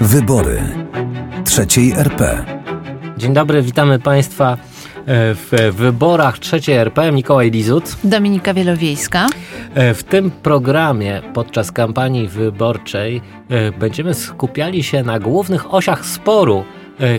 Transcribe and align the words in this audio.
Wybory 0.00 0.62
trzeciej 1.44 1.92
RP. 1.92 2.44
Dzień 3.16 3.32
dobry, 3.32 3.62
witamy 3.62 3.98
Państwa 3.98 4.52
e, 4.52 4.56
w 5.34 5.74
wyborach 5.76 6.38
trzeciej 6.38 6.76
RP. 6.76 7.12
Mikołaj 7.12 7.50
Lizut. 7.50 7.96
Dominika 8.04 8.54
Wielowiejska. 8.54 9.26
E, 9.74 9.94
w 9.94 10.04
tym 10.04 10.30
programie 10.30 11.22
podczas 11.34 11.72
kampanii 11.72 12.28
wyborczej 12.28 13.22
e, 13.48 13.72
będziemy 13.72 14.14
skupiali 14.14 14.82
się 14.82 15.02
na 15.02 15.18
głównych 15.18 15.74
osiach 15.74 16.06
sporu, 16.06 16.64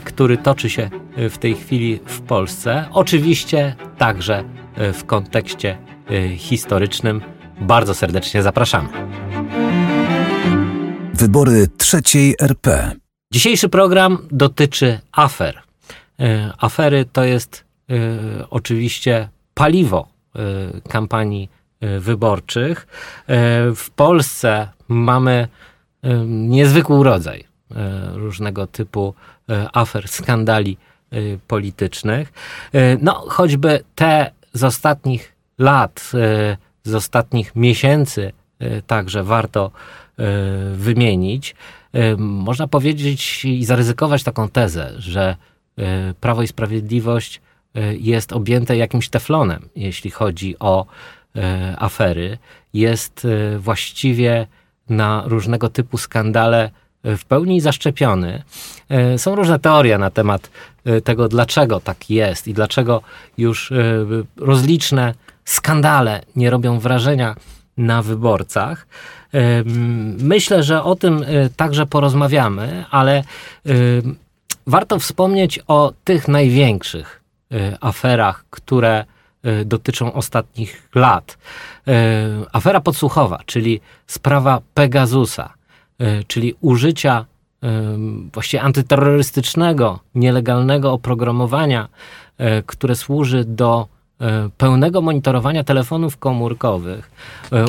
który 0.04 0.38
toczy 0.38 0.70
się 0.70 0.90
w 1.30 1.38
tej 1.38 1.56
chwili 1.56 2.00
w 2.06 2.22
Polsce. 2.22 2.86
Oczywiście 2.92 3.76
także 3.98 4.44
w 4.78 5.04
kontekście 5.06 5.78
historycznym. 6.38 7.22
Bardzo 7.62 7.94
serdecznie 7.94 8.44
zapraszamy. 8.44 8.90
Wybory 11.18 11.68
trzeciej 11.78 12.36
RP. 12.42 12.92
Dzisiejszy 13.34 13.70
program 13.70 14.18
dotyczy 14.32 15.00
afer. 15.12 15.62
E, 16.20 16.54
afery 16.58 17.06
to 17.06 17.24
jest 17.24 17.66
e, 17.90 17.94
oczywiście 18.50 19.30
paliwo 19.54 20.08
e, 20.36 20.40
kampanii 20.90 21.50
wyborczych. 22.00 22.88
W 23.76 23.90
Polsce 23.96 24.70
mamy 24.88 25.48
niezwykły 26.28 27.04
rodzaj 27.04 27.44
różnego 28.14 28.68
typu 28.68 29.14
afer, 29.74 30.08
skandali 30.08 30.78
politycznych. 31.48 32.34
No, 33.02 33.14
choćby 33.14 33.84
te 33.96 34.32
z 34.54 34.64
ostatnich 34.64 35.34
lat, 35.58 36.12
z 36.84 36.96
ostatnich 36.96 37.56
miesięcy 37.56 38.32
także 38.88 39.24
warto 39.24 39.72
wymienić. 40.74 41.56
Można 42.18 42.68
powiedzieć 42.68 43.46
i 43.46 43.66
zaryzykować 43.66 44.24
taką 44.24 44.50
tezę, 44.50 44.94
że 44.98 45.36
e, 45.78 46.14
Prawo 46.22 46.44
i 46.44 46.48
Sprawiedliwość 46.48 47.42
e, 47.76 47.96
jest 47.96 48.34
objęte 48.34 48.78
jakimś 48.78 49.10
teflonem, 49.10 49.70
jeśli 49.76 50.12
chodzi 50.12 50.56
o 50.60 50.86
e, 51.36 51.76
afery. 51.80 52.38
Jest 52.74 53.28
właściwie 53.60 54.48
na 54.90 55.24
różnego 55.26 55.70
typu 55.70 55.98
skandale 55.98 56.72
w 57.04 57.26
pełni 57.26 57.62
zaszczepiony. 57.62 58.44
Są 59.18 59.36
różne 59.36 59.60
teorie 59.60 59.98
na 59.98 60.10
temat 60.10 60.50
tego, 61.04 61.28
dlaczego 61.28 61.80
tak 61.80 62.10
jest 62.10 62.48
i 62.48 62.54
dlaczego 62.54 63.02
już 63.38 63.74
rozliczne 64.38 65.14
skandale 65.46 66.22
nie 66.36 66.50
robią 66.50 66.80
wrażenia 66.80 67.36
na 67.78 68.02
wyborcach. 68.02 68.88
Myślę, 70.20 70.64
że 70.64 70.84
o 70.84 70.96
tym 70.96 71.24
e, 71.28 71.50
także 71.50 71.86
porozmawiamy, 71.86 72.86
ale 72.92 73.24
warto 74.68 75.00
wspomnieć 75.00 75.60
o 75.68 75.94
tych 76.04 76.28
największych 76.28 77.22
e, 77.52 77.78
aferach, 77.82 78.46
które 78.50 79.06
e, 79.44 79.66
dotyczą 79.66 80.14
ostatnich 80.14 80.90
lat. 80.96 81.38
Afera 82.54 82.82
podsłuchowa, 82.82 83.40
czyli 83.46 83.82
sprawa 84.08 84.62
Pegasusa, 84.74 85.54
czyli 86.28 86.56
użycia 86.62 87.26
właściwie 88.34 88.64
antyterrorystycznego, 88.64 90.00
nielegalnego 90.16 90.94
oprogramowania, 90.94 91.88
które 92.66 92.96
służy 92.96 93.46
do 93.46 93.88
pełnego 94.58 95.02
monitorowania 95.02 95.64
telefonów 95.64 96.18
komórkowych, 96.18 97.12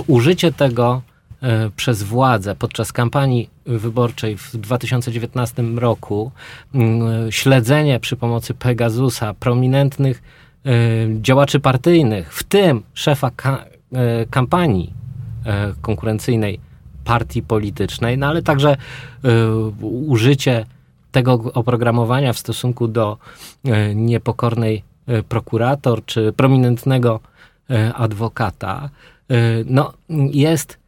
użycie 0.06 0.52
tego 0.52 1.02
E, 1.42 1.70
przez 1.70 2.02
władzę 2.02 2.54
podczas 2.54 2.92
kampanii 2.92 3.50
wyborczej 3.66 4.36
w 4.36 4.56
2019 4.56 5.62
roku, 5.62 6.30
śledzenie 7.30 8.00
przy 8.00 8.16
pomocy 8.16 8.54
Pegasusa 8.54 9.34
prominentnych 9.34 10.22
e, 10.66 10.70
działaczy 11.22 11.60
partyjnych, 11.60 12.34
w 12.34 12.42
tym 12.42 12.82
szefa 12.94 13.30
ka 13.30 13.64
e, 13.92 14.26
kampanii 14.26 14.98
konkurencyjnej 15.82 16.60
partii 17.04 17.42
politycznej, 17.42 18.18
no 18.18 18.26
ale 18.26 18.42
także 18.42 18.76
użycie 20.06 20.66
tego 21.12 21.32
oprogramowania 21.54 22.32
w 22.32 22.38
stosunku 22.38 22.88
do 22.88 23.18
niepokornej 23.94 24.82
prokurator 25.28 26.04
czy 26.04 26.32
prominentnego 26.32 27.20
adwokata, 27.94 28.90
no, 29.66 29.92
jest 30.32 30.78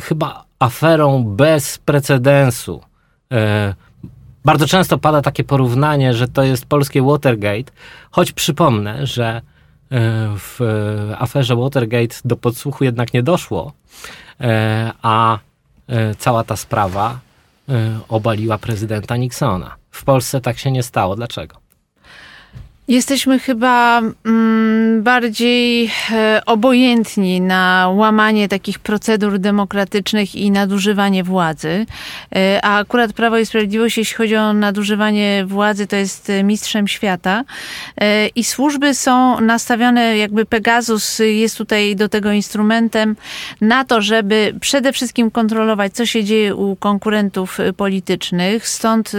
chyba 0.00 0.46
aferą 0.58 1.24
bez 1.24 1.78
precedensu. 1.78 2.82
E, 3.32 3.74
bardzo 4.44 4.66
często 4.66 4.98
pada 4.98 5.22
takie 5.22 5.44
porównanie, 5.44 6.14
że 6.14 6.28
to 6.28 6.42
jest 6.42 6.66
polskie 6.66 7.02
Watergate, 7.02 7.72
choć 8.10 8.32
przypomnę, 8.32 9.06
że 9.06 9.26
e, 9.26 9.40
w 10.36 10.60
aferze 11.18 11.56
Watergate 11.56 12.16
do 12.24 12.36
podsłuchu 12.36 12.84
jednak 12.84 13.14
nie 13.14 13.22
doszło, 13.22 13.72
e, 14.40 14.92
a 15.02 15.38
cała 16.18 16.44
ta 16.44 16.56
sprawa 16.56 17.18
obaliła 18.08 18.58
prezydenta 18.58 19.16
Nixona. 19.16 19.76
W 19.90 20.04
Polsce 20.04 20.40
tak 20.40 20.58
się 20.58 20.70
nie 20.72 20.82
stało. 20.82 21.16
Dlaczego? 21.16 21.56
Jesteśmy 22.88 23.38
chyba 23.38 24.02
mm, 24.24 24.55
bardziej 25.02 25.90
e, 26.12 26.40
obojętni 26.46 27.40
na 27.40 27.90
łamanie 27.94 28.48
takich 28.48 28.78
procedur 28.78 29.38
demokratycznych 29.38 30.34
i 30.34 30.50
nadużywanie 30.50 31.24
władzy. 31.24 31.86
E, 32.36 32.64
a 32.64 32.78
akurat 32.78 33.12
Prawo 33.12 33.38
i 33.38 33.46
Sprawiedliwość, 33.46 33.98
jeśli 33.98 34.16
chodzi 34.16 34.36
o 34.36 34.52
nadużywanie 34.52 35.44
władzy, 35.46 35.86
to 35.86 35.96
jest 35.96 36.32
mistrzem 36.44 36.88
świata. 36.88 37.44
E, 38.00 38.28
I 38.28 38.44
służby 38.44 38.94
są 38.94 39.40
nastawione, 39.40 40.16
jakby 40.16 40.46
Pegasus 40.46 41.18
jest 41.18 41.58
tutaj 41.58 41.96
do 41.96 42.08
tego 42.08 42.32
instrumentem, 42.32 43.16
na 43.60 43.84
to, 43.84 44.00
żeby 44.02 44.54
przede 44.60 44.92
wszystkim 44.92 45.30
kontrolować, 45.30 45.92
co 45.92 46.06
się 46.06 46.24
dzieje 46.24 46.54
u 46.54 46.76
konkurentów 46.76 47.58
politycznych. 47.76 48.68
Stąd 48.68 49.12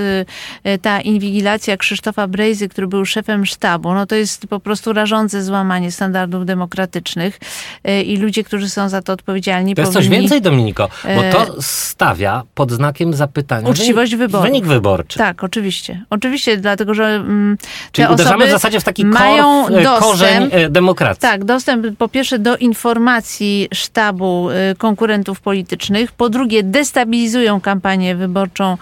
e, 0.63 0.77
ta 0.77 1.01
inwigilacja 1.01 1.77
Krzysztofa 1.77 2.27
Brejzy, 2.27 2.69
który 2.69 2.87
był 2.87 3.05
szefem 3.05 3.45
sztabu, 3.45 3.93
no 3.93 4.05
to 4.05 4.15
jest 4.15 4.47
po 4.47 4.59
prostu 4.59 4.93
rażące 4.93 5.43
złamanie 5.43 5.66
standardów 5.89 6.45
demokratycznych 6.45 7.39
e, 7.83 8.01
i 8.01 8.17
ludzie, 8.17 8.43
którzy 8.43 8.69
są 8.69 8.89
za 8.89 9.01
to 9.01 9.13
odpowiedzialni. 9.13 9.75
To 9.75 9.81
jest 9.81 9.93
powinni... 9.93 10.09
coś 10.09 10.19
więcej, 10.19 10.41
Dominiko, 10.41 10.89
bo 11.03 11.21
to 11.31 11.57
e, 11.57 11.61
stawia 11.61 12.43
pod 12.55 12.71
znakiem 12.71 13.13
zapytania 13.13 13.69
uczciwość 13.69 14.15
wyborów. 14.15 14.45
Wynik 14.45 14.65
wyborczy. 14.65 15.17
Tak, 15.19 15.43
oczywiście. 15.43 16.03
Oczywiście, 16.09 16.57
dlatego 16.57 16.93
że 16.93 17.05
mm, 17.05 17.57
Czyli 17.91 18.07
uderzamy 18.07 18.47
w 18.47 18.51
zasadzie 18.51 18.79
w 18.79 18.83
taki 18.83 19.05
mają 19.05 19.65
korf, 19.65 19.83
dostęp, 19.83 19.99
korzeń 19.99 20.49
demokracji. 20.69 21.21
Tak, 21.21 21.45
dostęp 21.45 21.97
po 21.97 22.07
pierwsze 22.07 22.39
do 22.39 22.57
informacji 22.57 23.67
sztabu 23.73 24.49
konkurentów 24.77 25.41
politycznych, 25.41 26.11
po 26.11 26.29
drugie 26.29 26.63
destabilizują 26.63 27.61
kampanię 27.61 28.15
wyborczą 28.15 28.77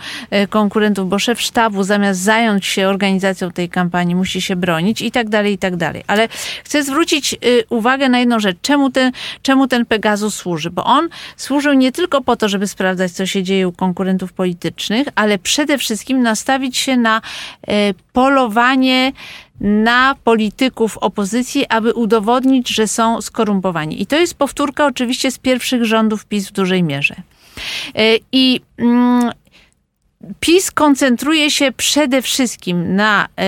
konkurentów, 0.50 1.10
bo 1.10 1.20
szef 1.20 1.42
sztabu 1.42 1.84
zamiast 1.84 2.20
zająć 2.20 2.66
się 2.66 2.88
organizacją 2.88 3.52
tej 3.52 3.70
kampanii 3.70 4.16
musi 4.16 4.42
się 4.42 4.56
bronić 4.56 5.02
i 5.02 5.12
tak 5.12 5.30
dalej, 5.30 5.54
i 5.54 5.58
tak 5.58 5.76
dalej. 5.76 6.04
Ale 6.08 6.28
chcę 6.64 6.75
zwrócić 6.84 7.34
y, 7.34 7.64
uwagę 7.70 8.10
na 8.10 8.20
jedną 8.20 8.40
rzecz. 8.40 8.58
Czemu 8.62 8.90
ten, 8.90 9.12
czemu 9.42 9.68
ten 9.68 9.86
Pegasus 9.86 10.36
służy? 10.36 10.70
Bo 10.70 10.84
on 10.84 11.10
służył 11.38 11.74
nie 11.74 11.92
tylko 11.92 12.22
po 12.22 12.36
to, 12.36 12.50
żeby 12.50 12.68
sprawdzać, 12.68 13.12
co 13.12 13.26
się 13.26 13.44
dzieje 13.44 13.68
u 13.68 13.72
konkurentów 13.72 14.34
politycznych, 14.34 15.08
ale 15.16 15.38
przede 15.38 15.78
wszystkim 15.78 16.22
nastawić 16.22 16.78
się 16.78 16.98
na 16.98 17.22
y, 17.70 17.72
polowanie 18.14 19.12
na 19.60 20.16
polityków 20.24 20.98
opozycji, 20.98 21.66
aby 21.70 21.94
udowodnić, 21.94 22.70
że 22.70 22.88
są 22.88 23.22
skorumpowani. 23.22 24.02
I 24.02 24.06
to 24.06 24.20
jest 24.20 24.34
powtórka 24.34 24.86
oczywiście 24.86 25.32
z 25.32 25.38
pierwszych 25.38 25.86
rządów 25.86 26.26
PiS 26.26 26.50
w 26.50 26.52
dużej 26.52 26.84
mierze. 26.84 27.16
Y, 28.00 28.20
I 28.32 28.62
mm, 28.78 29.32
PiS 30.40 30.72
koncentruje 30.72 31.52
się 31.52 31.72
przede 31.72 32.22
wszystkim 32.22 32.96
na 32.96 33.28
e, 33.38 33.46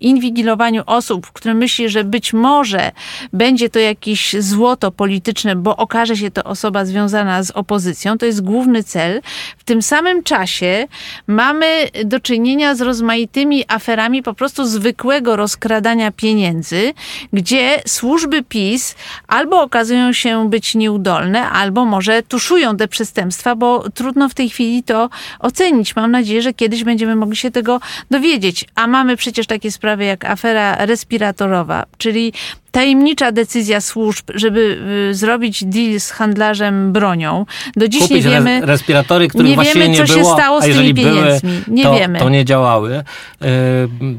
inwigilowaniu 0.00 0.82
osób, 0.86 1.32
które 1.32 1.54
myśli, 1.54 1.88
że 1.88 2.04
być 2.04 2.32
może 2.32 2.92
będzie 3.32 3.70
to 3.70 3.78
jakieś 3.78 4.36
złoto 4.38 4.90
polityczne, 4.90 5.56
bo 5.56 5.76
okaże 5.76 6.16
się 6.16 6.30
to 6.30 6.44
osoba 6.44 6.84
związana 6.84 7.42
z 7.42 7.50
opozycją. 7.50 8.18
To 8.18 8.26
jest 8.26 8.42
główny 8.42 8.84
cel. 8.84 9.20
W 9.58 9.64
tym 9.64 9.82
samym 9.82 10.22
czasie 10.22 10.88
mamy 11.26 11.88
do 12.04 12.20
czynienia 12.20 12.74
z 12.74 12.80
rozmaitymi 12.80 13.64
aferami 13.68 14.22
po 14.22 14.34
prostu 14.34 14.64
zwykłego 14.64 15.36
rozkradania 15.36 16.10
pieniędzy, 16.10 16.92
gdzie 17.32 17.82
służby 17.86 18.42
PiS 18.42 18.94
albo 19.28 19.62
okazują 19.62 20.12
się 20.12 20.50
być 20.50 20.74
nieudolne, 20.74 21.50
albo 21.50 21.84
może 21.84 22.22
tuszują 22.22 22.76
te 22.76 22.88
przestępstwa, 22.88 23.54
bo 23.54 23.90
trudno 23.90 24.28
w 24.28 24.34
tej 24.34 24.50
chwili 24.50 24.82
to 24.82 25.10
ocenić. 25.40 25.96
Mamy 25.96 26.05
mam 26.06 26.12
nadzieję, 26.12 26.42
że 26.42 26.52
kiedyś 26.54 26.84
będziemy 26.84 27.16
mogli 27.16 27.36
się 27.36 27.50
tego 27.50 27.80
dowiedzieć. 28.10 28.64
A 28.74 28.86
mamy 28.86 29.16
przecież 29.16 29.46
takie 29.46 29.70
sprawy 29.70 30.04
jak 30.04 30.24
afera 30.24 30.86
respiratorowa, 30.86 31.84
czyli 31.98 32.32
tajemnicza 32.70 33.32
decyzja 33.32 33.80
służb, 33.80 34.30
żeby 34.34 34.78
y, 35.10 35.14
zrobić 35.14 35.64
deal 35.64 36.00
z 36.00 36.10
handlarzem 36.10 36.92
bronią. 36.92 37.46
Do 37.76 37.88
dziś 37.88 38.02
Kupić 38.02 38.24
nie 38.24 38.30
wiemy. 38.30 38.60
res- 38.60 38.64
respiratory, 38.66 39.28
których 39.28 39.56
nie 39.56 39.64
wiemy, 39.64 39.88
nie 39.88 39.96
co 39.98 40.06
się 40.06 40.14
było, 40.20 40.34
stało 40.34 40.60
z 40.62 40.64
tymi 40.64 40.94
pieniędzmi. 40.94 41.50
były, 41.50 41.62
Nie 41.76 41.82
to, 41.82 41.94
wiemy. 41.94 42.18
to 42.18 42.28
nie 42.28 42.44
działały. 42.44 42.94
Y, 42.94 43.04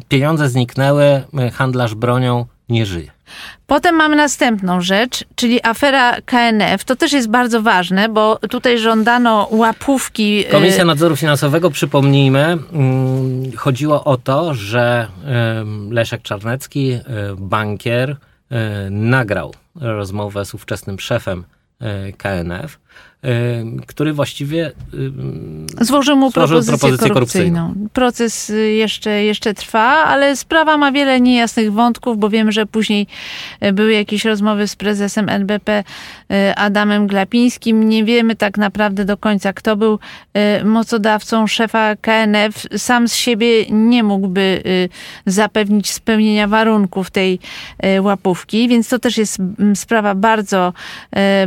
Pieniądze 0.09 0.49
zniknęły, 0.49 1.03
y, 1.47 1.51
handlarz 1.51 1.95
bronią 1.95 2.45
nie 2.69 2.85
żyje. 2.85 3.11
Potem 3.67 3.95
mamy 3.95 4.15
następną 4.15 4.81
rzecz, 4.81 5.23
czyli 5.35 5.59
afera 5.63 6.21
KNF. 6.25 6.83
To 6.85 6.95
też 6.95 7.11
jest 7.13 7.29
bardzo 7.29 7.61
ważne, 7.61 8.09
bo 8.09 8.39
tutaj 8.49 8.77
żądano 8.79 9.47
łapówki. 9.51 10.45
y, 10.47 10.51
Komisja 10.51 10.85
Nadzoru 10.85 11.15
Finansowego, 11.15 11.71
przypomnijmy, 11.71 12.57
mm, 12.73 13.51
chodziło 13.55 14.03
o 14.03 14.17
to, 14.17 14.53
że 14.53 15.07
Leszek 15.89 16.21
Czarnecki, 16.21 16.91
e, 16.91 17.01
bankier, 17.37 18.17
e, 18.51 18.89
nagrał 18.89 19.53
rozmowę 19.75 20.45
z 20.45 20.53
ówczesnym 20.53 20.99
szefem 20.99 21.43
KNF, 22.17 22.79
który 23.87 24.13
właściwie 24.13 24.71
em, 24.93 25.67
Złożył 25.81 26.15
mu 26.15 26.31
propozycję, 26.31 26.77
propozycję 26.77 27.09
korupcyjną. 27.09 27.73
Proces 27.93 28.49
y, 28.49 28.71
jeszcze, 28.71 29.23
jeszcze 29.23 29.53
trwa, 29.53 30.03
ale 30.03 30.35
sprawa 30.35 30.77
ma 30.77 30.91
wiele 30.91 31.21
niejasnych 31.21 31.73
wątków, 31.73 32.17
bo 32.17 32.29
wiem, 32.29 32.51
że 32.51 32.65
później 32.65 33.07
były 33.73 33.93
jakieś 33.93 34.25
rozmowy 34.25 34.67
z 34.67 34.75
prezesem 34.75 35.29
NBP 35.29 35.83
Adamem 36.55 37.07
Glapińskim. 37.07 37.89
Nie 37.89 38.03
wiemy 38.03 38.35
tak 38.35 38.57
naprawdę 38.57 39.05
do 39.05 39.17
końca, 39.17 39.53
kto 39.53 39.75
był 39.75 39.99
mocodawcą 40.63 41.47
szefa 41.47 41.95
KNF. 41.95 42.67
Sam 42.77 43.07
z 43.07 43.15
siebie 43.15 43.65
nie 43.69 44.03
mógłby 44.03 44.63
zapewnić 45.25 45.91
spełnienia 45.91 46.47
warunków 46.47 47.11
tej 47.11 47.39
łapówki, 48.01 48.67
więc 48.67 48.89
to 48.89 48.99
też 48.99 49.17
jest 49.17 49.37
sprawa 49.75 50.15
bardzo, 50.15 50.73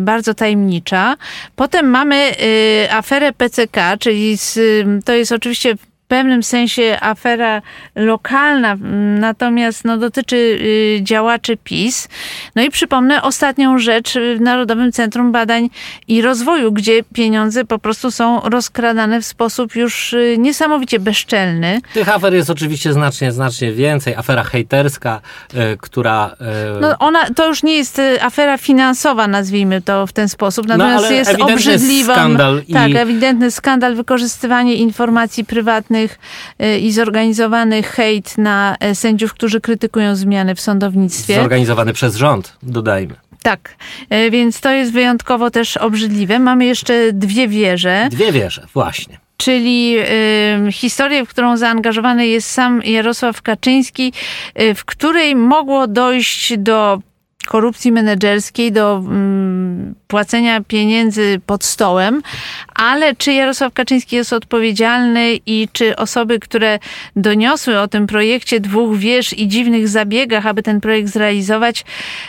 bardzo 0.00 0.34
tajemnicza. 0.34 1.16
Potem 1.60 1.86
mamy 1.86 2.32
y, 2.42 2.92
aferę 2.92 3.32
PCK, 3.32 3.76
czyli 3.98 4.38
z, 4.38 4.56
y, 4.56 4.86
to 5.04 5.12
jest 5.12 5.32
oczywiście 5.32 5.74
pewnym 6.10 6.42
sensie 6.42 6.96
afera 7.00 7.62
lokalna, 7.94 8.76
natomiast 9.20 9.84
no, 9.84 9.96
dotyczy 9.96 10.36
y, 10.36 10.98
działaczy 11.02 11.56
PiS. 11.64 12.08
No 12.56 12.62
i 12.62 12.70
przypomnę 12.70 13.22
ostatnią 13.22 13.78
rzecz 13.78 14.14
w 14.36 14.40
Narodowym 14.40 14.92
Centrum 14.92 15.32
Badań 15.32 15.70
i 16.08 16.22
Rozwoju, 16.22 16.72
gdzie 16.72 17.02
pieniądze 17.14 17.64
po 17.64 17.78
prostu 17.78 18.10
są 18.10 18.40
rozkradane 18.40 19.20
w 19.20 19.26
sposób 19.26 19.76
już 19.76 20.12
y, 20.12 20.36
niesamowicie 20.38 20.98
bezczelny. 20.98 21.80
Tych 21.94 22.08
afer 22.08 22.34
jest 22.34 22.50
oczywiście 22.50 22.92
znacznie, 22.92 23.32
znacznie 23.32 23.72
więcej. 23.72 24.14
Afera 24.14 24.44
hejterska, 24.44 25.20
która... 25.80 26.36
No 26.80 26.98
ona, 26.98 27.26
to 27.36 27.48
już 27.48 27.62
nie 27.62 27.76
jest 27.76 27.98
y, 27.98 28.22
afera 28.22 28.58
finansowa, 28.58 29.28
nazwijmy 29.28 29.82
to 29.82 30.06
w 30.06 30.12
ten 30.12 30.28
sposób, 30.28 30.66
natomiast 30.68 31.04
No, 31.04 31.10
jest 31.10 31.36
obrzydliwą. 31.40 32.12
skandal 32.12 32.62
i- 32.68 32.72
Tak, 32.72 32.90
ewidentny 32.96 33.50
skandal, 33.50 33.94
wykorzystywanie 33.94 34.74
informacji 34.74 35.44
prywatnych 35.44 35.99
y, 36.62 36.78
i 36.78 36.92
zorganizowany 36.92 37.82
hejt 37.82 38.38
na 38.38 38.76
e, 38.80 38.94
sędziów, 38.94 39.34
którzy 39.34 39.60
krytykują 39.60 40.16
zmiany 40.16 40.54
w 40.54 40.60
sądownictwie. 40.60 41.34
zorganizowany 41.34 41.92
przez 41.92 42.16
rząd, 42.16 42.56
dodajmy. 42.62 43.14
Tak, 43.42 43.76
e, 44.10 44.30
więc 44.30 44.60
to 44.60 44.70
jest 44.70 44.92
wyjątkowo 44.92 45.50
też 45.50 45.76
obrzydliwe. 45.76 46.38
Mamy 46.38 46.64
jeszcze 46.64 47.12
dwie 47.12 47.48
wieże. 47.48 48.08
Dwie 48.10 48.32
wieże, 48.32 48.66
właśnie. 48.74 49.18
czyli 49.36 49.96
y, 50.68 50.72
historię, 50.72 51.24
w 51.24 51.28
którą 51.28 51.56
zaangażowany 51.56 52.26
jest 52.26 52.50
sam 52.50 52.82
Jarosław 52.82 53.42
Kaczyński, 53.42 54.12
y, 54.60 54.74
w 54.74 54.84
której 54.84 55.36
mogło 55.36 55.86
dojść 55.86 56.58
do 56.58 57.00
korupcji 57.50 57.92
menedżerskiej, 57.92 58.72
do 58.72 58.96
mm, 58.96 59.94
płacenia 60.08 60.60
pieniędzy 60.60 61.40
pod 61.46 61.64
stołem, 61.64 62.22
ale 62.74 63.16
czy 63.16 63.32
Jarosław 63.32 63.72
Kaczyński 63.72 64.16
jest 64.16 64.32
odpowiedzialny 64.32 65.34
i 65.46 65.68
czy 65.72 65.96
osoby, 65.96 66.38
które 66.38 66.78
doniosły 67.16 67.78
o 67.78 67.88
tym 67.88 68.06
projekcie 68.06 68.60
dwóch 68.60 68.98
wież 68.98 69.38
i 69.38 69.48
dziwnych 69.48 69.88
zabiegach, 69.88 70.46
aby 70.46 70.62
ten 70.62 70.80
projekt 70.80 71.08
zrealizować, 71.08 71.84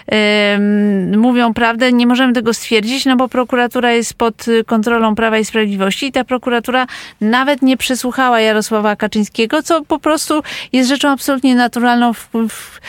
em, 0.07 1.19
mówią 1.19 1.53
prawdę, 1.53 1.93
nie 1.93 2.07
możemy 2.07 2.33
tego 2.33 2.53
stwierdzić, 2.53 3.05
no 3.05 3.15
bo 3.15 3.27
prokuratura 3.29 3.91
jest 3.91 4.13
pod 4.13 4.45
kontrolą 4.65 5.15
Prawa 5.15 5.37
i 5.37 5.45
Sprawiedliwości 5.45 6.05
i 6.05 6.11
ta 6.11 6.23
prokuratura 6.23 6.87
nawet 7.21 7.61
nie 7.61 7.77
przesłuchała 7.77 8.39
Jarosława 8.39 8.95
Kaczyńskiego, 8.95 9.63
co 9.63 9.85
po 9.85 9.99
prostu 9.99 10.43
jest 10.73 10.89
rzeczą 10.89 11.09
absolutnie 11.09 11.55
naturalną 11.55 12.13
w, 12.13 12.29
w 12.49 12.79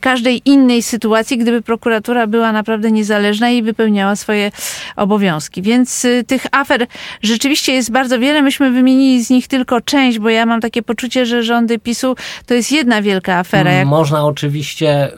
każdej 0.00 0.42
innej 0.44 0.82
sytuacji, 0.82 1.38
gdyby 1.38 1.62
prokuratura 1.72 2.26
była 2.26 2.52
naprawdę 2.52 2.92
niezależna 2.92 3.50
i 3.50 3.62
wypełniała 3.62 4.16
swoje 4.16 4.50
obowiązki. 4.96 5.62
Więc 5.62 6.04
y, 6.04 6.24
tych 6.26 6.46
afer 6.52 6.86
rzeczywiście 7.22 7.72
jest 7.72 7.90
bardzo 7.90 8.18
wiele. 8.18 8.42
Myśmy 8.42 8.70
wymienili 8.70 9.24
z 9.24 9.30
nich 9.30 9.48
tylko 9.48 9.80
część, 9.80 10.18
bo 10.18 10.28
ja 10.28 10.46
mam 10.46 10.60
takie 10.60 10.82
poczucie, 10.82 11.26
że 11.26 11.42
rządy 11.42 11.78
PiSu 11.78 12.16
to 12.46 12.54
jest 12.54 12.72
jedna 12.72 13.02
wielka 13.02 13.38
afera. 13.38 13.72
Jak 13.72 13.86
Można 13.86 14.24
oczywiście 14.24 15.10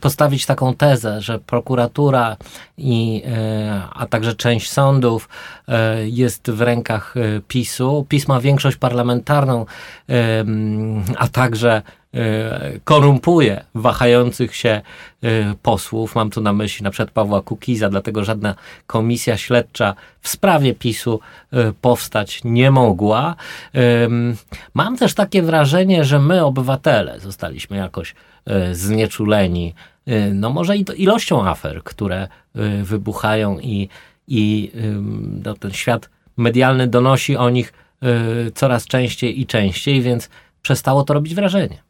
postawić 0.00 0.46
taką 0.46 0.74
tezę, 0.74 1.20
że 1.20 1.38
prokuratura 1.38 2.36
i, 2.78 3.22
e, 3.26 3.82
a 3.92 4.06
także 4.06 4.34
część 4.34 4.70
sądów 4.70 5.28
e, 5.68 6.08
jest 6.08 6.50
w 6.50 6.60
rękach 6.60 7.14
PiSu. 7.48 8.06
PiS 8.08 8.28
ma 8.28 8.40
większość 8.40 8.76
parlamentarną, 8.76 9.66
a 11.16 11.28
także 11.28 11.82
korumpuje 12.84 13.64
wahających 13.74 14.56
się 14.56 14.68
e, 14.68 15.54
posłów. 15.62 16.14
Mam 16.14 16.30
tu 16.30 16.40
na 16.40 16.52
myśli 16.52 16.84
na 16.84 16.90
przykład 16.90 17.10
Pawła 17.10 17.42
Kukiza, 17.42 17.88
dlatego 17.88 18.24
żadna 18.24 18.54
komisja 18.86 19.36
śledcza 19.36 19.94
w 20.20 20.28
sprawie 20.28 20.74
PiSu 20.74 21.20
e, 21.52 21.72
powstać 21.72 22.40
nie 22.44 22.70
mogła. 22.70 23.34
Mam 24.74 24.96
też 24.96 25.14
takie 25.14 25.42
wrażenie, 25.42 26.04
że 26.04 26.18
my, 26.18 26.44
obywatele, 26.44 27.20
zostaliśmy 27.20 27.76
jakoś 27.76 28.14
e, 28.46 28.74
znieczuleni, 28.74 29.74
e, 30.06 30.30
no 30.34 30.50
może 30.50 30.76
i 30.76 30.84
ilością 30.96 31.48
afer, 31.48 31.82
które 31.84 32.22
e, 32.22 32.28
wybuchają 32.82 33.58
i, 33.58 33.88
i 34.28 34.72
no, 35.44 35.54
ten 35.54 35.70
świat 35.70 36.10
medialny 36.36 36.86
donosi 36.86 37.36
o 37.36 37.50
nich 37.50 37.72
e, 38.02 38.50
coraz 38.50 38.86
częściej 38.86 39.40
i 39.40 39.46
częściej, 39.46 40.02
więc 40.02 40.28
przestało 40.62 41.04
to 41.04 41.14
robić 41.14 41.34
wrażenie. 41.34 41.87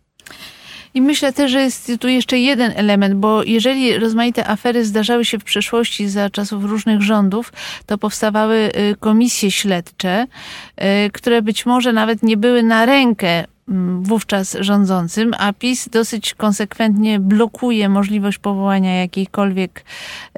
I 0.94 1.02
myślę 1.02 1.32
też, 1.32 1.52
że 1.52 1.61
jest 1.61 1.93
tu 2.00 2.08
jeszcze 2.08 2.38
jeden 2.38 2.73
element, 2.76 3.14
bo 3.14 3.43
jeżeli 3.43 3.99
rozmaite 3.99 4.49
afery 4.49 4.85
zdarzały 4.85 5.25
się 5.25 5.38
w 5.38 5.44
przeszłości 5.44 6.08
za 6.08 6.31
czasów 6.31 6.64
różnych 6.64 7.02
rządów, 7.02 7.52
to 7.87 7.99
powstawały 7.99 8.56
y, 8.56 8.96
komisje 9.00 9.50
śledcze, 9.50 10.26
y, 11.06 11.11
które 11.11 11.43
być 11.43 11.67
może 11.67 11.93
nawet 11.93 12.23
nie 12.23 12.37
były 12.37 12.62
na 12.62 12.87
rękę 12.87 13.45
mm, 13.68 14.02
wówczas 14.02 14.57
rządzącym, 14.61 15.35
a 15.38 15.52
PiS 15.52 15.88
dosyć 15.88 16.35
konsekwentnie 16.35 17.21
blokuje 17.21 17.88
możliwość 17.88 18.38
powołania 18.38 18.95
jakiejkolwiek 18.95 19.85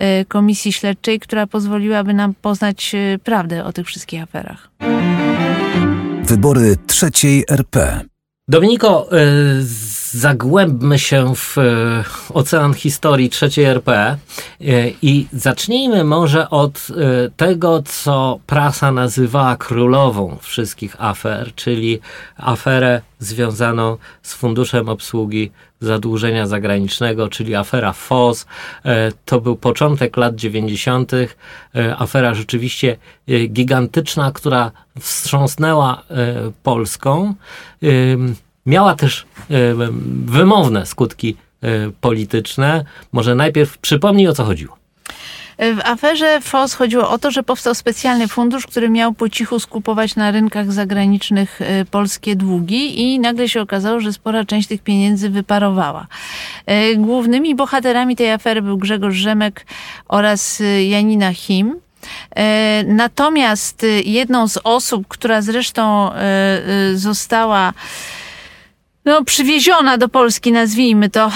y, 0.02 0.24
komisji 0.24 0.72
śledczej, 0.72 1.20
która 1.20 1.46
pozwoliłaby 1.46 2.14
nam 2.14 2.34
poznać 2.34 2.96
prawdę 3.24 3.64
o 3.64 3.72
tych 3.72 3.86
wszystkich 3.86 4.22
aferach. 4.22 4.70
Wybory 6.22 6.76
trzeciej 6.86 7.44
RP. 7.48 8.00
Dominiko, 8.48 9.08
y, 9.12 9.99
zagłębmy 10.12 10.98
się 10.98 11.34
w 11.34 11.58
y, 11.58 12.34
ocean 12.34 12.74
historii 12.74 13.30
trzeciej 13.30 13.64
RP 13.64 14.16
y, 14.60 14.94
i 15.02 15.26
zacznijmy 15.32 16.04
może 16.04 16.50
od 16.50 16.86
tego, 17.36 17.82
co 17.82 18.40
prasa 18.46 18.92
nazywała 18.92 19.56
królową 19.56 20.36
wszystkich 20.40 20.96
afer, 20.98 21.54
czyli 21.54 22.00
aferę 22.36 23.00
związaną 23.18 23.96
z 24.22 24.34
Funduszem 24.34 24.88
Obsługi 24.88 25.50
Zadłużenia 25.80 26.46
Zagranicznego, 26.46 27.28
czyli 27.28 27.54
afera 27.54 27.92
FOS. 27.92 28.46
E, 28.84 29.12
To 29.24 29.40
był 29.40 29.56
początek 29.56 30.16
lat 30.16 30.34
90. 30.34 31.12
E, 31.14 31.28
Afera 31.98 32.34
rzeczywiście 32.34 32.96
e, 33.28 33.46
gigantyczna, 33.46 34.32
która 34.32 34.70
wstrząsnęła 35.00 36.02
e, 36.10 36.50
Polską. 36.62 37.34
Miała 38.66 38.94
też 38.94 39.26
ym, 39.50 40.26
wymowne 40.26 40.86
skutki 40.86 41.36
e, 41.62 41.68
polityczne. 42.00 42.84
Może 43.12 43.34
najpierw 43.34 43.78
przypomnij 43.78 44.28
o 44.28 44.32
co 44.32 44.44
chodziło. 44.44 44.80
W 45.58 45.80
aferze 45.84 46.40
FOS 46.40 46.74
chodziło 46.74 47.10
o 47.10 47.18
to, 47.18 47.30
że 47.30 47.42
powstał 47.42 47.74
specjalny 47.74 48.28
fundusz, 48.28 48.66
który 48.66 48.88
miał 48.88 49.12
po 49.12 49.28
cichu 49.28 49.60
skupować 49.60 50.16
na 50.16 50.30
rynkach 50.30 50.72
zagranicznych 50.72 51.60
polskie 51.90 52.36
długi 52.36 53.00
i 53.00 53.20
nagle 53.20 53.48
się 53.48 53.60
okazało, 53.60 54.00
że 54.00 54.12
spora 54.12 54.44
część 54.44 54.68
tych 54.68 54.82
pieniędzy 54.82 55.30
wyparowała. 55.30 56.06
Głównymi 56.96 57.54
bohaterami 57.54 58.16
tej 58.16 58.30
afery 58.30 58.62
był 58.62 58.78
Grzegorz 58.78 59.14
Rzemek 59.14 59.66
oraz 60.08 60.62
Janina 60.88 61.32
Him. 61.32 61.76
Natomiast 62.86 63.86
jedną 64.04 64.48
z 64.48 64.58
osób, 64.64 65.08
która 65.08 65.42
zresztą 65.42 66.10
została 66.94 67.72
no, 69.10 69.24
przywieziona 69.24 69.98
do 69.98 70.08
Polski, 70.08 70.52
nazwijmy 70.52 71.10
to 71.10 71.32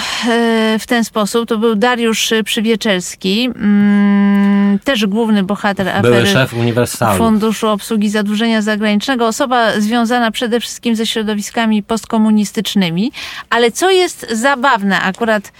w 0.79 0.83
ten 0.87 1.03
sposób, 1.03 1.49
to 1.49 1.57
był 1.57 1.75
Dariusz 1.75 2.33
Przywieczelski, 2.45 3.49
mm, 3.55 4.79
też 4.79 5.05
główny 5.05 5.43
bohater 5.43 5.89
afery 5.89 6.01
Były 6.01 6.27
szef 6.27 6.53
Uniwersalu. 6.53 7.17
Funduszu 7.17 7.67
Obsługi 7.67 8.09
Zadłużenia 8.09 8.61
Zagranicznego, 8.61 9.27
osoba 9.27 9.79
związana 9.79 10.31
przede 10.31 10.59
wszystkim 10.59 10.95
ze 10.95 11.05
środowiskami 11.05 11.83
postkomunistycznymi, 11.83 13.11
ale 13.49 13.71
co 13.71 13.91
jest 13.91 14.27
zabawne 14.31 15.01
akurat 15.01 15.51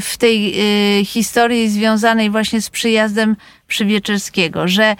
w 0.00 0.16
tej 0.16 0.54
historii 1.04 1.68
związanej 1.68 2.30
właśnie 2.30 2.62
z 2.62 2.70
przyjazdem 2.70 3.36
Przywieczerskiego, 3.66 4.68
że 4.68 4.96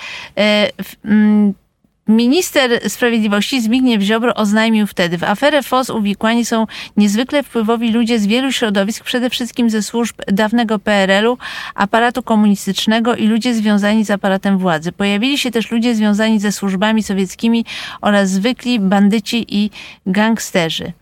Minister 2.08 2.90
Sprawiedliwości 2.90 3.60
Zbigniew 3.60 4.02
Ziobro 4.02 4.34
oznajmił 4.34 4.86
wtedy, 4.86 5.18
w 5.18 5.24
aferę 5.24 5.62
FOS 5.62 5.90
uwikłani 5.90 6.44
są 6.44 6.66
niezwykle 6.96 7.42
wpływowi 7.42 7.92
ludzie 7.92 8.18
z 8.18 8.26
wielu 8.26 8.52
środowisk, 8.52 9.04
przede 9.04 9.30
wszystkim 9.30 9.70
ze 9.70 9.82
służb 9.82 10.16
dawnego 10.28 10.78
PRL-u, 10.78 11.38
aparatu 11.74 12.22
komunistycznego 12.22 13.16
i 13.16 13.26
ludzie 13.26 13.54
związani 13.54 14.04
z 14.04 14.10
aparatem 14.10 14.58
władzy. 14.58 14.92
Pojawili 14.92 15.38
się 15.38 15.50
też 15.50 15.70
ludzie 15.70 15.94
związani 15.94 16.40
ze 16.40 16.52
służbami 16.52 17.02
sowieckimi 17.02 17.64
oraz 18.00 18.30
zwykli 18.30 18.80
bandyci 18.80 19.46
i 19.48 19.70
gangsterzy. 20.06 20.92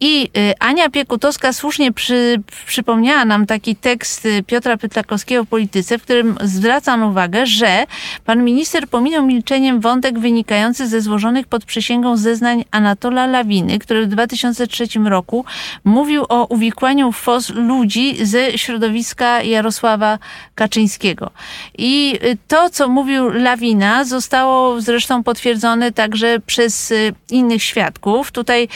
I 0.00 0.30
y, 0.36 0.54
Ania 0.58 0.90
Piekutowska 0.90 1.52
słusznie 1.52 1.92
przy, 1.92 2.42
przypomniała 2.66 3.24
nam 3.24 3.46
taki 3.46 3.76
tekst 3.76 4.26
y, 4.26 4.42
Piotra 4.42 4.76
Pytlakowskiego 4.76 5.44
w 5.44 5.48
Polityce, 5.48 5.98
w 5.98 6.02
którym 6.02 6.38
zwracam 6.44 7.02
uwagę, 7.02 7.46
że 7.46 7.86
pan 8.24 8.44
minister 8.44 8.88
pominął 8.88 9.26
milczeniem 9.26 9.80
wątek 9.80 10.18
wynikający 10.18 10.88
ze 10.88 11.00
złożonych 11.00 11.46
pod 11.46 11.64
przysięgą 11.64 12.16
zeznań 12.16 12.64
Anatola 12.70 13.26
Lawiny, 13.26 13.78
który 13.78 14.06
w 14.06 14.08
2003 14.08 14.86
roku 15.04 15.44
mówił 15.84 16.24
o 16.28 16.46
uwikłaniu 16.46 17.12
w 17.12 17.16
FOS 17.16 17.50
ludzi 17.50 18.26
ze 18.26 18.58
środowiska 18.58 19.42
Jarosława 19.42 20.18
Kaczyńskiego. 20.54 21.30
I 21.78 22.18
y, 22.24 22.38
to, 22.48 22.70
co 22.70 22.88
mówił 22.88 23.30
Lawina, 23.30 24.04
zostało 24.04 24.80
zresztą 24.80 25.22
potwierdzone 25.22 25.92
także 25.92 26.38
przez 26.46 26.92
innych 27.30 27.62
świadków. 27.62 28.32
Tutaj 28.32 28.68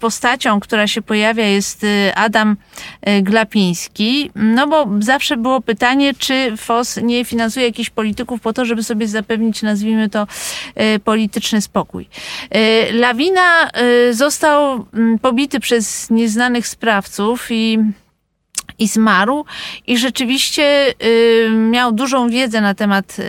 postacią, 0.00 0.60
która 0.72 0.86
się 0.86 1.02
pojawia, 1.02 1.46
jest 1.46 1.84
y, 1.84 2.12
Adam 2.14 2.56
y, 3.08 3.22
Glapiński. 3.22 4.30
No 4.34 4.66
bo 4.66 4.88
zawsze 4.98 5.36
było 5.36 5.60
pytanie, 5.60 6.14
czy 6.14 6.56
FOS 6.56 6.96
nie 7.02 7.24
finansuje 7.24 7.66
jakichś 7.66 7.90
polityków 7.90 8.40
po 8.40 8.52
to, 8.52 8.64
żeby 8.64 8.82
sobie 8.82 9.08
zapewnić, 9.08 9.62
nazwijmy 9.62 10.08
to, 10.08 10.26
y, 10.96 10.98
polityczny 10.98 11.60
spokój. 11.60 12.08
Lawina 12.92 13.70
został 14.10 14.86
mm, 14.94 15.18
pobity 15.18 15.60
przez 15.60 16.10
nieznanych 16.10 16.66
sprawców 16.66 17.46
i 17.50 17.78
i 18.82 18.88
zmarł 18.88 19.44
i 19.86 19.98
rzeczywiście 19.98 20.94
y, 21.04 21.50
miał 21.50 21.92
dużą 21.92 22.28
wiedzę 22.28 22.60
na 22.60 22.74
temat 22.74 23.16
y, 23.18 23.22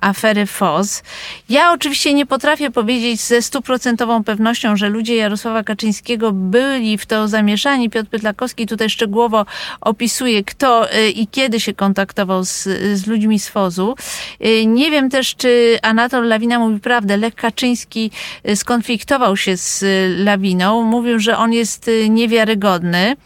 afery 0.00 0.46
FOZ. 0.46 1.02
Ja 1.48 1.72
oczywiście 1.72 2.14
nie 2.14 2.26
potrafię 2.26 2.70
powiedzieć 2.70 3.20
ze 3.20 3.42
stuprocentową 3.42 4.24
pewnością, 4.24 4.76
że 4.76 4.88
ludzie 4.88 5.16
Jarosława 5.16 5.62
Kaczyńskiego 5.62 6.32
byli 6.32 6.98
w 6.98 7.06
to 7.06 7.28
zamieszani. 7.28 7.90
Piotr 7.90 8.08
Pytlakowski 8.08 8.66
tutaj 8.66 8.90
szczegółowo 8.90 9.46
opisuje, 9.80 10.44
kto 10.44 10.94
y, 10.94 11.10
i 11.10 11.26
kiedy 11.26 11.60
się 11.60 11.74
kontaktował 11.74 12.44
z, 12.44 12.62
z 12.94 13.06
ludźmi 13.06 13.38
z 13.38 13.48
FOZ-u. 13.48 13.94
Y, 14.46 14.66
nie 14.66 14.90
wiem 14.90 15.10
też, 15.10 15.36
czy 15.36 15.78
Anatol 15.82 16.28
Lawina 16.28 16.58
mówi 16.58 16.80
prawdę. 16.80 17.16
Lech 17.16 17.34
Kaczyński 17.34 18.10
y, 18.48 18.56
skonfliktował 18.56 19.36
się 19.36 19.56
z 19.56 19.82
y, 19.82 20.14
Lawiną. 20.24 20.82
Mówił, 20.82 21.18
że 21.18 21.38
on 21.38 21.52
jest 21.52 21.90
niewiarygodny. 22.08 23.16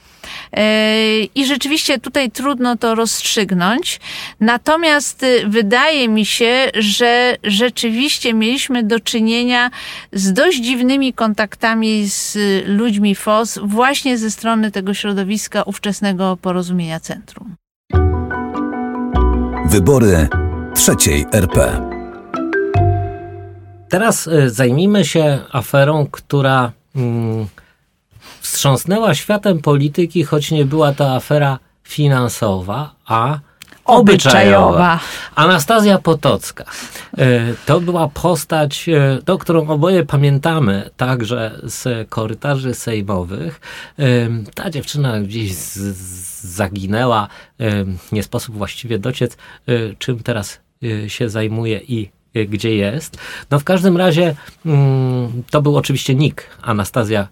I 1.34 1.46
rzeczywiście 1.46 1.98
tutaj 1.98 2.30
trudno 2.30 2.76
to 2.76 2.94
rozstrzygnąć. 2.94 4.00
Natomiast 4.40 5.22
y, 5.22 5.44
wydaje 5.46 6.08
mi 6.08 6.26
się, 6.26 6.70
że 6.74 7.36
rzeczywiście 7.44 8.34
mieliśmy 8.34 8.82
do 8.82 9.00
czynienia 9.00 9.70
z 10.12 10.32
dość 10.32 10.58
dziwnymi 10.58 11.12
kontaktami 11.12 12.08
z 12.08 12.38
ludźmi 12.66 13.14
FOS 13.14 13.58
właśnie 13.62 14.18
ze 14.18 14.30
strony 14.30 14.70
tego 14.70 14.94
środowiska 14.94 15.62
ówczesnego 15.62 16.36
porozumienia 16.36 17.00
centrum. 17.00 17.56
Wybory 19.66 20.28
trzeciej 20.74 21.26
RP. 21.32 21.80
Teraz 23.88 24.26
y, 24.26 24.50
zajmijmy 24.50 25.04
się 25.04 25.38
aferą, 25.52 26.06
która. 26.10 26.72
Hmm, 26.94 27.46
wstrząsnęła 28.44 29.14
światem 29.14 29.58
polityki, 29.58 30.24
choć 30.24 30.50
nie 30.50 30.64
była 30.64 30.92
to 30.92 31.14
afera 31.14 31.58
finansowa, 31.84 32.94
a 33.06 33.38
obyczajowa. 33.84 35.00
Anastazja 35.34 35.98
Potocka. 35.98 36.64
E, 37.18 37.54
to 37.66 37.80
była 37.80 38.08
postać, 38.08 38.88
e, 38.88 39.18
to, 39.24 39.38
którą 39.38 39.68
oboje 39.68 40.04
pamiętamy 40.04 40.90
także 40.96 41.60
z 41.62 42.08
korytarzy 42.08 42.74
sejmowych. 42.74 43.60
E, 43.98 44.04
ta 44.54 44.70
dziewczyna 44.70 45.20
gdzieś 45.20 45.52
zaginęła, 45.52 47.28
nie 48.12 48.22
sposób 48.22 48.56
właściwie 48.56 48.98
dociec, 48.98 49.36
czym 49.98 50.22
teraz 50.22 50.60
się 51.08 51.28
zajmuje 51.28 51.78
i 51.78 52.10
gdzie 52.48 52.76
jest. 52.76 53.18
No 53.50 53.58
w 53.58 53.64
każdym 53.64 53.96
razie 53.96 54.34
mm, 54.66 55.42
to 55.50 55.62
był 55.62 55.76
oczywiście 55.76 56.14
Nick, 56.14 56.46
Anastazja 56.62 57.28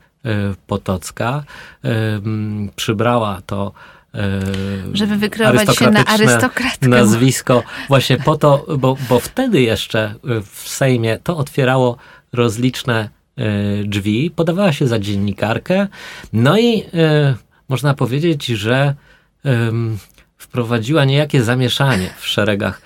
Potocka. 0.67 1.45
E, 1.85 1.91
przybrała 2.77 3.41
to 3.47 3.73
e, 4.15 4.41
żeby 4.93 5.17
wykreować 5.17 5.77
się 5.77 5.91
na 5.91 6.05
arystokratkę. 6.05 6.89
Nazwisko 6.89 7.63
właśnie 7.89 8.17
po 8.17 8.37
to, 8.37 8.67
bo, 8.79 8.97
bo 9.09 9.21
wtedy 9.21 9.61
jeszcze 9.61 10.15
w 10.53 10.69
Sejmie 10.69 11.19
to 11.23 11.37
otwierało 11.37 11.97
rozliczne 12.33 13.09
drzwi, 13.85 14.31
podawała 14.31 14.73
się 14.73 14.87
za 14.87 14.99
dziennikarkę, 14.99 15.89
no 16.33 16.59
i 16.59 16.83
można 17.69 17.95
powiedzieć, 17.95 18.47
że 18.47 18.95
wprowadziła 20.37 21.05
niejakie 21.05 21.43
zamieszanie 21.43 22.11
w 22.19 22.27
szeregach 22.27 22.83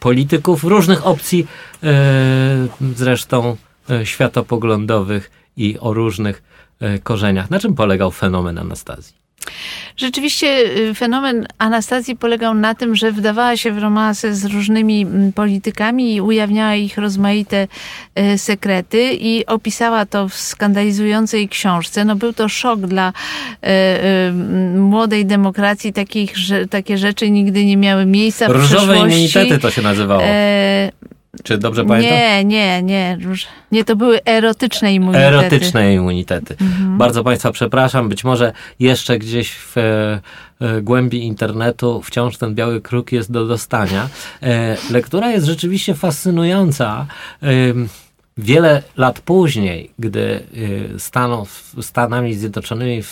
polityków 0.00 0.64
różnych 0.64 1.06
opcji, 1.06 1.46
zresztą 2.96 3.56
światopoglądowych 4.04 5.30
i 5.56 5.78
o 5.80 5.94
różnych 5.94 6.42
e, 6.80 6.98
korzeniach. 6.98 7.50
Na 7.50 7.60
czym 7.60 7.74
polegał 7.74 8.10
fenomen 8.10 8.58
Anastazji? 8.58 9.22
Rzeczywiście 9.96 10.46
y, 10.76 10.94
fenomen 10.94 11.46
Anastazji 11.58 12.16
polegał 12.16 12.54
na 12.54 12.74
tym, 12.74 12.96
że 12.96 13.12
wdawała 13.12 13.56
się 13.56 13.72
w 13.72 13.78
romanse 13.78 14.34
z 14.34 14.44
różnymi 14.44 15.06
politykami 15.34 16.14
i 16.14 16.20
ujawniała 16.20 16.74
ich 16.74 16.98
rozmaite 16.98 17.68
y, 18.18 18.38
sekrety 18.38 19.12
i 19.20 19.46
opisała 19.46 20.06
to 20.06 20.28
w 20.28 20.34
skandalizującej 20.34 21.48
książce. 21.48 22.04
No 22.04 22.16
był 22.16 22.32
to 22.32 22.48
szok 22.48 22.80
dla 22.80 23.12
y, 23.12 24.32
młodej 24.78 25.26
demokracji. 25.26 25.92
Takich, 25.92 26.36
że, 26.36 26.68
takie 26.68 26.98
rzeczy 26.98 27.30
nigdy 27.30 27.64
nie 27.64 27.76
miały 27.76 28.06
miejsca 28.06 28.48
w 28.48 28.50
Różowe 28.50 28.98
immunitety 28.98 29.58
to 29.58 29.70
się 29.70 29.82
nazywało. 29.82 30.22
Czy 31.42 31.58
dobrze 31.58 31.84
pamiętam? 31.84 32.18
Nie, 32.18 32.44
nie, 32.44 32.82
nie. 32.82 33.18
Nie, 33.72 33.84
to 33.84 33.96
były 33.96 34.24
erotyczne 34.24 34.94
immunitety. 34.94 35.26
Erotyczne 35.26 35.94
immunitety. 35.94 36.56
Mhm. 36.60 36.98
Bardzo 36.98 37.24
Państwa 37.24 37.52
przepraszam. 37.52 38.08
Być 38.08 38.24
może 38.24 38.52
jeszcze 38.80 39.18
gdzieś 39.18 39.52
w 39.52 39.78
e, 39.78 40.20
e, 40.60 40.82
głębi 40.82 41.24
internetu 41.24 42.02
wciąż 42.02 42.36
ten 42.36 42.54
biały 42.54 42.80
kruk 42.80 43.12
jest 43.12 43.32
do 43.32 43.46
dostania. 43.46 44.08
E, 44.42 44.76
lektura 44.90 45.30
jest 45.30 45.46
rzeczywiście 45.46 45.94
fascynująca. 45.94 47.06
Wiele 48.36 48.82
lat 48.96 49.20
później, 49.20 49.90
gdy 49.98 50.46
y, 50.54 50.98
Stanów, 50.98 51.74
Stanami 51.80 52.34
Zjednoczonymi 52.34 53.02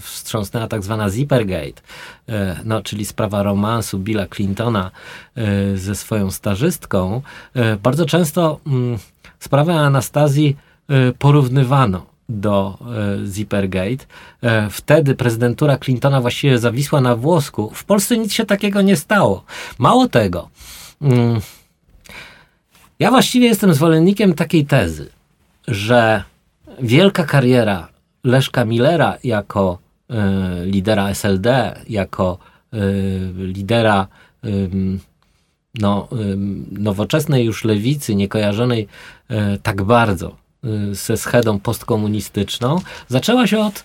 wstrząsnęła 0.00 0.68
tak 0.68 0.82
zwana 0.82 1.10
Zippergate, 1.10 1.66
y, 1.68 2.32
no, 2.64 2.82
czyli 2.82 3.04
sprawa 3.04 3.42
romansu 3.42 3.98
Billa 3.98 4.26
Clintona 4.26 4.90
y, 5.38 5.78
ze 5.78 5.94
swoją 5.94 6.30
starzystką, 6.30 7.22
bardzo 7.82 8.06
często 8.06 8.60
mm, 8.66 8.98
sprawę 9.38 9.74
Anastazji 9.74 10.56
porównywano 11.18 12.06
do 12.28 12.78
Zippergate. 13.26 14.06
Wtedy 14.70 15.14
prezydentura 15.14 15.78
Clintona 15.78 16.20
właściwie 16.20 16.58
zawisła 16.58 17.00
na 17.00 17.16
włosku. 17.16 17.70
W 17.74 17.84
Polsce 17.84 18.18
nic 18.18 18.32
się 18.32 18.44
takiego 18.44 18.82
nie 18.82 18.96
stało. 18.96 19.44
Mało 19.78 20.08
tego. 20.08 20.48
Ja 22.98 23.10
właściwie 23.10 23.46
jestem 23.46 23.74
zwolennikiem 23.74 24.34
takiej 24.34 24.66
tezy, 24.66 25.08
że 25.68 26.24
wielka 26.80 27.24
kariera 27.24 27.88
Leszka 28.24 28.64
Millera 28.64 29.18
jako 29.24 29.78
y, 30.10 30.66
lidera 30.66 31.14
SLD, 31.14 31.80
jako 31.88 32.38
y, 32.74 32.78
lidera 33.36 34.06
y, 34.44 34.70
no, 35.74 36.08
nowoczesnej 36.72 37.44
już 37.44 37.64
lewicy, 37.64 38.14
niekojarzonej 38.14 38.88
tak 39.62 39.82
bardzo 39.82 40.36
ze 40.92 41.16
schedą 41.16 41.60
postkomunistyczną, 41.60 42.80
zaczęła 43.08 43.46
się 43.46 43.58
od 43.58 43.84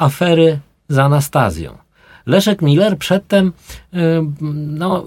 afery 0.00 0.58
z 0.88 0.98
Anastazją. 0.98 1.78
Leszek 2.26 2.62
Miller 2.62 2.98
przedtem 2.98 3.52
no, 4.52 5.04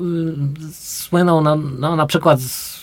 słynął 0.71 1.41
na, 1.41 1.55
no, 1.55 1.95
na 1.95 2.05
przykład 2.05 2.41
z 2.41 2.82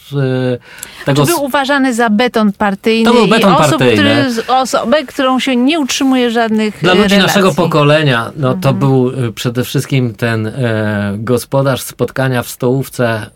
tego... 1.05 1.27
Czy 1.27 1.33
był 1.33 1.45
uważany 1.45 1.95
za 1.95 2.11
beton 2.11 2.53
partyjny 2.53 3.11
to 3.11 3.17
był 3.17 3.27
beton 3.27 3.53
i 3.53 3.57
osób, 3.57 3.79
partyjny. 3.79 4.25
Który, 4.33 4.55
osobę, 4.55 5.05
którą 5.05 5.41
się 5.41 5.57
nie 5.57 5.81
utrzymuje 5.81 6.31
żadnych 6.31 6.79
Dla 6.81 6.95
ludzi 6.95 7.03
relacji. 7.03 7.27
naszego 7.27 7.55
pokolenia, 7.55 8.33
no 8.37 8.49
to 8.55 8.69
mhm. 8.69 8.79
był 8.79 9.13
przede 9.35 9.65
wszystkim 9.65 10.15
ten 10.15 10.47
e, 10.47 11.15
gospodarz 11.19 11.83
spotkania 11.83 12.43
w 12.43 12.49
stołówce 12.49 13.07
e, 13.09 13.31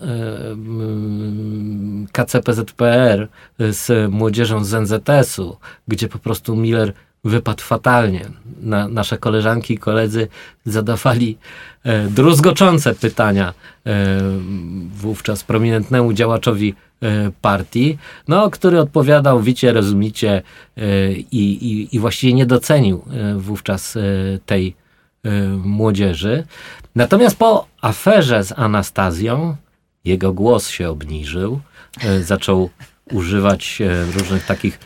KCPZPR 2.13 3.29
z 3.59 4.13
młodzieżą 4.13 4.65
z 4.65 4.75
NZS-u, 4.75 5.57
gdzie 5.89 6.09
po 6.09 6.19
prostu 6.19 6.57
Miller 6.57 6.93
wypadł 7.25 7.63
fatalnie. 7.63 8.27
Na, 8.61 8.89
nasze 8.89 9.19
koleżanki 9.19 9.75
i 9.75 9.79
koledzy 9.79 10.29
zadawali 10.67 11.39
e, 11.85 12.09
druzgoczące 12.09 12.95
pytania 12.95 13.55
e, 13.87 14.21
wówczas 14.95 15.45
prominentnemu 15.45 16.13
działaczowi 16.13 16.75
e, 17.03 17.31
partii, 17.41 17.99
no, 18.29 18.51
który 18.51 18.81
odpowiadał, 18.81 19.43
wicie, 19.43 19.73
rozumicie 19.73 20.43
e, 20.77 21.13
i, 21.13 21.67
i, 21.71 21.97
i 21.97 21.99
właściwie 21.99 22.33
nie 22.33 22.47
docenił 22.47 23.05
e, 23.11 23.35
wówczas 23.35 23.97
e, 23.97 24.01
tej 24.47 24.85
młodzieży. 25.65 26.45
Natomiast 26.95 27.37
po 27.37 27.67
aferze 27.81 28.45
z 28.45 28.53
Anastazją 28.57 29.57
jego 30.05 30.33
głos 30.33 30.69
się 30.69 30.91
obniżył, 30.91 31.61
zaczął 32.23 32.71
używać 33.13 33.83
różnych 34.19 34.47
takich 34.47 34.79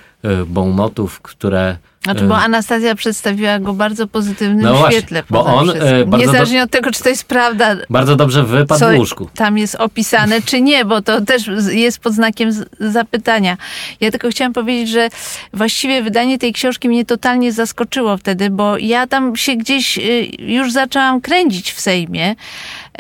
bonmotów, 0.47 1.21
które 1.21 1.77
znaczy, 2.13 2.29
bo 2.29 2.37
Anastazja 2.37 2.95
przedstawiła 2.95 3.59
go 3.59 3.73
bardzo 3.73 4.07
pozytywnym 4.07 4.61
no 4.61 4.75
właśnie, 4.75 4.99
świetle. 4.99 5.23
Bo 5.31 5.45
on, 5.45 5.71
e, 5.71 6.07
Niezależnie 6.19 6.63
od 6.63 6.71
tego, 6.71 6.91
czy 6.91 7.03
to 7.03 7.09
jest 7.09 7.25
prawda. 7.25 7.77
Bardzo 7.91 8.17
dobrze 8.17 8.45
wypadł 8.45 8.85
w 8.95 8.99
łóżku. 8.99 9.29
Tam 9.35 9.59
jest 9.59 9.75
opisane, 9.75 10.43
czy 10.43 10.61
nie, 10.61 10.85
bo 10.85 11.03
to 11.03 11.21
też 11.21 11.51
jest 11.71 11.99
pod 11.99 12.13
znakiem 12.13 12.51
zapytania. 12.81 13.57
Ja 14.01 14.11
tylko 14.11 14.29
chciałam 14.29 14.53
powiedzieć, 14.53 14.89
że 14.89 15.09
właściwie 15.53 16.03
wydanie 16.03 16.39
tej 16.39 16.53
książki 16.53 16.89
mnie 16.89 17.05
totalnie 17.05 17.53
zaskoczyło 17.53 18.17
wtedy, 18.17 18.51
bo 18.51 18.79
ja 18.79 19.07
tam 19.07 19.37
się 19.37 19.57
gdzieś 19.57 19.99
y, 19.99 20.29
już 20.39 20.73
zaczęłam 20.73 21.21
kręcić 21.21 21.73
w 21.73 21.81
Sejmie. 21.81 22.35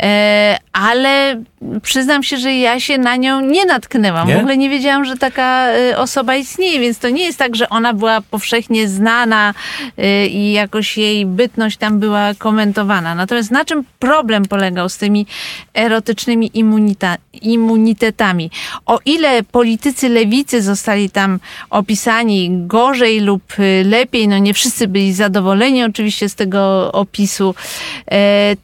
E, 0.02 0.58
ale 0.72 1.42
przyznam 1.82 2.22
się, 2.22 2.36
że 2.36 2.54
ja 2.54 2.80
się 2.80 2.98
na 2.98 3.16
nią 3.16 3.40
nie 3.40 3.64
natknęłam. 3.64 4.28
Nie? 4.28 4.34
W 4.34 4.38
ogóle 4.38 4.56
nie 4.56 4.70
wiedziałam, 4.70 5.04
że 5.04 5.16
taka 5.16 5.66
e, 5.68 5.98
osoba 5.98 6.36
istnieje, 6.36 6.80
więc 6.80 6.98
to 6.98 7.08
nie 7.08 7.24
jest 7.24 7.38
tak, 7.38 7.56
że 7.56 7.68
ona 7.68 7.94
była 7.94 8.20
powszechnie 8.20 8.88
znana 8.98 9.54
e, 9.98 10.26
i 10.26 10.52
jakoś 10.52 10.98
jej 10.98 11.26
bytność 11.26 11.76
tam 11.76 11.98
była 11.98 12.34
komentowana. 12.38 13.14
Natomiast 13.14 13.50
na 13.50 13.64
czym 13.64 13.84
problem 13.98 14.44
polegał 14.44 14.88
z 14.88 14.96
tymi 14.96 15.26
erotycznymi 15.74 16.50
immunita, 16.54 17.16
immunitetami? 17.32 18.50
O 18.86 18.98
ile 19.04 19.42
politycy 19.42 20.08
lewicy 20.08 20.62
zostali 20.62 21.10
tam 21.10 21.38
opisani 21.70 22.50
gorzej 22.66 23.20
lub 23.20 23.42
lepiej, 23.84 24.28
no 24.28 24.38
nie 24.38 24.54
wszyscy 24.54 24.88
byli 24.88 25.12
zadowoleni 25.12 25.84
oczywiście 25.84 26.28
z 26.28 26.34
tego 26.34 26.92
opisu, 26.92 27.54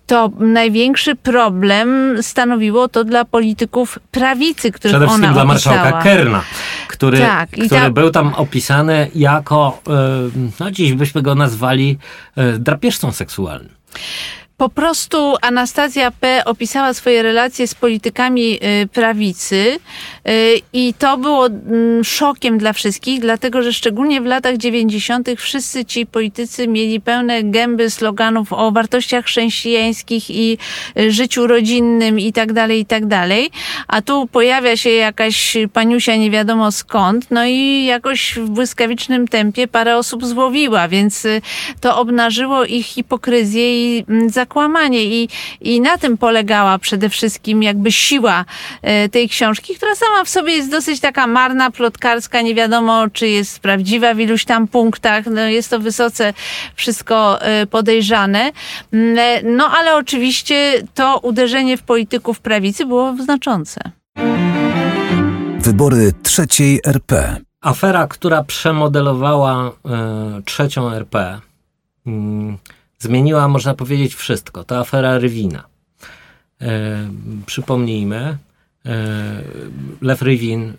to 0.06 0.30
największy 0.38 1.16
problem 1.16 2.16
stanowiło 2.22 2.88
to 2.88 3.04
dla 3.04 3.24
polityków 3.24 3.98
prawicy, 4.10 4.72
których 4.72 4.96
Przede 4.96 5.06
wszystkim 5.06 5.24
ona 5.24 5.34
dla 5.34 5.44
marszałka 5.44 6.02
Kerna, 6.02 6.42
który, 6.88 7.18
tak, 7.18 7.50
który 7.50 7.68
ta... 7.68 7.90
był 7.90 8.10
tam 8.10 8.34
opisany 8.34 9.10
jako, 9.14 9.80
no 10.60 10.70
dziś 10.70 10.92
byśmy 10.92 11.22
go 11.22 11.34
nazwali 11.34 11.98
drapieżcą 12.58 13.12
seksualnym. 13.12 13.74
Po 14.64 14.68
prostu 14.68 15.34
Anastazja 15.42 16.10
P. 16.10 16.42
opisała 16.44 16.94
swoje 16.94 17.22
relacje 17.22 17.68
z 17.68 17.74
politykami 17.74 18.58
y, 18.82 18.88
prawicy 18.88 19.78
y, 20.28 20.60
i 20.72 20.94
to 20.98 21.18
było 21.18 21.46
mm, 21.46 22.04
szokiem 22.04 22.58
dla 22.58 22.72
wszystkich, 22.72 23.20
dlatego 23.20 23.62
że 23.62 23.72
szczególnie 23.72 24.20
w 24.20 24.24
latach 24.24 24.56
90. 24.56 25.28
wszyscy 25.36 25.84
ci 25.84 26.06
politycy 26.06 26.68
mieli 26.68 27.00
pełne 27.00 27.42
gęby 27.42 27.90
sloganów 27.90 28.52
o 28.52 28.72
wartościach 28.72 29.24
chrześcijańskich 29.24 30.30
i 30.30 30.58
y, 30.98 31.12
życiu 31.12 31.46
rodzinnym 31.46 32.20
i 32.20 32.32
tak 32.32 32.52
dalej, 32.52 32.80
i 32.80 32.86
tak 32.86 33.06
dalej. 33.06 33.50
A 33.88 34.02
tu 34.02 34.26
pojawia 34.26 34.76
się 34.76 34.90
jakaś 34.90 35.56
paniusia 35.72 36.16
nie 36.16 36.30
wiadomo 36.30 36.72
skąd, 36.72 37.30
no 37.30 37.46
i 37.46 37.84
jakoś 37.84 38.34
w 38.38 38.48
błyskawicznym 38.48 39.28
tempie 39.28 39.68
parę 39.68 39.96
osób 39.96 40.26
złowiła, 40.26 40.88
więc 40.88 41.26
to 41.80 41.98
obnażyło 41.98 42.64
ich 42.64 42.86
hipokryzję 42.86 43.98
i 43.98 44.04
za 44.26 44.46
mm, 44.54 44.64
zakłamanie 44.64 45.04
i, 45.04 45.28
i 45.60 45.80
na 45.80 45.98
tym 45.98 46.18
polegała 46.18 46.78
przede 46.78 47.08
wszystkim 47.08 47.62
jakby 47.62 47.92
siła 47.92 48.44
e, 48.82 49.08
tej 49.08 49.28
książki, 49.28 49.74
która 49.74 49.94
sama 49.94 50.24
w 50.24 50.28
sobie 50.28 50.52
jest 50.52 50.70
dosyć 50.70 51.00
taka 51.00 51.26
marna, 51.26 51.70
plotkarska, 51.70 52.42
nie 52.42 52.54
wiadomo 52.54 53.10
czy 53.12 53.28
jest 53.28 53.60
prawdziwa 53.60 54.14
w 54.14 54.20
iluś 54.20 54.44
tam 54.44 54.68
punktach, 54.68 55.26
no 55.26 55.40
jest 55.40 55.70
to 55.70 55.80
wysoce 55.80 56.34
wszystko 56.74 57.42
e, 57.42 57.66
podejrzane, 57.66 58.52
mm, 58.92 59.18
e, 59.18 59.42
no 59.42 59.70
ale 59.70 59.96
oczywiście 59.96 60.82
to 60.94 61.18
uderzenie 61.18 61.76
w 61.76 61.82
polityków 61.82 62.40
prawicy 62.40 62.86
było 62.86 63.14
znaczące. 63.22 63.80
Wybory 65.58 66.12
trzeciej 66.22 66.80
RP. 66.86 67.36
Afera, 67.60 68.06
która 68.06 68.44
przemodelowała 68.44 69.68
y, 69.68 70.42
trzecią 70.42 70.90
RP. 70.90 71.40
Y, 72.06 72.10
zmieniła, 73.04 73.48
można 73.48 73.74
powiedzieć, 73.74 74.14
wszystko. 74.14 74.64
To 74.64 74.78
afera 74.78 75.18
Rywina. 75.18 75.64
E, 76.60 77.10
przypomnijmy, 77.46 78.16
e, 78.16 78.38
Lew 80.00 80.22
Rywin, 80.22 80.72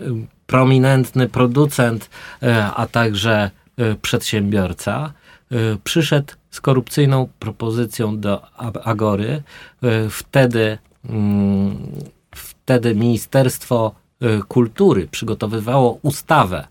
prominentny 0.48 1.30
producent, 1.30 2.10
e, 2.44 2.66
a 2.66 2.88
także 2.88 3.52
e, 3.78 3.96
przedsiębiorca, 3.96 5.14
e, 5.52 5.56
przyszedł 5.84 6.34
z 6.52 6.62
korupcyjną 6.62 7.28
propozycją 7.40 8.20
do 8.20 8.58
Agory. 8.84 9.44
E, 9.84 10.10
wtedy, 10.10 10.78
mm, 11.10 11.78
wtedy 12.36 12.96
Ministerstwo 12.96 13.96
Kultury 14.48 15.08
przygotowywało 15.12 16.00
ustawę. 16.02 16.68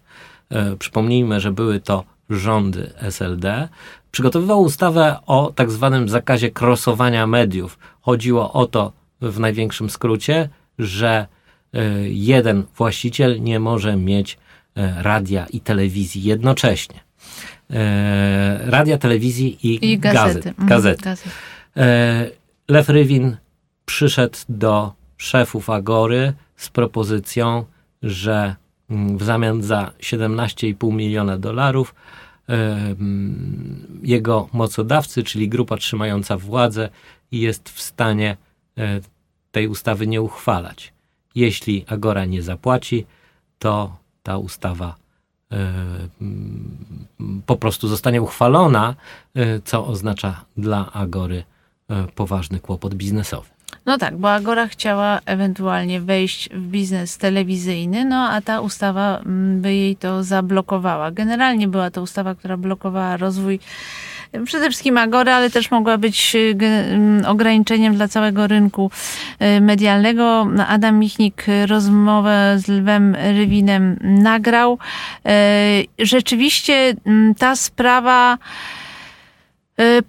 Przypomnijmy, 0.78 1.40
że 1.40 1.52
były 1.52 1.80
to 1.80 2.04
rządy 2.30 2.90
SLD, 2.96 3.68
przygotowywał 4.10 4.62
ustawę 4.62 5.16
o 5.26 5.52
tak 5.54 5.70
zwanym 5.70 6.08
zakazie 6.08 6.50
krosowania 6.50 7.26
mediów. 7.26 7.78
Chodziło 8.00 8.52
o 8.52 8.66
to 8.66 8.92
w 9.20 9.40
największym 9.40 9.90
skrócie, 9.90 10.48
że 10.78 11.26
e, 11.74 11.80
jeden 12.08 12.64
właściciel 12.76 13.42
nie 13.42 13.60
może 13.60 13.96
mieć 13.96 14.38
e, 14.76 15.02
radia 15.02 15.46
i 15.46 15.60
telewizji 15.60 16.22
jednocześnie. 16.22 17.00
E, 17.70 18.70
radia, 18.70 18.98
telewizji 18.98 19.58
i, 19.62 19.92
I 19.92 19.98
gazety. 19.98 20.48
Mhm, 20.48 20.68
gazety. 20.68 21.02
gazety. 21.02 21.30
Lew 22.68 22.88
Rywin 22.88 23.36
przyszedł 23.84 24.38
do 24.48 24.92
szefów 25.16 25.70
Agory 25.70 26.32
z 26.56 26.68
propozycją, 26.68 27.64
że 28.02 28.56
w 28.90 29.22
zamian 29.22 29.62
za 29.62 29.92
17,5 30.00 30.92
miliona 30.92 31.38
dolarów 31.38 31.94
jego 34.02 34.48
mocodawcy, 34.52 35.22
czyli 35.22 35.48
grupa 35.48 35.76
trzymająca 35.76 36.36
władzę, 36.38 36.88
jest 37.32 37.68
w 37.68 37.82
stanie 37.82 38.36
e, 38.78 39.00
tej 39.52 39.68
ustawy 39.68 40.06
nie 40.06 40.22
uchwalać. 40.22 40.92
Jeśli 41.34 41.84
Agora 41.88 42.24
nie 42.24 42.42
zapłaci, 42.42 43.06
to 43.58 43.96
ta 44.22 44.38
ustawa 44.38 44.94
po 47.46 47.56
prostu 47.56 47.88
zostanie 47.88 48.22
uchwalona, 48.22 48.94
e, 49.34 49.60
co 49.60 49.86
oznacza 49.86 50.44
dla 50.56 50.92
Agory 50.92 51.44
e, 51.88 52.06
poważny 52.14 52.60
kłopot 52.60 52.94
biznesowy. 52.94 53.53
No 53.86 53.98
tak, 53.98 54.16
bo 54.16 54.32
Agora 54.32 54.66
chciała 54.66 55.20
ewentualnie 55.26 56.00
wejść 56.00 56.48
w 56.48 56.60
biznes 56.60 57.18
telewizyjny, 57.18 58.04
no 58.04 58.30
a 58.30 58.40
ta 58.40 58.60
ustawa 58.60 59.18
mm, 59.18 59.60
by 59.60 59.74
jej 59.74 59.96
to 59.96 60.24
zablokowała. 60.24 61.10
Generalnie 61.10 61.68
była 61.68 61.90
to 61.90 62.02
ustawa, 62.02 62.34
która 62.34 62.56
blokowała 62.56 63.16
rozwój 63.16 63.60
mm, 64.32 64.46
przede 64.46 64.68
wszystkim 64.68 64.98
Agory, 64.98 65.32
ale 65.32 65.50
też 65.50 65.70
mogła 65.70 65.98
być 65.98 66.34
y, 66.34 66.56
mm, 66.60 67.24
ograniczeniem 67.26 67.94
dla 67.94 68.08
całego 68.08 68.46
rynku 68.46 68.90
y, 69.56 69.60
medialnego. 69.60 70.48
Adam 70.68 70.98
Michnik 70.98 71.44
rozmowę 71.66 72.54
z 72.58 72.68
Lwem 72.68 73.16
Rywinem 73.36 73.96
nagrał. 74.00 74.78
Y, 74.78 76.04
rzeczywiście 76.06 76.94
ta 77.38 77.56
sprawa 77.56 78.38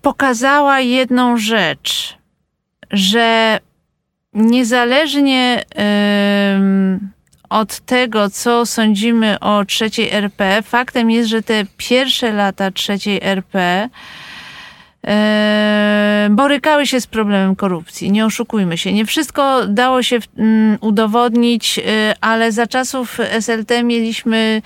pokazała 0.02 0.80
jedną 0.80 1.38
rzecz– 1.38 2.18
że 2.92 3.60
niezależnie 4.34 5.64
od 7.50 7.80
tego, 7.80 8.30
co 8.30 8.66
sądzimy 8.66 9.40
o 9.40 9.66
trzeciej 9.66 10.10
RP, 10.12 10.62
faktem 10.64 11.12
jest, 11.12 11.30
że 11.30 11.42
te 11.42 11.64
pierwsze 11.78 12.34
lata 12.34 12.72
trzeciej 12.72 13.20
RP 13.24 13.90
borykały 16.30 16.88
się 16.88 17.02
z 17.02 17.08
problemem 17.08 17.56
korupcji. 17.56 18.12
Nie 18.12 18.26
oszukujmy 18.26 18.78
się. 18.78 18.94
Nie 18.94 19.06
wszystko 19.06 19.68
dało 19.68 20.04
się 20.04 20.20
mm, 20.38 20.78
udowodnić, 20.82 21.80
ale 22.22 22.52
za 22.52 22.68
czasów 22.68 23.18
SLT 23.40 23.84
mieliśmy 23.84 24.62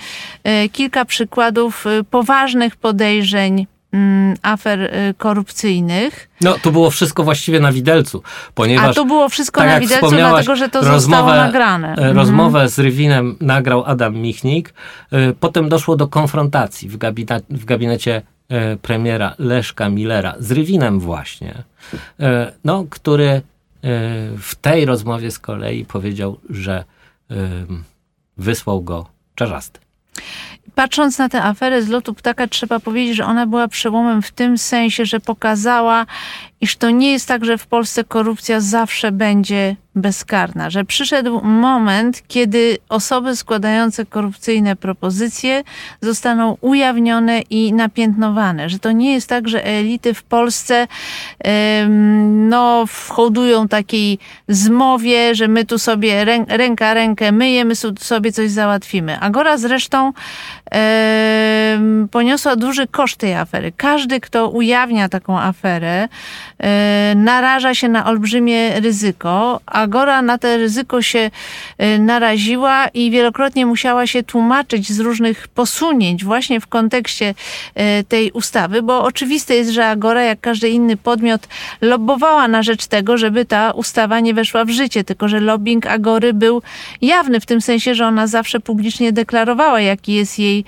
kilka 0.72 1.06
przykładów 1.06 1.86
poważnych 2.10 2.76
podejrzeń 2.76 3.68
afer 4.42 4.82
y, 4.82 5.14
korupcyjnych. 5.18 6.30
No, 6.42 6.56
to 6.62 6.72
było 6.72 6.90
wszystko 6.90 7.24
właściwie 7.24 7.60
na 7.60 7.72
widelcu, 7.72 8.24
ponieważ... 8.56 8.90
A 8.90 8.94
to 8.94 9.06
było 9.06 9.30
wszystko 9.30 9.62
tak 9.62 9.70
na 9.70 9.80
widelcu, 9.80 10.10
dlatego 10.10 10.56
że 10.56 10.70
to 10.70 10.80
rozmowę, 10.80 11.00
zostało 11.00 11.30
nagrane. 11.30 11.96
E, 11.96 12.14
rozmowę 12.14 12.60
mhm. 12.60 12.70
z 12.70 12.80
Rywinem 12.80 13.36
nagrał 13.42 13.84
Adam 13.86 14.16
Michnik. 14.16 14.74
E, 15.12 15.34
potem 15.34 15.70
doszło 15.70 15.96
do 15.96 16.08
konfrontacji 16.08 16.90
w, 16.90 16.98
gabinecie, 16.98 17.46
w 17.50 17.66
gabinecie 17.66 18.22
e, 18.50 18.78
premiera 18.78 19.36
Leszka 19.40 19.90
Millera 19.90 20.36
z 20.40 20.52
Rywinem 20.52 21.00
właśnie, 21.00 21.64
no, 22.64 22.86
który 22.90 23.42
w 24.38 24.56
tej 24.62 24.86
rozmowie 24.86 25.32
z 25.32 25.40
kolei 25.40 25.86
powiedział, 25.86 26.40
że 26.50 26.84
wysłał 28.38 28.82
go 28.82 29.06
czarzasty. 29.36 29.80
Patrząc 30.76 31.18
na 31.18 31.30
tę 31.30 31.44
aferę 31.44 31.82
z 31.82 31.88
lotu 31.88 32.14
ptaka, 32.14 32.48
trzeba 32.48 32.80
powiedzieć, 32.80 33.16
że 33.16 33.26
ona 33.26 33.48
była 33.48 33.68
przełomem 33.68 34.22
w 34.22 34.32
tym 34.32 34.58
sensie, 34.58 35.06
że 35.06 35.20
pokazała, 35.20 36.06
iż 36.62 36.76
to 36.76 36.90
nie 36.90 37.12
jest 37.12 37.28
tak, 37.28 37.46
że 37.46 37.58
w 37.58 37.68
Polsce 37.68 38.04
korupcja 38.04 38.60
zawsze 38.60 39.12
będzie 39.12 39.76
bezkarna, 39.96 40.70
że 40.70 40.86
przyszedł 40.86 41.42
moment, 41.44 42.24
kiedy 42.28 42.78
osoby 42.90 43.36
składające 43.36 44.06
korupcyjne 44.06 44.76
propozycje 44.76 45.64
zostaną 46.02 46.58
ujawnione 46.62 47.42
i 47.42 47.74
napiętnowane, 47.74 48.70
że 48.70 48.80
to 48.80 48.92
nie 48.92 49.14
jest 49.14 49.30
tak, 49.30 49.48
że 49.48 49.66
elity 49.66 50.14
w 50.14 50.24
Polsce 50.24 50.88
no, 52.30 52.86
hołdują 53.08 53.68
takiej 53.68 54.20
zmowie, 54.48 55.36
że 55.36 55.48
my 55.48 55.66
tu 55.66 55.80
sobie 55.80 56.26
ręka 56.48 56.94
rękę 56.94 57.32
myjemy, 57.32 57.74
sobie 58.00 58.32
coś 58.32 58.52
załatwimy. 58.52 59.20
Agora 59.20 59.58
zresztą 59.58 60.14
poniosła 62.12 62.56
duży 62.56 62.88
koszt 62.88 63.18
tej 63.18 63.34
afery. 63.36 63.72
Każdy, 63.78 64.20
kto 64.20 64.50
ujawnia 64.50 65.10
taką 65.10 65.40
aferę, 65.40 66.08
naraża 67.16 67.76
się 67.76 67.90
na 67.90 68.06
olbrzymie 68.06 68.80
ryzyko. 68.80 69.62
Agora 69.66 70.22
na 70.22 70.38
to 70.38 70.58
ryzyko 70.58 71.02
się 71.02 71.32
e, 71.78 72.00
naraziła 72.00 72.88
i 72.88 73.12
wielokrotnie 73.12 73.66
musiała 73.66 74.08
się 74.08 74.24
tłumaczyć 74.24 74.92
z 74.92 75.00
różnych 75.00 75.48
posunięć 75.48 76.24
właśnie 76.24 76.60
w 76.60 76.68
kontekście 76.68 77.34
e, 77.76 78.04
tej 78.04 78.32
ustawy, 78.32 78.82
bo 78.82 79.04
oczywiste 79.04 79.56
jest, 79.56 79.72
że 79.72 79.90
Agora, 79.90 80.24
jak 80.24 80.40
każdy 80.40 80.70
inny 80.70 80.98
podmiot, 80.98 81.48
lobbowała 81.82 82.48
na 82.48 82.64
rzecz 82.64 82.88
tego, 82.88 83.18
żeby 83.18 83.46
ta 83.46 83.72
ustawa 83.72 84.20
nie 84.20 84.34
weszła 84.34 84.66
w 84.66 84.70
życie, 84.70 85.04
tylko 85.04 85.28
że 85.28 85.40
lobbying 85.40 85.88
Agory 85.88 86.34
był 86.34 86.62
jawny 87.02 87.40
w 87.40 87.46
tym 87.46 87.62
sensie, 87.62 87.96
że 87.96 88.08
ona 88.08 88.28
zawsze 88.28 88.60
publicznie 88.60 89.12
deklarowała, 89.12 89.82
jaki 89.82 90.14
jest 90.14 90.40
jej 90.40 90.66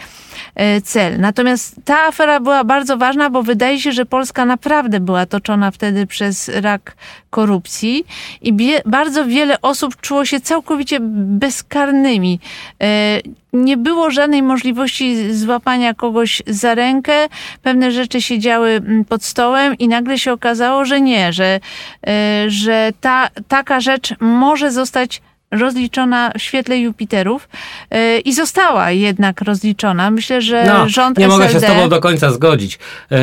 cel. 0.84 1.20
Natomiast 1.20 1.76
ta 1.86 2.08
afera 2.08 2.40
była 2.40 2.64
bardzo 2.64 2.98
ważna, 2.98 3.30
bo 3.30 3.44
wydaje 3.44 3.80
się, 3.80 3.92
że 3.92 4.06
Polska 4.06 4.46
naprawdę 4.46 5.00
była 5.00 5.26
toczona 5.26 5.72
wtedy 5.72 6.08
przez 6.08 6.50
rak 6.50 6.96
korupcji 7.30 8.06
i 8.42 8.54
bardzo 8.86 9.26
wiele 9.26 9.62
osób 9.62 10.02
czuło 10.02 10.26
się 10.26 10.40
całkowicie 10.40 10.98
bezkarnymi. 11.02 12.40
E, 12.84 13.20
nie 13.54 13.78
było 13.78 14.12
żadnej 14.12 14.44
możliwości 14.44 15.34
złapania 15.34 15.94
kogoś 15.94 16.42
za 16.48 16.76
rękę, 16.76 17.28
pewne 17.62 17.92
rzeczy 17.92 18.22
się 18.22 18.40
działy 18.40 18.70
mm, 18.70 19.06
pod 19.06 19.24
stołem 19.24 19.78
i 19.78 19.88
nagle 19.88 20.20
się 20.20 20.34
okazało, 20.34 20.86
że 20.86 21.02
nie, 21.02 21.34
że, 21.34 21.60
e, 22.08 22.46
że 22.48 22.92
ta, 23.02 23.30
taka 23.48 23.80
rzecz 23.80 24.14
może 24.20 24.72
zostać 24.72 25.22
rozliczona 25.52 26.32
w 26.38 26.42
świetle 26.42 26.80
Jupiterów 26.80 27.50
yy, 27.92 28.20
i 28.20 28.34
została 28.34 28.92
jednak 28.92 29.42
rozliczona. 29.42 30.12
Myślę, 30.12 30.42
że 30.42 30.66
no, 30.66 30.90
rząd 30.90 31.18
nie 31.18 31.26
SLD... 31.26 31.38
mogę 31.38 31.54
się 31.54 31.60
z 31.60 31.64
tobą 31.64 31.90
do 31.90 32.00
końca 32.00 32.32
zgodzić. 32.32 32.80
Yy, 33.12 33.18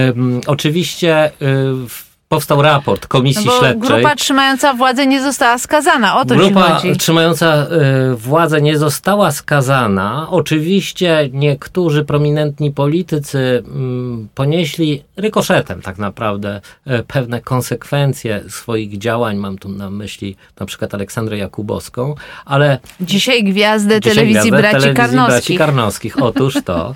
oczywiście 0.47 1.31
yy, 1.41 2.08
powstał 2.29 2.63
raport 2.63 3.07
komisji 3.07 3.47
no 3.47 3.53
śledczej. 3.59 4.01
Grupa 4.01 4.17
trzymająca 4.17 4.75
władzę 4.75 5.07
nie 5.07 5.23
została 5.23 5.59
skazana, 5.59 6.21
o 6.21 6.25
to 6.25 6.35
Grupa 6.35 6.81
trzymająca 6.99 7.67
y, 8.13 8.17
władzę 8.17 8.63
nie 8.63 8.79
została 8.79 9.33
skazana. 9.33 10.27
Oczywiście 10.31 11.31
niektórzy 11.33 12.05
prominentni 12.05 12.71
politycy 12.71 13.39
y, 13.39 13.63
ponieśli 14.35 15.05
rykoszetem 15.17 15.83
tak 15.83 15.99
naprawdę 15.99 16.61
y, 16.87 17.03
pewne 17.07 17.41
konsekwencje 17.41 18.45
swoich 18.49 18.99
działań. 18.99 19.37
Mam 19.37 19.59
tu 19.59 19.69
na 19.69 19.91
myśli 19.91 20.37
na 20.61 20.67
przykład 20.67 20.95
Aleksandrę 20.95 21.39
Jakubowską, 21.39 22.15
ale... 22.45 22.79
Dzisiaj 23.01 23.45
gwiazdę 23.45 24.01
dzisiaj 24.01 24.15
telewizji 24.15 24.51
gwiazdę 24.51 24.59
braci 24.59 24.73
telewizji 24.73 24.97
Karnowskich. 24.97 25.57
braci 25.57 25.59
Karnowskich. 25.59 26.23
Otóż 26.23 26.55
to. 26.65 26.95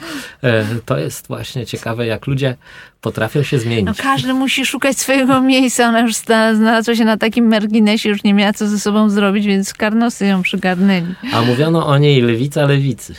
to 0.86 0.98
jest 0.98 1.28
właśnie 1.28 1.66
ciekawe, 1.66 2.06
jak 2.06 2.26
ludzie 2.26 2.56
potrafią 3.02 3.42
się 3.42 3.58
zmienić. 3.58 3.86
No, 3.86 3.92
każdy 4.02 4.34
musi 4.34 4.66
szukać 4.66 4.98
swojego 4.98 5.40
miejsca. 5.40 5.88
Ona 5.88 6.00
już 6.00 6.14
znalazła 6.14 6.94
się 6.94 7.04
na 7.04 7.16
takim 7.16 7.48
marginesie, 7.48 8.08
już 8.08 8.24
nie 8.24 8.34
miała 8.34 8.52
co 8.52 8.68
ze 8.68 8.78
sobą 8.78 9.10
zrobić, 9.10 9.46
więc 9.46 9.74
karnosy 9.74 10.26
ją 10.26 10.42
przygarnęli. 10.42 11.14
A 11.32 11.42
mówiono 11.42 11.86
o 11.86 11.98
niej 11.98 12.22
lewica 12.22 12.66
lewicy. 12.66 13.14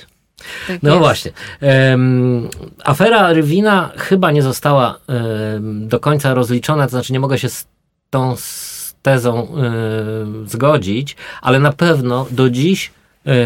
Tak 0.68 0.84
no 0.84 0.90
jest. 0.90 1.00
właśnie. 1.00 1.32
Um, 1.62 2.50
afera 2.84 3.34
Rywina 3.34 3.92
chyba 3.98 4.32
nie 4.32 4.42
została 4.42 5.00
um, 5.08 5.88
do 5.88 6.00
końca 6.00 6.34
rozliczona, 6.34 6.84
to 6.84 6.90
znaczy 6.90 7.14
nie 7.14 7.20
mogę 7.20 7.40
się 7.40 7.50
z 7.50 7.68
tą 8.10 8.36
z 8.36 8.96
tezą 9.02 9.42
um, 9.42 10.48
zgodzić, 10.48 11.16
ale 11.42 11.60
na 11.60 11.72
pewno 11.72 12.28
do 12.32 12.50
dziś 12.50 12.92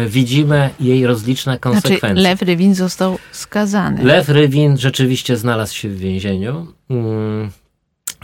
widzimy 0.08 0.70
jej 0.80 1.06
rozliczne 1.06 1.58
konsekwencje. 1.58 1.98
Znaczy, 1.98 2.22
Lew 2.22 2.42
Rywin 2.42 2.74
został 2.74 3.18
skazany. 3.32 4.04
Lew 4.04 4.28
Rywin 4.28 4.76
rzeczywiście 4.76 5.36
znalazł 5.36 5.74
się 5.74 5.88
w 5.88 5.98
więzieniu. 5.98 6.66
Mm, 6.90 7.50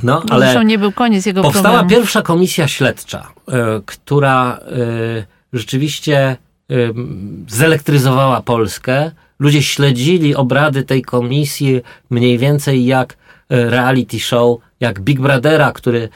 no, 0.03 0.23
ale 0.31 0.47
Zresztą 0.47 0.63
nie 0.63 0.79
był 0.79 0.93
koniec 0.93 1.27
jego 1.27 1.43
Powstała 1.43 1.79
problemu. 1.79 1.91
pierwsza 1.91 2.23
komisja 2.23 2.69
śledcza, 2.69 3.33
e, 3.49 3.81
która 3.87 4.59
e, 4.59 5.27
rzeczywiście 5.53 6.37
zelektryzowała 7.49 8.43
Polskę. 8.43 9.11
Ludzie 9.39 9.63
śledzili 9.63 10.35
obrady 10.35 10.83
tej 10.83 11.03
komisji 11.03 11.81
mniej 12.11 12.39
więcej 12.39 12.85
jak 12.87 13.17
reality 13.51 14.21
show, 14.21 14.59
jak 14.81 15.01
Big 15.01 15.21
Brothera, 15.21 15.73
który 15.73 16.09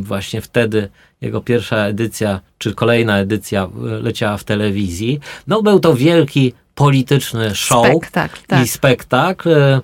właśnie 0.00 0.40
wtedy 0.40 0.88
jego 1.20 1.40
pierwsza 1.40 1.76
edycja, 1.76 2.40
czy 2.58 2.74
kolejna 2.74 3.18
edycja 3.18 3.62
e, 3.62 3.68
leciała 3.84 4.36
w 4.36 4.44
telewizji. 4.44 5.20
No 5.46 5.62
był 5.62 5.80
to 5.80 5.94
wielki 5.94 6.52
polityczny 6.74 7.54
show 7.54 7.86
spektakl, 7.86 8.40
tak. 8.46 8.64
i 8.64 8.68
spektakl. 8.68 9.48
E, 9.48 9.80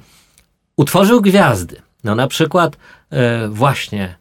utworzył 0.77 1.21
gwiazdy. 1.21 1.77
No 2.05 2.15
na 2.15 2.27
przykład 2.27 2.77
e, 3.11 3.49
właśnie 3.49 4.15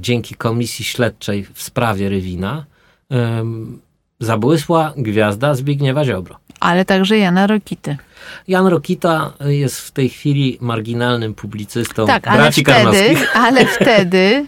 dzięki 0.00 0.34
komisji 0.34 0.84
śledczej 0.84 1.46
w 1.54 1.62
sprawie 1.62 2.08
Rywina 2.08 2.64
zabłysła 4.20 4.92
gwiazda 4.96 5.54
Zbigniewa 5.54 6.04
Ziobro. 6.04 6.38
Ale 6.60 6.84
także 6.84 7.18
Jana 7.18 7.46
Rokity. 7.46 7.96
Jan 8.48 8.66
Rokita 8.66 9.32
jest 9.40 9.80
w 9.80 9.90
tej 9.90 10.08
chwili 10.08 10.58
marginalnym 10.60 11.34
publicystą 11.34 12.06
tak, 12.06 12.22
braci 12.22 12.36
ale 12.36 12.52
wtedy, 12.52 12.64
Karnowskich. 12.64 13.36
Ale 13.36 13.66
wtedy 13.80 14.46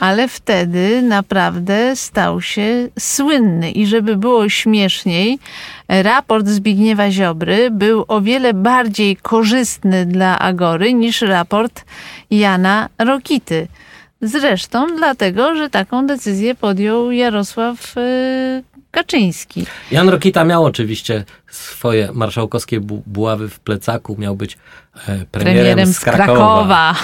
ale 0.00 0.28
wtedy 0.28 1.02
naprawdę 1.02 1.96
stał 1.96 2.40
się 2.40 2.88
słynny. 2.98 3.70
I 3.70 3.86
żeby 3.86 4.16
było 4.16 4.48
śmieszniej, 4.48 5.38
raport 5.88 6.48
Zbigniewa 6.48 7.10
Ziobry 7.10 7.70
był 7.70 8.04
o 8.08 8.20
wiele 8.20 8.54
bardziej 8.54 9.16
korzystny 9.16 10.06
dla 10.06 10.38
Agory 10.38 10.94
niż 10.94 11.22
raport 11.22 11.84
Jana 12.30 12.88
Rokity. 12.98 13.68
Zresztą 14.20 14.96
dlatego, 14.96 15.56
że 15.56 15.70
taką 15.70 16.06
decyzję 16.06 16.54
podjął 16.54 17.10
Jarosław 17.10 17.96
y, 17.96 18.62
Kaczyński. 18.90 19.66
Jan 19.90 20.08
Rokita 20.08 20.44
miał 20.44 20.64
oczywiście 20.64 21.24
swoje 21.50 22.08
marszałkowskie 22.12 22.80
buławy 23.06 23.48
w 23.48 23.60
plecaku, 23.60 24.16
miał 24.18 24.36
być 24.36 24.54
e, 24.54 24.58
premierem, 25.06 25.26
premierem 25.30 25.92
z 25.92 26.00
Krakowa. 26.00 26.24
Z 26.24 26.26
Krakowa. 26.26 26.94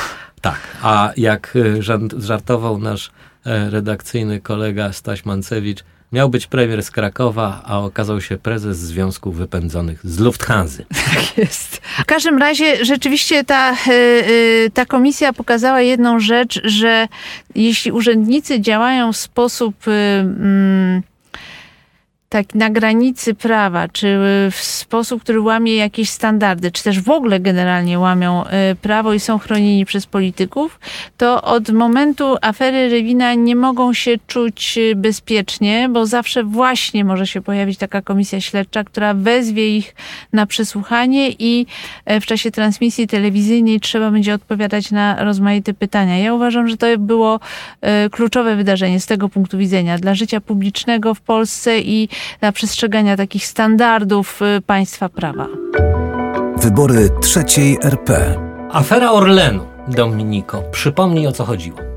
Tak, 0.41 0.61
a 0.83 1.13
jak 1.17 1.57
y, 1.57 1.83
żartował 2.19 2.79
nasz 2.79 3.11
e, 3.47 3.71
redakcyjny 3.71 4.41
kolega 4.41 4.93
Staś 4.93 5.25
Mancewicz, 5.25 5.85
Miał 6.13 6.29
być 6.29 6.47
premier 6.47 6.83
z 6.83 6.91
Krakowa, 6.91 7.63
a 7.65 7.79
okazał 7.79 8.21
się 8.21 8.39
prezes 8.39 8.79
Związku 8.79 9.33
Wypędzonych 9.33 10.01
z 10.05 10.19
Lufthansa. 10.19 10.83
Tak 11.15 11.39
jest. 11.39 11.77
W 11.77 12.05
każdym 12.05 12.39
razie 12.39 12.85
rzeczywiście 12.85 13.45
ta, 13.45 13.73
y, 13.73 13.91
y, 13.91 14.71
ta 14.75 14.87
komisja 14.87 15.33
pokazała 15.33 15.81
jedną 15.81 16.21
rzecz, 16.21 16.61
że 16.65 17.09
jeśli 17.55 17.93
urzędnicy 17.93 18.61
działają 18.61 19.13
w 19.13 19.17
sposób 19.17 19.89
y, 19.89 19.91
mm, 19.91 21.03
tak 22.29 22.55
na 22.55 22.71
granicy 22.71 23.35
prawa, 23.35 23.89
czy 23.89 24.19
w 24.51 24.57
sposób, 24.61 25.23
który 25.23 25.41
łamie 25.41 25.77
jakieś 25.77 26.11
standardy, 26.11 26.71
czy 26.71 26.85
też 26.85 27.01
w 27.01 27.11
ogóle 27.11 27.41
generalnie 27.41 27.99
łamią 27.99 28.45
e, 28.47 28.75
prawo 28.75 29.13
i 29.13 29.21
są 29.21 29.39
chronieni 29.39 29.85
przez 29.85 30.07
polityków, 30.07 30.81
to 31.17 31.43
od 31.43 31.71
momentu 31.71 32.37
afery 32.43 32.89
Rewina 32.89 33.35
nie 33.35 33.57
mogą 33.57 33.93
się 33.93 34.15
czuć 34.27 34.79
e, 34.79 34.95
bezpiecznie, 34.95 35.89
bo 35.89 36.07
zawsze 36.07 36.45
właśnie 36.45 37.05
może 37.05 37.27
się 37.27 37.41
pojawić 37.41 37.79
taka 37.79 38.03
komisja 38.03 38.41
śledcza, 38.41 38.85
która 38.85 39.15
wezwie 39.15 39.77
ich 39.77 39.95
na 40.33 40.47
przesłuchanie 40.47 41.31
i 41.39 41.67
e, 42.05 42.21
w 42.21 42.27
czasie 42.27 42.51
transmisji 42.51 43.07
telewizyjnej 43.07 43.81
trzeba 43.81 44.11
będzie 44.11 44.35
odpowiadać 44.35 44.91
na 44.91 45.25
rozmaite 45.25 45.75
pytania. 45.75 46.19
Ja 46.19 46.35
uważam, 46.35 46.69
że 46.69 46.77
to 46.77 46.87
było 46.99 47.41
kluczowe 48.11 48.57
wydarzenie 48.57 49.01
z 49.01 49.07
tego 49.07 49.29
punktu 49.29 49.59
widzenia 49.59 49.99
dla 49.99 50.15
życia 50.15 50.41
publicznego 50.41 51.15
w 51.15 51.21
Polsce 51.21 51.81
i 51.81 52.09
dla 52.41 52.53
przestrzegania 52.53 53.17
takich 53.17 53.47
standardów 53.47 54.43
y, 54.43 54.63
państwa 54.63 55.09
prawa. 55.09 55.47
Wybory 56.57 57.11
trzeciej 57.21 57.79
RP. 57.83 58.35
Afera 58.73 59.11
Orlenu, 59.11 59.67
Dominiko, 59.89 60.63
przypomnij 60.63 61.27
o 61.27 61.33
co 61.33 61.45
chodziło. 61.45 61.88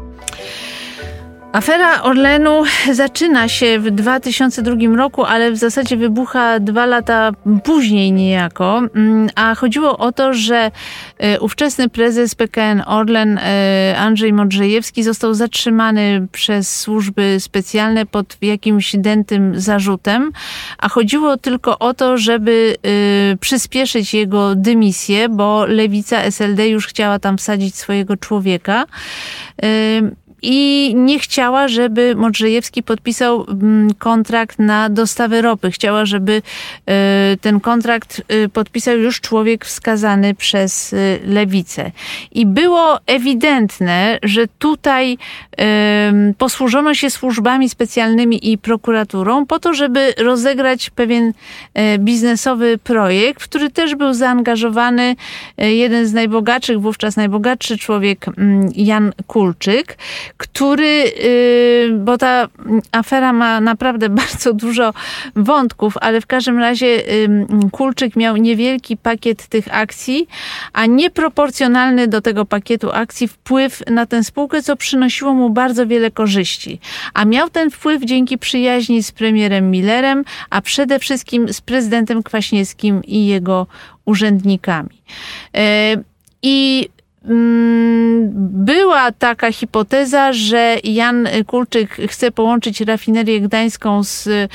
Afera 1.51 2.03
Orlenu 2.03 2.63
zaczyna 2.91 3.47
się 3.47 3.79
w 3.79 3.91
2002 3.91 4.75
roku, 4.95 5.23
ale 5.23 5.51
w 5.51 5.57
zasadzie 5.57 5.97
wybucha 5.97 6.59
dwa 6.59 6.85
lata 6.85 7.31
później 7.63 8.11
niejako. 8.11 8.81
Mm, 8.95 9.29
a 9.35 9.55
chodziło 9.55 9.97
o 9.97 10.11
to, 10.11 10.33
że 10.33 10.71
e, 11.17 11.39
ówczesny 11.39 11.89
prezes 11.89 12.35
PKN 12.35 12.83
Orlen 12.85 13.37
e, 13.37 13.95
Andrzej 13.97 14.33
Modrzejewski 14.33 15.03
został 15.03 15.33
zatrzymany 15.33 16.27
przez 16.31 16.79
służby 16.79 17.39
specjalne 17.39 18.05
pod 18.05 18.37
jakimś 18.41 18.95
dętym 18.95 19.59
zarzutem, 19.59 20.31
a 20.77 20.89
chodziło 20.89 21.37
tylko 21.37 21.79
o 21.79 21.93
to, 21.93 22.17
żeby 22.17 22.75
e, 23.33 23.37
przyspieszyć 23.37 24.13
jego 24.13 24.55
dymisję, 24.55 25.29
bo 25.29 25.65
lewica 25.65 26.21
SLD 26.21 26.69
już 26.69 26.87
chciała 26.87 27.19
tam 27.19 27.37
wsadzić 27.37 27.75
swojego 27.75 28.17
człowieka 28.17 28.85
i 30.41 30.93
nie 30.95 31.19
chciała, 31.19 31.67
żeby 31.67 32.15
Modrzejewski 32.15 32.83
podpisał 32.83 33.45
mm, 33.49 33.93
kontrakt 33.93 34.59
na 34.59 34.89
dostawę 34.89 35.41
ropy. 35.41 35.71
Chciała, 35.71 36.05
żeby 36.05 36.41
e, 36.85 37.37
ten 37.41 37.59
kontrakt 37.59 38.21
e, 38.27 38.49
podpisał 38.49 38.97
już 38.97 39.21
człowiek 39.21 39.65
wskazany 39.65 40.35
przez 40.35 40.93
e, 40.93 40.97
lewicę. 41.25 41.91
I 42.31 42.45
było 42.45 42.99
ewidentne, 43.05 44.19
że 44.23 44.47
tutaj 44.59 45.17
posłużono 46.37 46.93
się 46.93 47.09
służbami 47.09 47.69
specjalnymi 47.69 48.51
i 48.51 48.57
prokuraturą 48.57 49.45
po 49.45 49.59
to, 49.59 49.73
żeby 49.73 50.13
rozegrać 50.17 50.89
pewien 50.89 51.33
biznesowy 51.99 52.77
projekt, 52.77 53.43
w 53.43 53.47
który 53.49 53.69
też 53.69 53.95
był 53.95 54.13
zaangażowany 54.13 55.15
jeden 55.57 56.07
z 56.07 56.13
najbogatszych, 56.13 56.81
wówczas 56.81 57.15
najbogatszy 57.15 57.77
człowiek, 57.77 58.27
mm, 58.27 58.69
Jan 58.75 59.13
Kulczyk, 59.27 59.97
który, 60.37 61.13
y, 61.23 61.91
bo 61.99 62.17
ta 62.17 62.47
afera 62.91 63.33
ma 63.33 63.61
naprawdę 63.61 64.09
bardzo 64.21 64.53
dużo 64.53 64.93
wątków, 65.35 65.93
ale 66.01 66.21
w 66.21 66.27
każdym 66.27 66.59
razie 66.59 67.03
Kulczyk 67.71 68.15
miał 68.15 68.37
niewielki 68.37 68.97
pakiet 68.97 69.47
tych 69.47 69.75
akcji, 69.75 70.27
a 70.73 70.85
nieproporcjonalny 70.85 72.07
do 72.07 72.21
tego 72.21 72.45
pakietu 72.45 72.91
akcji 72.91 73.27
wpływ 73.27 73.83
na 73.89 74.05
tę 74.05 74.23
spółkę, 74.23 74.61
co 74.61 74.75
przynosiło 74.75 75.33
mu 75.33 75.49
bardzo 75.49 75.87
wiele 75.87 76.11
korzyści. 76.11 76.79
A 77.13 77.25
miał 77.25 77.49
ten 77.49 77.71
wpływ 77.71 78.03
dzięki 78.05 78.37
przyjaźni 78.37 79.03
z 79.03 79.11
premierem 79.11 79.71
Millerem, 79.71 80.23
a 80.49 80.61
przede 80.61 80.99
wszystkim 80.99 81.53
z 81.53 81.61
prezydentem 81.61 82.23
Kwaśniewskim 82.23 83.01
i 83.03 83.25
jego 83.25 83.67
urzędnikami. 84.05 85.01
E, 85.55 85.95
I 86.43 86.89
była 88.35 89.11
taka 89.11 89.51
hipoteza, 89.51 90.33
że 90.33 90.77
Jan 90.83 91.27
Kulczyk 91.47 91.97
chce 92.07 92.31
połączyć 92.31 92.81
rafinerię 92.81 93.41
gdańską 93.41 94.03
z 94.03 94.27
e, 94.27 94.47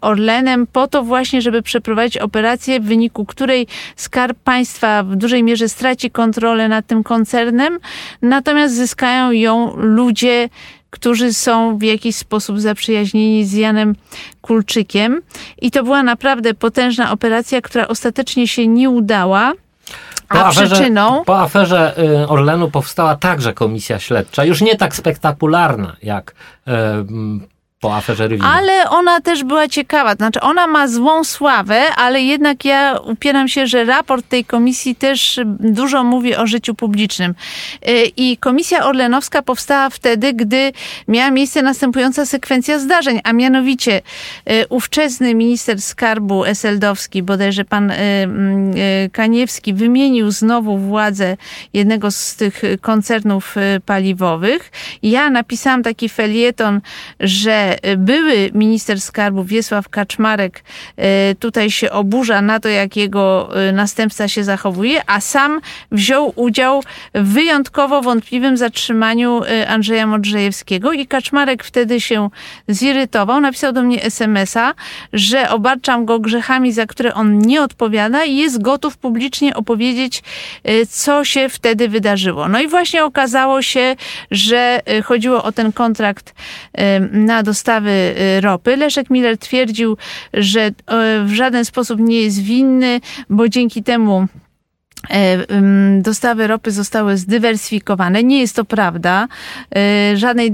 Orlenem 0.00 0.66
po 0.66 0.88
to 0.88 1.02
właśnie, 1.02 1.42
żeby 1.42 1.62
przeprowadzić 1.62 2.18
operację, 2.18 2.80
w 2.80 2.84
wyniku 2.84 3.24
której 3.24 3.66
Skarb 3.96 4.38
Państwa 4.38 5.02
w 5.02 5.16
dużej 5.16 5.42
mierze 5.42 5.68
straci 5.68 6.10
kontrolę 6.10 6.68
nad 6.68 6.86
tym 6.86 7.02
koncernem, 7.02 7.78
natomiast 8.22 8.74
zyskają 8.74 9.30
ją 9.30 9.76
ludzie, 9.76 10.48
którzy 10.90 11.32
są 11.32 11.78
w 11.78 11.82
jakiś 11.82 12.16
sposób 12.16 12.60
zaprzyjaźnieni 12.60 13.44
z 13.44 13.52
Janem 13.52 13.94
Kulczykiem. 14.40 15.22
I 15.62 15.70
to 15.70 15.84
była 15.84 16.02
naprawdę 16.02 16.54
potężna 16.54 17.12
operacja, 17.12 17.60
która 17.60 17.88
ostatecznie 17.88 18.48
się 18.48 18.66
nie 18.66 18.90
udała. 18.90 19.52
Po 20.30 20.38
A 20.38 20.44
aferze, 20.44 20.74
przyczyną... 20.74 21.24
Po 21.24 21.40
aferze 21.40 21.94
y, 21.98 22.28
Orlenu 22.28 22.70
powstała 22.70 23.16
także 23.16 23.52
komisja 23.52 23.98
śledcza, 23.98 24.44
już 24.44 24.60
nie 24.60 24.76
tak 24.76 24.96
spektakularna 24.96 25.96
jak 26.02 26.34
y, 26.68 26.72
po 27.80 27.96
aferze 27.96 28.28
Rywina. 28.28 28.54
Ale 28.54 28.90
ona 28.90 29.20
też 29.20 29.44
była 29.44 29.68
ciekawa. 29.68 30.14
Znaczy, 30.14 30.40
ona 30.40 30.66
ma 30.66 30.88
złą 30.88 31.24
sławę, 31.24 31.82
ale 31.96 32.22
jednak 32.22 32.64
ja 32.64 32.98
upieram 33.04 33.48
się, 33.48 33.66
że 33.66 33.84
raport 33.84 34.28
tej 34.28 34.44
komisji 34.44 34.94
też 34.94 35.40
dużo 35.60 36.04
mówi 36.04 36.36
o 36.36 36.46
życiu 36.46 36.74
publicznym. 36.74 37.34
Y, 37.88 38.12
I 38.16 38.36
komisja 38.36 38.84
orlenowska 38.84 39.42
powstała 39.42 39.90
wtedy, 39.90 40.32
gdy 40.32 40.72
miała 41.08 41.30
miejsce 41.30 41.62
następująca 41.62 42.26
sekwencja 42.26 42.78
zdarzeń, 42.78 43.20
a 43.24 43.32
mianowicie 43.32 44.02
y, 44.50 44.66
ówczesny 44.68 45.34
minister 45.34 45.82
skarbu 45.82 46.44
Eseldowski, 46.44 47.22
bodajże 47.22 47.64
pan 47.64 47.90
y, 47.90 47.96
Kaniewski, 49.12 49.74
wymienił 49.74 50.30
znowu 50.30 50.78
władzę 50.78 51.36
jednego 51.72 52.10
z 52.10 52.36
tych 52.36 52.62
koncernów 52.80 53.54
paliwowych. 53.86 54.72
Ja 55.02 55.30
napisałam 55.30 55.82
taki 55.82 56.08
felieton, 56.08 56.80
że 57.20 57.69
były 57.96 58.50
minister 58.54 59.00
skarbu 59.00 59.44
Wiesław 59.44 59.88
Kaczmarek 59.88 60.64
e, 60.96 61.34
tutaj 61.34 61.70
się 61.70 61.90
oburza 61.90 62.42
na 62.42 62.60
to, 62.60 62.68
jak 62.68 62.96
jego 62.96 63.50
e, 63.68 63.72
następca 63.72 64.28
się 64.28 64.44
zachowuje, 64.44 65.02
a 65.06 65.20
sam 65.20 65.60
wziął 65.92 66.32
udział 66.36 66.82
w 67.14 67.40
wyjątkowo 67.40 68.02
wątpliwym 68.02 68.56
zatrzymaniu 68.56 69.40
Andrzeja 69.68 70.06
Modrzejewskiego 70.06 70.92
i 70.92 71.06
Kaczmarek 71.06 71.64
wtedy 71.64 72.00
się 72.00 72.30
zirytował, 72.68 73.40
napisał 73.40 73.72
do 73.72 73.82
mnie 73.82 74.02
smsa, 74.02 74.74
że 75.12 75.50
obarczam 75.50 76.04
go 76.04 76.18
grzechami, 76.18 76.72
za 76.72 76.86
które 76.86 77.14
on 77.14 77.38
nie 77.38 77.62
odpowiada 77.62 78.24
i 78.24 78.36
jest 78.36 78.62
gotów 78.62 78.96
publicznie 78.96 79.54
opowiedzieć, 79.54 80.22
co 80.88 81.24
się 81.24 81.48
wtedy 81.48 81.88
wydarzyło. 81.88 82.48
No 82.48 82.60
i 82.60 82.68
właśnie 82.68 83.04
okazało 83.04 83.62
się, 83.62 83.96
że 84.30 84.80
chodziło 85.04 85.42
o 85.42 85.52
ten 85.52 85.72
kontrakt 85.72 86.34
na 87.12 87.42
dostarczanie 87.42 87.59
dostawy 87.60 88.14
y, 88.36 88.40
ropy. 88.40 88.76
Leszek 88.76 89.10
Miller 89.10 89.38
twierdził, 89.38 89.96
że 90.32 90.66
y, 90.68 90.72
w 91.24 91.32
żaden 91.34 91.64
sposób 91.64 92.00
nie 92.00 92.22
jest 92.22 92.42
winny, 92.42 93.00
bo 93.30 93.48
dzięki 93.48 93.82
temu 93.82 94.26
E, 94.26 94.49
dostawy 96.00 96.46
ropy 96.46 96.70
zostały 96.70 97.16
zdywersyfikowane. 97.16 98.24
Nie 98.24 98.40
jest 98.40 98.56
to 98.56 98.64
prawda. 98.64 99.28
E, 99.76 100.16
żadnej 100.16 100.52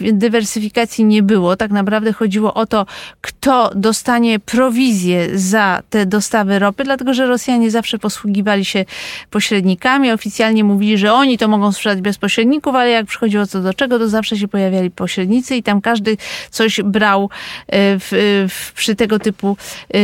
dywersyfikacji 0.00 1.04
nie 1.04 1.22
było. 1.22 1.56
Tak 1.56 1.70
naprawdę 1.70 2.12
chodziło 2.12 2.54
o 2.54 2.66
to, 2.66 2.86
kto 3.20 3.70
dostanie 3.74 4.38
prowizję 4.38 5.38
za 5.38 5.82
te 5.90 6.06
dostawy 6.06 6.58
ropy, 6.58 6.84
dlatego 6.84 7.14
że 7.14 7.26
Rosjanie 7.26 7.70
zawsze 7.70 7.98
posługiwali 7.98 8.64
się 8.64 8.84
pośrednikami. 9.30 10.12
Oficjalnie 10.12 10.64
mówili, 10.64 10.98
że 10.98 11.12
oni 11.12 11.38
to 11.38 11.48
mogą 11.48 11.72
sprzedać 11.72 12.00
bez 12.00 12.18
pośredników, 12.18 12.74
ale 12.74 12.90
jak 12.90 13.06
przychodziło 13.06 13.46
co 13.46 13.60
do 13.60 13.74
czego, 13.74 13.98
to 13.98 14.08
zawsze 14.08 14.36
się 14.36 14.48
pojawiali 14.48 14.90
pośrednicy 14.90 15.56
i 15.56 15.62
tam 15.62 15.80
każdy 15.80 16.16
coś 16.50 16.80
brał 16.84 17.30
e, 17.68 17.98
w, 17.98 18.08
w, 18.48 18.72
przy 18.72 18.94
tego 18.94 19.18
typu 19.18 19.56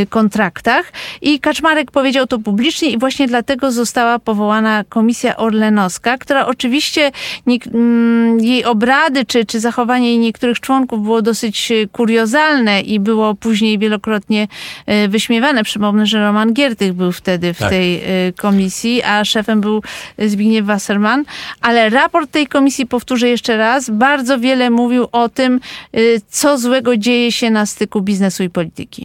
kontraktach. 0.08 0.92
I 1.22 1.40
Kaczmarek 1.40 1.90
powiedział 1.90 2.26
to 2.26 2.38
publicznie 2.38 2.90
i 2.90 2.98
właśnie 2.98 3.26
dlatego 3.26 3.72
została 3.80 4.18
powołana 4.18 4.84
Komisja 4.88 5.36
Orlenowska, 5.36 6.18
która 6.18 6.46
oczywiście 6.46 7.12
nie, 7.46 7.58
mm, 7.74 8.40
jej 8.40 8.64
obrady 8.64 9.24
czy, 9.24 9.44
czy 9.44 9.60
zachowanie 9.60 10.08
jej 10.08 10.18
niektórych 10.18 10.60
członków 10.60 11.02
było 11.02 11.22
dosyć 11.22 11.72
kuriozalne 11.92 12.80
i 12.80 13.00
było 13.00 13.34
później 13.34 13.78
wielokrotnie 13.78 14.48
wyśmiewane. 15.08 15.64
Przypomnę, 15.64 16.06
że 16.06 16.20
Roman 16.20 16.52
Giertych 16.52 16.92
był 16.92 17.12
wtedy 17.12 17.54
w 17.54 17.58
tak. 17.58 17.70
tej 17.70 18.02
komisji, 18.36 19.02
a 19.02 19.24
szefem 19.24 19.60
był 19.60 19.82
Zbigniew 20.18 20.66
Wasserman, 20.66 21.24
ale 21.60 21.88
raport 21.88 22.30
tej 22.30 22.46
komisji, 22.46 22.86
powtórzę 22.86 23.28
jeszcze 23.28 23.56
raz, 23.56 23.90
bardzo 23.90 24.38
wiele 24.38 24.70
mówił 24.70 25.08
o 25.12 25.28
tym, 25.28 25.60
co 26.28 26.58
złego 26.58 26.96
dzieje 26.96 27.32
się 27.32 27.50
na 27.50 27.66
styku 27.66 28.02
biznesu 28.02 28.42
i 28.42 28.50
polityki. 28.50 29.04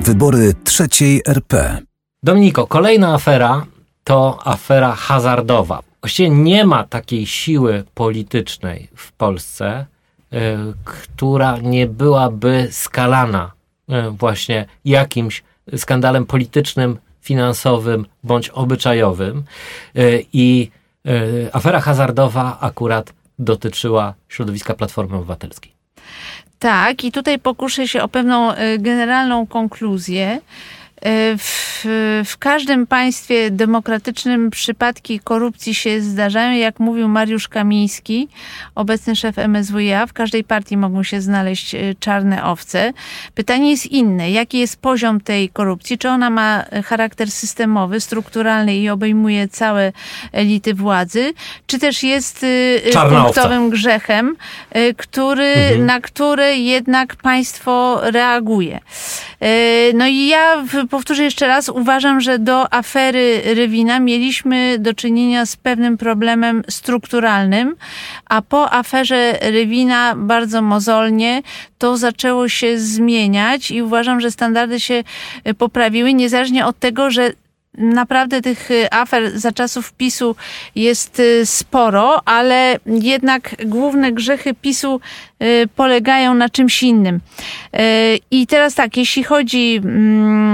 Wybory 0.00 0.54
trzeciej 0.64 1.22
RP. 1.26 1.87
Dominiko, 2.22 2.66
kolejna 2.66 3.14
afera 3.14 3.66
to 4.04 4.38
afera 4.44 4.92
hazardowa. 4.92 5.82
Właściwie 6.00 6.30
nie 6.30 6.64
ma 6.64 6.84
takiej 6.84 7.26
siły 7.26 7.84
politycznej 7.94 8.88
w 8.94 9.12
Polsce, 9.12 9.86
y, 10.32 10.36
która 10.84 11.58
nie 11.58 11.86
byłaby 11.86 12.68
skalana 12.70 13.52
y, 13.88 14.10
właśnie 14.10 14.66
jakimś 14.84 15.42
skandalem 15.76 16.26
politycznym, 16.26 16.98
finansowym 17.20 18.06
bądź 18.24 18.48
obyczajowym. 18.48 19.44
Y, 19.96 20.24
I 20.32 20.70
afera 21.52 21.80
hazardowa 21.80 22.58
akurat 22.60 23.12
dotyczyła 23.38 24.14
środowiska 24.28 24.74
Platformy 24.74 25.16
Obywatelskiej. 25.16 25.72
Tak, 26.58 27.04
i 27.04 27.12
tutaj 27.12 27.38
pokuszę 27.38 27.88
się 27.88 28.02
o 28.02 28.08
pewną 28.08 28.52
generalną 28.78 29.46
konkluzję. 29.46 30.40
Y, 31.06 31.38
w, 31.38 31.84
w, 32.24 32.38
każdym 32.38 32.86
państwie 32.86 33.50
demokratycznym 33.50 34.50
przypadki 34.50 35.20
korupcji 35.20 35.74
się 35.74 36.00
zdarzają. 36.00 36.58
Jak 36.58 36.80
mówił 36.80 37.08
Mariusz 37.08 37.48
Kamiński, 37.48 38.28
obecny 38.74 39.16
szef 39.16 39.38
MSWiA, 39.38 40.06
w 40.06 40.12
każdej 40.12 40.44
partii 40.44 40.76
mogą 40.76 41.02
się 41.02 41.20
znaleźć 41.20 41.74
y, 41.74 41.96
czarne 42.00 42.44
owce. 42.44 42.92
Pytanie 43.34 43.70
jest 43.70 43.86
inne. 43.86 44.30
Jaki 44.30 44.58
jest 44.58 44.80
poziom 44.80 45.20
tej 45.20 45.48
korupcji? 45.48 45.98
Czy 45.98 46.08
ona 46.08 46.30
ma 46.30 46.64
charakter 46.84 47.30
systemowy, 47.30 48.00
strukturalny 48.00 48.76
i 48.76 48.88
obejmuje 48.88 49.48
całe 49.48 49.92
elity 50.32 50.74
władzy? 50.74 51.32
Czy 51.66 51.78
też 51.78 52.02
jest 52.02 52.46
Czarna 52.92 53.24
punktowym 53.24 53.64
owca. 53.64 53.76
grzechem, 53.76 54.36
który, 54.96 55.44
mhm. 55.44 55.86
na 55.86 56.00
który 56.00 56.56
jednak 56.56 57.16
państwo 57.16 58.00
reaguje? 58.02 58.80
No 59.94 60.06
i 60.06 60.26
ja 60.26 60.64
powtórzę 60.88 61.22
jeszcze 61.22 61.46
raz, 61.46 61.68
uważam, 61.68 62.20
że 62.20 62.38
do 62.38 62.74
afery 62.74 63.42
Rywina 63.44 64.00
mieliśmy 64.00 64.76
do 64.78 64.94
czynienia 64.94 65.46
z 65.46 65.56
pewnym 65.56 65.98
problemem 65.98 66.62
strukturalnym, 66.68 67.76
a 68.28 68.42
po 68.42 68.72
aferze 68.72 69.38
Rywina 69.40 70.14
bardzo 70.16 70.62
mozolnie 70.62 71.42
to 71.78 71.96
zaczęło 71.96 72.48
się 72.48 72.78
zmieniać 72.78 73.70
i 73.70 73.82
uważam, 73.82 74.20
że 74.20 74.30
standardy 74.30 74.80
się 74.80 75.04
poprawiły, 75.58 76.14
niezależnie 76.14 76.66
od 76.66 76.78
tego, 76.78 77.10
że 77.10 77.32
naprawdę 77.78 78.42
tych 78.42 78.68
afer 78.90 79.38
za 79.38 79.52
czasów 79.52 79.92
PiSu 79.92 80.36
jest 80.74 81.22
sporo, 81.44 82.28
ale 82.28 82.78
jednak 82.86 83.54
główne 83.66 84.12
grzechy 84.12 84.54
PiSu 84.54 85.00
polegają 85.76 86.34
na 86.34 86.48
czymś 86.48 86.82
innym. 86.82 87.20
I 88.30 88.46
teraz 88.46 88.74
tak, 88.74 88.96
jeśli 88.96 89.24
chodzi 89.24 89.80
mm, 89.84 90.47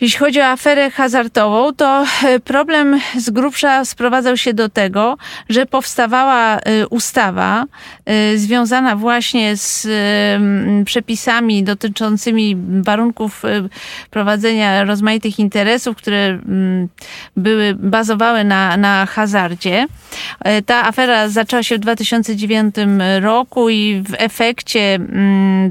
jeśli 0.00 0.18
chodzi 0.18 0.40
o 0.40 0.46
aferę 0.46 0.90
hazardową, 0.90 1.72
to 1.72 2.04
e, 2.24 2.40
problem 2.40 3.00
z 3.16 3.30
grubsza 3.30 3.84
sprowadzał 3.84 4.36
się 4.36 4.54
do 4.54 4.68
tego, 4.68 5.16
że 5.48 5.66
powstawała 5.66 6.58
e, 6.58 6.86
ustawa 6.88 7.64
e, 8.06 8.36
związana 8.38 8.96
właśnie 8.96 9.56
z 9.56 9.88
przepisami 10.84 11.64
dotyczącymi 11.64 12.56
warunków 12.82 13.42
prowadzenia 14.10 14.84
rozmaitych 14.84 15.38
interesów, 15.38 15.96
które 15.96 16.38
były, 17.36 17.74
bazowały 17.74 18.44
na, 18.44 18.76
na 18.76 19.06
hazardzie. 19.06 19.86
Ta 20.66 20.84
afera 20.84 21.28
zaczęła 21.28 21.62
się 21.62 21.76
w 21.76 21.78
2009 21.78 22.74
roku 23.20 23.70
i 23.70 24.02
w 24.08 24.14
efekcie 24.18 24.98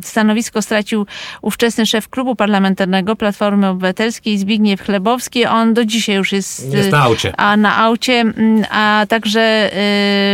stanowisko 0.03 0.61
stracił 0.61 1.05
ówczesny 1.41 1.85
szef 1.85 2.09
klubu 2.09 2.35
parlamentarnego 2.35 3.15
Platformy 3.15 3.67
Obywatelskiej, 3.67 4.18
Zbigniew 4.37 4.81
Chlebowski. 4.81 5.45
On 5.45 5.73
do 5.73 5.85
dzisiaj 5.85 6.15
już 6.15 6.31
jest, 6.31 6.73
jest 6.73 6.91
na 6.91 7.03
aucie. 7.03 7.33
A 7.37 7.57
na 7.57 7.77
aucie, 7.77 8.13
mm, 8.13 8.65
a 8.69 9.05
także 9.09 9.71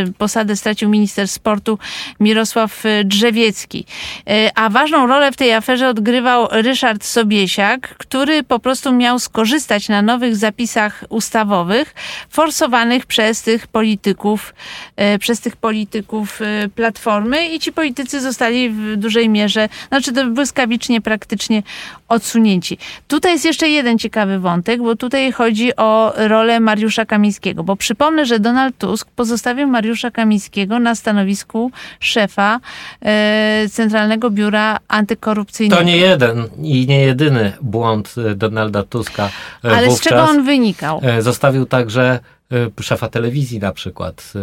y, 0.07 0.13
posadę 0.17 0.55
stracił 0.55 0.89
minister 0.89 1.27
sportu 1.27 1.79
Mirosław 2.19 2.85
y, 2.85 3.03
Drzewiecki. 3.03 3.85
Y, 4.29 4.49
a 4.55 4.69
ważną 4.69 5.07
rolę 5.07 5.31
w 5.31 5.35
tej 5.35 5.53
aferze 5.53 5.89
odgrywał 5.89 6.47
Ryszard 6.51 7.05
Sobiesiak, 7.05 7.95
który 7.97 8.43
po 8.43 8.59
prostu 8.59 8.91
miał 8.91 9.19
skorzystać 9.19 9.89
na 9.89 10.01
nowych 10.01 10.35
zapisach 10.35 11.03
ustawowych 11.09 11.93
forsowanych 12.29 13.05
przez 13.05 13.41
tych 13.41 13.67
polityków, 13.67 14.53
przez 15.19 15.39
tych 15.39 15.55
polityków 15.55 16.39
Platformy 16.75 17.47
i 17.47 17.59
ci 17.59 17.71
politycy 17.71 18.21
zostali 18.21 18.69
w 18.69 18.95
dużej 18.95 19.29
mierze, 19.29 19.69
znaczy 19.87 20.13
to 20.13 20.25
błyskawicznie 20.25 21.01
praktycznie 21.01 21.63
odsunięci. 22.07 22.77
Tutaj 23.07 23.31
jest 23.31 23.45
jeszcze 23.45 23.69
jeden 23.75 23.97
ciekawy 23.97 24.39
wątek, 24.39 24.81
bo 24.81 24.95
tutaj 24.95 25.31
chodzi 25.31 25.75
o 25.75 26.13
rolę 26.15 26.59
Mariusza 26.59 27.05
Kamińskiego, 27.05 27.63
bo 27.63 27.75
przypomnę, 27.75 28.25
że 28.25 28.39
Donald 28.39 28.77
Tusk 28.77 29.07
pozostawił 29.15 29.67
Mariusza 29.67 30.11
Kamińskiego 30.11 30.79
na 30.79 30.95
stanowisku 30.95 31.71
szefa 31.99 32.59
e, 33.01 33.65
Centralnego 33.71 34.29
Biura 34.29 34.79
Antykorupcyjnego. 34.87 35.81
To 35.81 35.87
nie 35.87 35.97
jeden 35.97 36.43
i 36.61 36.87
nie 36.87 37.01
jedyny 37.01 37.53
błąd 37.61 38.15
e, 38.17 38.35
Donalda 38.35 38.83
Tuska 38.83 39.29
e, 39.65 39.71
Ale 39.71 39.91
z 39.91 40.01
czego 40.01 40.23
on 40.23 40.43
wynikał? 40.43 41.01
Zostawił 41.19 41.65
także 41.65 42.19
szefa 42.81 43.09
telewizji 43.09 43.59
na 43.59 43.71
przykład 43.71 44.33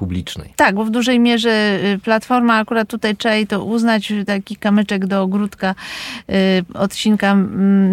publicznej. 0.00 0.52
Tak, 0.56 0.74
bo 0.74 0.84
w 0.84 0.90
dużej 0.90 1.20
mierze 1.20 1.78
y, 1.94 1.98
Platforma, 1.98 2.54
akurat 2.56 2.88
tutaj 2.88 3.16
trzeba 3.16 3.46
to 3.48 3.64
uznać, 3.64 4.12
taki 4.26 4.56
kamyczek 4.56 5.06
do 5.06 5.22
ogródka 5.22 5.74
y, 6.30 6.34
odcinka 6.74 7.34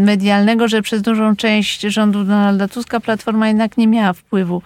medialnego, 0.06 0.68
że 0.68 0.82
przez 0.82 1.02
dużą 1.02 1.36
część 1.36 1.82
rządu 1.82 2.24
Donalda 2.24 2.68
Tuska 2.68 3.00
Platforma 3.00 3.48
jednak 3.48 3.78
nie 3.78 3.88
miała 3.88 4.14
wpływu 4.14 4.62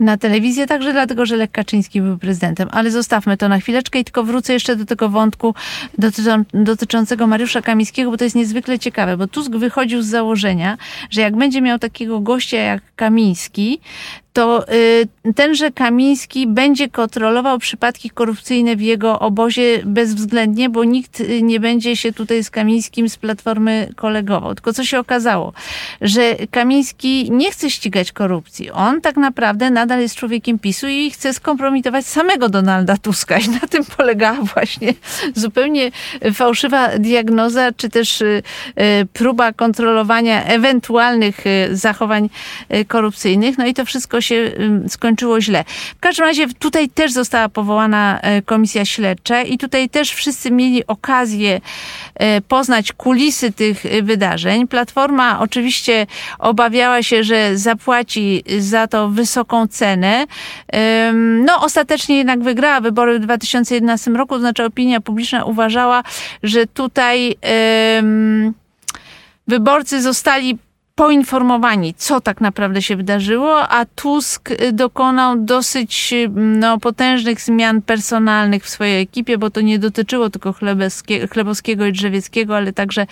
na 0.00 0.16
telewizję, 0.16 0.66
także 0.66 0.92
dlatego, 0.92 1.26
że 1.26 1.36
Lech 1.36 1.50
Kaczyński 1.50 2.00
był 2.00 2.18
prezydentem. 2.18 2.68
Ale 2.72 2.90
zostawmy 2.90 3.36
to 3.36 3.48
na 3.48 3.58
chwileczkę 3.58 3.98
i 3.98 4.04
tylko 4.04 4.24
wrócę 4.24 4.52
jeszcze 4.52 4.76
do 4.76 4.84
tego 4.84 5.08
wątku 5.08 5.54
dotyczą, 5.98 6.44
dotyczącego 6.54 7.26
Mariusza 7.26 7.62
Kamińskiego, 7.62 8.10
bo 8.10 8.16
to 8.16 8.24
jest 8.24 8.36
niezwykle 8.36 8.78
ciekawe, 8.78 9.16
bo 9.16 9.26
Tusk 9.26 9.52
wychodził 9.52 10.02
z 10.02 10.06
założenia, 10.06 10.78
że 11.10 11.20
jak 11.20 11.36
będzie 11.36 11.62
miał 11.62 11.78
takiego 11.78 12.20
gościa 12.20 12.56
jak 12.56 12.82
Kamiński, 12.96 13.80
to 14.32 14.72
y, 14.72 15.08
tenże 15.34 15.70
Kamiński 15.70 16.46
będzie 16.46 16.88
kontrolował 16.88 17.58
przypadki 17.58 18.10
korupcyjne 18.10 18.76
w 18.76 18.80
jego 18.80 19.18
obozie 19.18 19.82
bezwzględnie, 19.84 20.70
bo 20.70 20.84
nikt 20.84 21.20
y, 21.20 21.42
nie 21.42 21.60
będzie 21.60 21.96
się 21.96 22.12
tutaj 22.12 22.44
z 22.44 22.50
Kamińskim 22.50 23.08
z 23.08 23.16
Platformy 23.16 23.92
kolegował. 23.96 24.54
Tylko 24.54 24.72
co 24.72 24.84
się 24.84 24.98
okazało? 24.98 25.52
Że 26.00 26.34
Kamiński 26.50 27.30
nie 27.30 27.50
chce 27.50 27.70
ścigać 27.70 28.12
korupcji. 28.12 28.70
On 28.70 29.00
tak 29.00 29.16
naprawdę 29.16 29.70
nadal 29.70 30.00
jest 30.00 30.16
człowiekiem 30.16 30.58
PiSu 30.58 30.88
i 30.88 31.10
chce 31.10 31.34
skompromitować 31.34 32.06
samego 32.06 32.48
Donalda 32.48 32.96
Tuska. 32.96 33.38
I 33.38 33.48
na 33.48 33.60
tym 33.60 33.84
polegała 33.84 34.38
właśnie 34.54 34.94
zupełnie 35.34 35.90
fałszywa 36.34 36.98
diagnoza, 36.98 37.72
czy 37.72 37.88
też 37.88 38.20
y, 38.20 38.42
próba 39.12 39.52
kontrolowania 39.52 40.44
ewentualnych 40.44 41.44
zachowań 41.72 42.30
korupcyjnych. 42.88 43.58
No 43.58 43.66
i 43.66 43.74
to 43.74 43.84
wszystko 43.84 44.17
się 44.20 44.38
się 44.38 44.52
skończyło 44.88 45.40
źle. 45.40 45.64
W 45.96 46.00
każdym 46.00 46.26
razie 46.26 46.48
tutaj 46.48 46.88
też 46.88 47.12
została 47.12 47.48
powołana 47.48 48.20
e, 48.20 48.42
komisja 48.42 48.84
śledcza 48.84 49.42
i 49.42 49.58
tutaj 49.58 49.88
też 49.88 50.10
wszyscy 50.12 50.50
mieli 50.50 50.86
okazję 50.86 51.60
e, 52.14 52.40
poznać 52.40 52.92
kulisy 52.92 53.52
tych 53.52 53.86
e, 53.86 54.02
wydarzeń. 54.02 54.68
Platforma 54.68 55.40
oczywiście 55.40 56.06
obawiała 56.38 57.02
się, 57.02 57.24
że 57.24 57.58
zapłaci 57.58 58.44
za 58.58 58.86
to 58.86 59.08
wysoką 59.08 59.66
cenę. 59.66 60.26
No, 61.44 61.60
ostatecznie 61.60 62.16
jednak 62.18 62.42
wygrała 62.42 62.80
wybory 62.80 63.18
w 63.18 63.22
2011 63.22 64.10
roku, 64.10 64.34
to 64.34 64.40
znaczy 64.40 64.64
opinia 64.64 65.00
publiczna 65.00 65.44
uważała, 65.44 66.02
że 66.42 66.66
tutaj 66.66 67.36
wyborcy 69.46 70.02
zostali 70.02 70.58
poinformowani, 70.98 71.94
co 71.94 72.20
tak 72.20 72.40
naprawdę 72.40 72.82
się 72.82 72.96
wydarzyło, 72.96 73.68
a 73.68 73.84
Tusk 73.84 74.50
dokonał 74.72 75.36
dosyć 75.36 76.14
no, 76.34 76.78
potężnych 76.78 77.40
zmian 77.40 77.82
personalnych 77.82 78.64
w 78.64 78.68
swojej 78.68 79.02
ekipie, 79.02 79.38
bo 79.38 79.50
to 79.50 79.60
nie 79.60 79.78
dotyczyło 79.78 80.30
tylko 80.30 80.54
Chlebowskiego 81.30 81.86
i 81.86 81.92
Drzewieckiego, 81.92 82.56
ale 82.56 82.72
także 82.72 83.06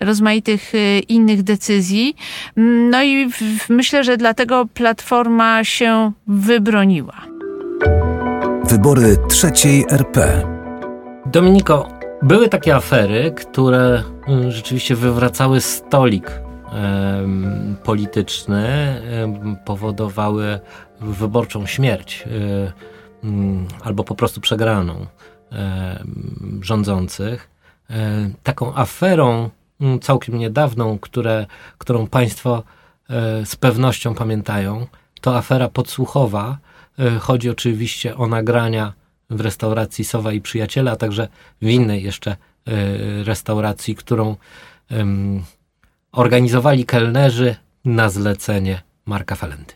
rozmaitych 0.00 0.72
innych 1.08 1.42
decyzji. 1.42 2.16
No 2.90 3.02
i 3.02 3.30
myślę, 3.68 4.04
że 4.04 4.16
dlatego 4.16 4.66
Platforma 4.74 5.64
się 5.64 6.12
wybroniła. 6.26 7.14
Wybory 8.64 9.16
trzeciej 9.28 9.84
RP. 9.90 10.42
Dominiko, 11.26 11.88
były 12.22 12.48
takie 12.48 12.76
afery, 12.76 13.32
które 13.36 14.02
rzeczywiście 14.48 14.94
wywracały 14.94 15.60
stolik 15.60 16.45
polityczny, 17.84 18.66
powodowały 19.64 20.60
wyborczą 21.00 21.66
śmierć 21.66 22.24
mm, 23.24 23.66
albo 23.84 24.04
po 24.04 24.14
prostu 24.14 24.40
przegraną 24.40 25.06
rządzących. 26.60 27.56
E, 27.90 28.30
taką 28.42 28.74
aferą 28.74 29.50
mm, 29.80 30.00
całkiem 30.00 30.38
niedawną, 30.38 30.98
które, 30.98 31.46
którą 31.78 32.06
Państwo 32.06 32.62
e, 33.10 33.46
z 33.46 33.56
pewnością 33.56 34.14
pamiętają, 34.14 34.86
to 35.20 35.36
afera 35.36 35.68
podsłuchowa. 35.68 36.58
E, 36.98 37.10
chodzi 37.10 37.50
oczywiście 37.50 38.16
o 38.16 38.26
nagrania 38.26 38.92
w 39.30 39.40
restauracji 39.40 40.04
Sowa 40.04 40.32
i 40.32 40.40
Przyjaciele, 40.40 40.90
a 40.90 40.96
także 40.96 41.28
w 41.62 41.68
innej 41.68 42.02
jeszcze 42.02 42.36
restauracji, 43.24 43.94
którą 43.94 44.36
organizowali 46.16 46.84
kelnerzy 46.84 47.56
na 47.84 48.08
zlecenie 48.08 48.82
Marka 49.06 49.34
Falenty. 49.34 49.74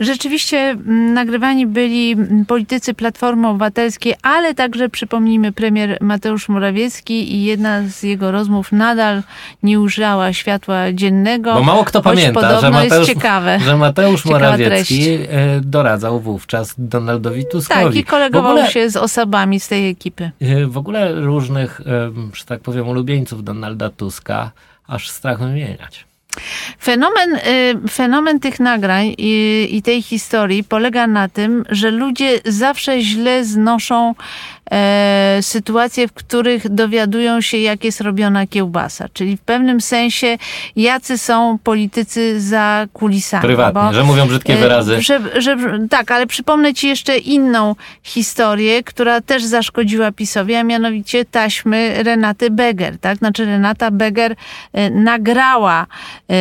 Rzeczywiście 0.00 0.58
mm, 0.58 1.14
nagrywani 1.14 1.66
byli 1.66 2.12
mm, 2.12 2.46
politycy 2.46 2.94
Platformy 2.94 3.48
Obywatelskiej, 3.48 4.14
ale 4.22 4.54
także 4.54 4.88
przypomnijmy 4.88 5.52
premier 5.52 5.98
Mateusz 6.00 6.48
Morawiecki 6.48 7.34
i 7.34 7.44
jedna 7.44 7.82
z 7.88 8.02
jego 8.02 8.30
rozmów 8.30 8.72
nadal 8.72 9.22
nie 9.62 9.80
ujrzała 9.80 10.32
światła 10.32 10.92
dziennego. 10.92 11.54
Bo 11.54 11.62
mało 11.62 11.84
kto 11.84 12.02
pamięta, 12.02 12.60
że 12.60 12.70
Mateusz, 12.70 13.08
że 13.64 13.76
Mateusz 13.76 14.24
Morawiecki 14.32 15.04
treść. 15.04 15.28
E, 15.30 15.60
doradzał 15.60 16.20
wówczas 16.20 16.74
Donaldowi 16.78 17.46
Tuskowi. 17.46 17.84
Tak, 17.84 17.94
i 17.94 18.04
kolegował 18.04 18.50
ogóle, 18.50 18.70
się 18.70 18.90
z 18.90 18.96
osobami 18.96 19.60
z 19.60 19.68
tej 19.68 19.88
ekipy. 19.88 20.30
E, 20.40 20.66
w 20.66 20.76
ogóle 20.76 21.12
różnych, 21.12 21.80
że 22.34 22.44
tak 22.44 22.60
powiem, 22.60 22.88
ulubieńców 22.88 23.44
Donalda 23.44 23.90
Tuska 23.90 24.50
aż 24.86 25.10
strach 25.10 25.38
wymieniać. 25.38 26.06
Fenomen, 26.82 27.34
y, 27.34 27.88
fenomen 27.90 28.40
tych 28.40 28.60
nagrań 28.60 29.14
i, 29.18 29.68
i, 29.70 29.82
tej 29.82 30.02
historii 30.02 30.64
polega 30.64 31.06
na 31.06 31.28
tym, 31.28 31.64
że 31.70 31.90
ludzie 31.90 32.40
zawsze 32.44 33.00
źle 33.00 33.44
znoszą 33.44 34.14
e, 34.70 35.38
sytuacje, 35.42 36.08
w 36.08 36.12
których 36.12 36.68
dowiadują 36.68 37.40
się, 37.40 37.58
jak 37.58 37.84
jest 37.84 38.00
robiona 38.00 38.46
kiełbasa. 38.46 39.08
Czyli 39.12 39.36
w 39.36 39.40
pewnym 39.40 39.80
sensie, 39.80 40.38
jacy 40.76 41.18
są 41.18 41.58
politycy 41.58 42.40
za 42.40 42.86
kulisami. 42.92 43.42
Prywatnie, 43.42 43.82
bo, 43.82 43.92
że 43.92 44.04
mówią 44.04 44.26
brzydkie 44.26 44.54
e, 44.54 44.56
wyrazy. 44.56 45.02
Że, 45.02 45.20
że, 45.40 45.56
tak, 45.90 46.10
ale 46.10 46.26
przypomnę 46.26 46.74
ci 46.74 46.88
jeszcze 46.88 47.18
inną 47.18 47.74
historię, 48.02 48.82
która 48.82 49.20
też 49.20 49.44
zaszkodziła 49.44 50.12
PiSowi, 50.12 50.54
a 50.54 50.64
mianowicie 50.64 51.24
taśmy 51.24 52.02
Renaty 52.02 52.50
Beger. 52.50 52.98
Tak? 52.98 53.18
Znaczy 53.18 53.44
Renata 53.44 53.90
Beger 53.90 54.36
e, 54.72 54.90
nagrała 54.90 55.86
e, 56.30 56.34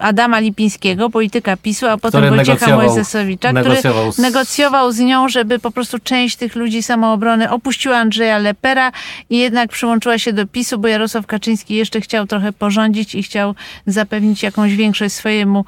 Adama 0.00 0.38
Lipińskiego, 0.38 1.10
polityka 1.10 1.56
PiSu, 1.56 1.86
a 1.86 1.98
potem 1.98 2.28
Wojciecha 2.36 2.76
Mojzesowicza, 2.76 3.48
który 3.48 3.68
negocjował 3.68 4.12
z... 4.12 4.18
negocjował 4.18 4.92
z 4.92 4.98
nią, 4.98 5.28
żeby 5.28 5.58
po 5.58 5.70
prostu 5.70 5.98
część 5.98 6.36
tych 6.36 6.56
ludzi 6.56 6.77
samoobrony 6.82 7.50
opuściła 7.50 7.96
Andrzeja 7.96 8.38
Lepera 8.38 8.92
i 9.30 9.38
jednak 9.38 9.70
przyłączyła 9.70 10.18
się 10.18 10.32
do 10.32 10.46
PiSu, 10.46 10.78
bo 10.78 10.88
Jarosław 10.88 11.26
Kaczyński 11.26 11.74
jeszcze 11.74 12.00
chciał 12.00 12.26
trochę 12.26 12.52
porządzić 12.52 13.14
i 13.14 13.22
chciał 13.22 13.54
zapewnić 13.86 14.42
jakąś 14.42 14.74
większość 14.76 15.14
swojemu, 15.14 15.64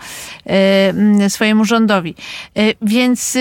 e, 0.47 1.31
swojemu 1.31 1.65
rządowi. 1.65 2.15
E, 2.57 2.63
więc 2.83 3.37
e, 3.37 3.41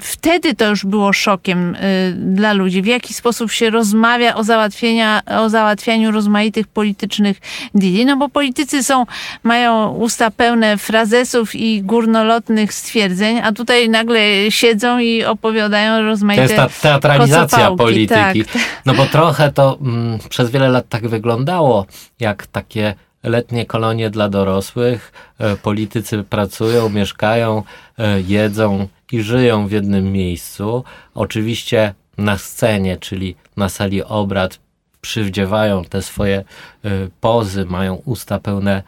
wtedy 0.00 0.54
to 0.54 0.68
już 0.68 0.84
było 0.84 1.12
szokiem 1.12 1.76
dla 2.16 2.52
ludzi, 2.52 2.82
w 2.82 2.86
jaki 2.86 3.14
sposób 3.14 3.52
się 3.52 3.70
rozmawia 3.70 4.34
o, 4.34 4.44
załatwienia, 4.44 5.20
o 5.26 5.48
załatwianiu 5.48 6.10
rozmaitych 6.10 6.66
politycznych 6.66 7.40
deali, 7.74 8.06
no 8.06 8.16
bo 8.16 8.28
politycy 8.28 8.82
są, 8.82 9.06
mają 9.42 9.88
usta 9.88 10.30
pełne 10.30 10.78
frazesów 10.78 11.54
i 11.54 11.82
górnolotnych 11.82 12.72
stwierdzeń, 12.72 13.40
a 13.44 13.52
tutaj 13.52 13.88
nagle 13.88 14.20
siedzą 14.50 14.98
i 14.98 15.24
opowiadają 15.24 16.02
rozmaite 16.02 16.63
ta 16.68 16.80
teatralizacja 16.82 17.70
polityki. 17.70 18.44
Tak. 18.44 18.62
No 18.86 18.94
bo 18.94 19.06
trochę 19.06 19.52
to 19.52 19.78
mm, 19.80 20.18
przez 20.28 20.50
wiele 20.50 20.68
lat 20.68 20.88
tak 20.88 21.08
wyglądało, 21.08 21.86
jak 22.20 22.46
takie 22.46 22.94
letnie 23.22 23.66
kolonie 23.66 24.10
dla 24.10 24.28
dorosłych. 24.28 25.12
E, 25.38 25.56
politycy 25.56 26.22
pracują, 26.22 26.88
mieszkają, 26.88 27.62
e, 27.98 28.20
jedzą 28.20 28.88
i 29.12 29.22
żyją 29.22 29.66
w 29.68 29.72
jednym 29.72 30.12
miejscu. 30.12 30.84
Oczywiście 31.14 31.94
na 32.18 32.38
scenie, 32.38 32.96
czyli 32.96 33.36
na 33.56 33.68
sali 33.68 34.04
obrad, 34.04 34.58
przywdziewają 35.00 35.84
te 35.84 36.02
swoje 36.02 36.44
y, 36.84 37.10
pozy, 37.20 37.64
mają 37.64 37.94
usta 37.94 38.38
pełne 38.38 38.82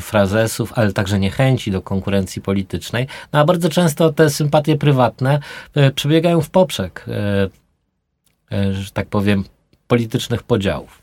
frazesów, 0.00 0.72
ale 0.74 0.92
także 0.92 1.18
niechęci 1.18 1.70
do 1.70 1.82
konkurencji 1.82 2.42
politycznej. 2.42 3.06
No 3.32 3.40
a 3.40 3.44
bardzo 3.44 3.68
często 3.68 4.12
te 4.12 4.30
sympatie 4.30 4.76
prywatne 4.76 5.40
y, 5.76 5.90
przebiegają 5.90 6.40
w 6.40 6.50
poprzek, 6.50 7.06
że 8.72 8.90
tak 8.92 9.06
powiem, 9.06 9.44
politycznych 9.86 10.42
podziałów. 10.42 11.02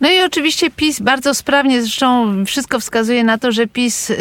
No 0.00 0.10
i 0.10 0.22
oczywiście 0.22 0.70
PiS 0.70 1.00
bardzo 1.00 1.34
sprawnie, 1.34 1.82
zresztą 1.82 2.44
wszystko 2.44 2.80
wskazuje 2.80 3.24
na 3.24 3.38
to, 3.38 3.52
że 3.52 3.66
PiS 3.66 4.12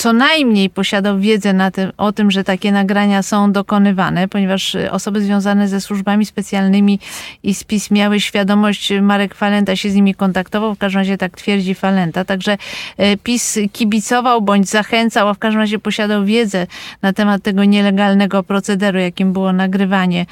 co 0.00 0.12
najmniej 0.12 0.70
posiadał 0.70 1.18
wiedzę 1.18 1.52
na 1.52 1.70
tym, 1.70 1.92
o 1.96 2.12
tym, 2.12 2.30
że 2.30 2.44
takie 2.44 2.72
nagrania 2.72 3.22
są 3.22 3.52
dokonywane, 3.52 4.28
ponieważ 4.28 4.74
y, 4.74 4.90
osoby 4.90 5.20
związane 5.20 5.68
ze 5.68 5.80
służbami 5.80 6.26
specjalnymi 6.26 6.98
i 7.42 7.54
spis 7.54 7.90
miały 7.90 8.20
świadomość, 8.20 8.92
y, 8.92 9.02
Marek 9.02 9.34
Falenta 9.34 9.76
się 9.76 9.90
z 9.90 9.94
nimi 9.94 10.14
kontaktował, 10.14 10.74
w 10.74 10.78
każdym 10.78 10.98
razie 10.98 11.18
tak 11.18 11.36
twierdzi 11.36 11.74
Falenta. 11.74 12.24
Także 12.24 12.52
y, 13.00 13.16
PiS 13.22 13.58
kibicował 13.72 14.42
bądź 14.42 14.68
zachęcał, 14.68 15.28
a 15.28 15.34
w 15.34 15.38
każdym 15.38 15.60
razie 15.60 15.78
posiadał 15.78 16.24
wiedzę 16.24 16.66
na 17.02 17.12
temat 17.12 17.42
tego 17.42 17.64
nielegalnego 17.64 18.42
procederu, 18.42 18.98
jakim 18.98 19.32
było 19.32 19.52
nagrywanie 19.52 20.26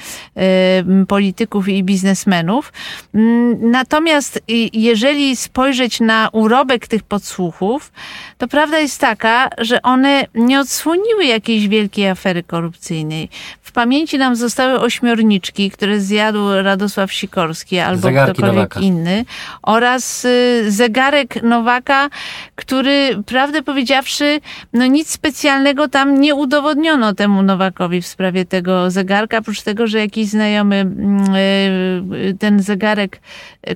polityków 1.07 1.67
i 1.67 1.83
biznesmenów. 1.83 2.73
Mm, 3.13 3.71
natomiast 3.71 4.43
jeżeli 4.73 5.35
spojrzeć 5.35 5.99
na 5.99 6.29
urobek 6.31 6.87
tych 6.87 7.03
podsłuchów, 7.03 7.91
to 8.37 8.47
prawda 8.47 8.79
jest 8.79 9.01
taka, 9.01 9.49
że 9.59 9.81
one 9.81 10.25
nie 10.35 10.59
odsłoniły 10.59 11.25
jakiejś 11.25 11.67
wielkiej 11.67 12.09
afery 12.09 12.43
korupcyjnej. 12.43 13.29
W 13.61 13.71
pamięci 13.71 14.17
nam 14.17 14.35
zostały 14.35 14.79
ośmiorniczki, 14.79 15.71
które 15.71 15.99
zjadł 15.99 16.39
Radosław 16.61 17.13
Sikorski 17.13 17.79
albo 17.79 18.01
Zegarki 18.01 18.33
ktokolwiek 18.33 18.55
Nowaka. 18.55 18.79
inny 18.79 19.25
oraz 19.61 20.25
y, 20.25 20.65
zegarek 20.71 21.43
Nowaka, 21.43 22.09
który 22.55 23.23
prawdę 23.25 23.61
powiedziawszy, 23.61 24.39
no 24.73 24.85
nic 24.85 25.09
specjalnego 25.09 25.87
tam 25.87 26.21
nie 26.21 26.35
udowodniono 26.35 27.13
temu 27.13 27.43
Nowakowi 27.43 28.01
w 28.01 28.07
sprawie 28.07 28.45
tego 28.45 28.91
zegarka, 28.91 29.37
oprócz 29.37 29.61
tego, 29.61 29.87
że 29.87 29.99
jakiś 29.99 30.27
znajomy 30.27 30.75
mm, 30.75 31.35
y, 31.35 32.35
ten 32.39 32.63
zegarek 32.63 33.21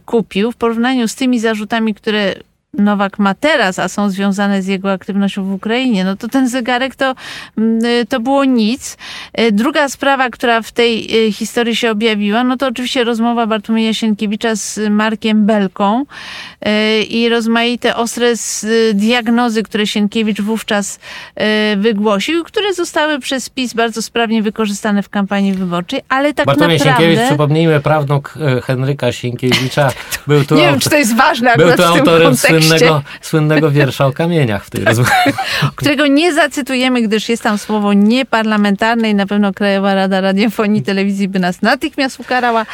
kupił 0.05 0.51
w 0.51 0.55
porównaniu 0.55 1.07
z 1.07 1.15
tymi 1.15 1.39
zarzutami, 1.39 1.93
które 1.93 2.35
Nowak 2.77 3.19
ma 3.19 3.33
teraz, 3.33 3.79
a 3.79 3.87
są 3.87 4.09
związane 4.09 4.61
z 4.61 4.67
jego 4.67 4.91
aktywnością 4.91 5.43
w 5.43 5.53
Ukrainie, 5.53 6.03
no 6.03 6.15
to 6.15 6.27
ten 6.27 6.49
zegarek 6.49 6.95
to, 6.95 7.15
mm, 7.57 7.85
y, 7.85 8.05
to 8.05 8.19
było 8.19 8.45
nic. 8.45 8.97
Y, 9.39 9.51
druga 9.51 9.89
sprawa, 9.89 10.29
która 10.29 10.61
w 10.61 10.71
tej 10.71 11.17
y, 11.27 11.31
historii 11.31 11.75
się 11.75 11.91
objawiła, 11.91 12.43
no 12.43 12.57
to 12.57 12.67
oczywiście 12.67 13.03
rozmowa 13.03 13.47
Bartłomieja 13.47 13.93
Sienkiewicza 13.93 14.55
z 14.55 14.79
Markiem 14.89 15.45
Belką 15.45 16.05
i 17.09 17.29
rozmaite 17.29 17.95
ostre 17.95 18.33
diagnozy, 18.93 19.63
które 19.63 19.87
Sienkiewicz 19.87 20.41
wówczas 20.41 20.99
wygłosił, 21.77 22.43
które 22.43 22.73
zostały 22.73 23.19
przez 23.19 23.49
PiS 23.49 23.73
bardzo 23.73 24.01
sprawnie 24.01 24.41
wykorzystane 24.41 25.03
w 25.03 25.09
kampanii 25.09 25.53
wyborczej, 25.53 26.01
ale 26.09 26.33
tak 26.33 26.45
Bartłomiej 26.45 26.77
naprawdę... 26.77 27.01
Sienkiewicz, 27.01 27.27
przypomnijmy, 27.27 27.79
prawnuk 27.79 28.33
Henryka 28.63 29.11
Sienkiewicza, 29.11 29.91
był 30.27 30.45
tu... 30.45 30.55
Nie 30.55 30.61
wiem, 30.61 30.79
czy 30.79 30.89
to 30.89 30.97
jest 30.97 31.15
ważne 31.15 31.57
Był 31.57 31.75
to 31.77 31.87
autorem 31.87 32.35
słynnego, 32.67 33.03
słynnego 33.21 33.71
wiersza 33.71 34.05
o 34.05 34.11
kamieniach 34.11 34.65
w 34.65 34.69
tej 34.69 34.83
rozmowie. 34.83 35.11
Którego 35.75 36.07
nie 36.07 36.33
zacytujemy, 36.33 37.01
gdyż 37.01 37.29
jest 37.29 37.43
tam 37.43 37.57
słowo 37.57 37.93
nieparlamentarne 37.93 39.09
i 39.09 39.15
na 39.15 39.25
pewno 39.25 39.53
Krajowa 39.53 39.93
Rada 39.93 40.21
Radiofonii 40.21 40.81
i 40.81 40.83
Telewizji 40.83 41.27
by 41.27 41.39
nas 41.39 41.61
natychmiast 41.61 42.19
ukarała. 42.19 42.65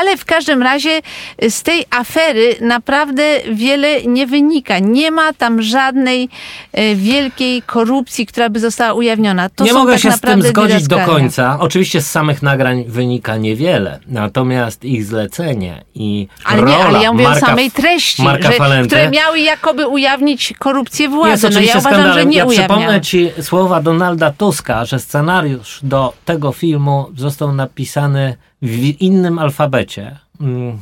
Ale 0.00 0.16
w 0.16 0.24
każdym 0.24 0.62
razie 0.62 1.02
z 1.48 1.62
tej 1.62 1.84
afery 1.90 2.54
naprawdę 2.60 3.22
wiele 3.52 4.02
nie 4.02 4.26
wynika. 4.26 4.78
Nie 4.78 5.10
ma 5.10 5.32
tam 5.32 5.62
żadnej 5.62 6.28
e, 6.72 6.94
wielkiej 6.94 7.62
korupcji, 7.62 8.26
która 8.26 8.50
by 8.50 8.60
została 8.60 8.92
ujawniona. 8.92 9.48
To 9.48 9.64
nie 9.64 9.72
mogę 9.72 9.92
tak 9.92 10.02
się 10.02 10.12
z 10.12 10.20
tym 10.20 10.42
zgodzić 10.42 10.88
do 10.88 10.98
końca. 10.98 11.56
Oczywiście 11.60 12.02
z 12.02 12.10
samych 12.10 12.42
nagrań 12.42 12.84
wynika 12.88 13.36
niewiele, 13.36 14.00
natomiast 14.06 14.84
ich 14.84 15.04
zlecenie 15.04 15.84
i 15.94 16.28
Ale 16.44 16.60
rola 16.60 16.78
nie, 16.78 16.84
ale 16.84 17.02
ja 17.02 17.12
mówię 17.12 17.24
Marka, 17.24 17.46
o 17.46 17.48
samej 17.48 17.70
treści, 17.70 18.22
Marka 18.22 18.50
że, 18.50 18.56
Falenty 18.56 18.86
które 18.86 19.10
miały 19.16 19.40
jakoby 19.40 19.86
ujawnić 19.88 20.54
korupcję 20.58 21.04
jest 21.04 21.16
władzy. 21.16 21.50
No 21.50 21.60
ja 21.60 21.64
uważam, 21.64 21.80
skandalem. 21.80 22.14
że 22.14 22.26
nie 22.26 22.38
ja 22.38 22.46
przypomnę 22.46 23.00
ci 23.00 23.30
słowa 23.40 23.82
Donalda 23.82 24.30
Tuska, 24.30 24.84
że 24.84 24.98
scenariusz 24.98 25.80
do 25.82 26.12
tego 26.24 26.52
filmu 26.52 27.06
został 27.16 27.52
napisany 27.52 28.36
w 28.62 29.00
innym 29.00 29.38
alfabecie. 29.38 30.18
Mm, 30.40 30.78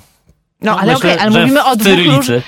No, 0.64 0.74
No, 0.74 0.80
ale 0.80 0.92
myślę, 0.92 1.12
okej, 1.12 1.26
ale 1.26 1.40
mówimy 1.40 1.64
o, 1.64 1.76
dwóch 1.76 2.16
róż, 2.16 2.28
y, 2.28 2.42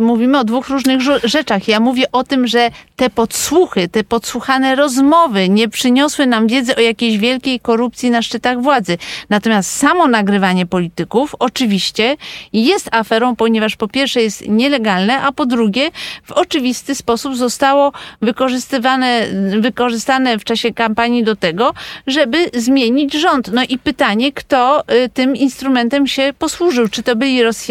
mówimy 0.00 0.38
o 0.38 0.44
dwóch 0.44 0.68
różnych 0.68 1.00
rzeczach. 1.24 1.68
Ja 1.68 1.80
mówię 1.80 2.04
o 2.12 2.24
tym, 2.24 2.46
że 2.46 2.70
te 2.96 3.10
podsłuchy, 3.10 3.88
te 3.88 4.04
podsłuchane 4.04 4.74
rozmowy 4.74 5.48
nie 5.48 5.68
przyniosły 5.68 6.26
nam 6.26 6.46
wiedzy 6.46 6.76
o 6.76 6.80
jakiejś 6.80 7.18
wielkiej 7.18 7.60
korupcji 7.60 8.10
na 8.10 8.22
szczytach 8.22 8.62
władzy. 8.62 8.98
Natomiast 9.30 9.76
samo 9.76 10.08
nagrywanie 10.08 10.66
polityków 10.66 11.34
oczywiście 11.38 12.16
jest 12.52 12.88
aferą, 12.92 13.36
ponieważ 13.36 13.76
po 13.76 13.88
pierwsze 13.88 14.22
jest 14.22 14.48
nielegalne, 14.48 15.20
a 15.22 15.32
po 15.32 15.46
drugie 15.46 15.90
w 16.24 16.32
oczywisty 16.32 16.94
sposób 16.94 17.36
zostało 17.36 17.92
wykorzystywane, 18.22 19.26
wykorzystane 19.60 20.38
w 20.38 20.44
czasie 20.44 20.74
kampanii 20.74 21.24
do 21.24 21.36
tego, 21.36 21.74
żeby 22.06 22.50
zmienić 22.54 23.14
rząd. 23.14 23.52
No 23.52 23.62
i 23.68 23.78
pytanie, 23.78 24.32
kto 24.32 24.84
y, 25.04 25.08
tym 25.08 25.36
instrumentem 25.36 26.06
się 26.06 26.32
posłużył? 26.38 26.88
Czy 26.88 27.02
to 27.02 27.16
byli 27.16 27.42
Rosjanie, 27.42 27.61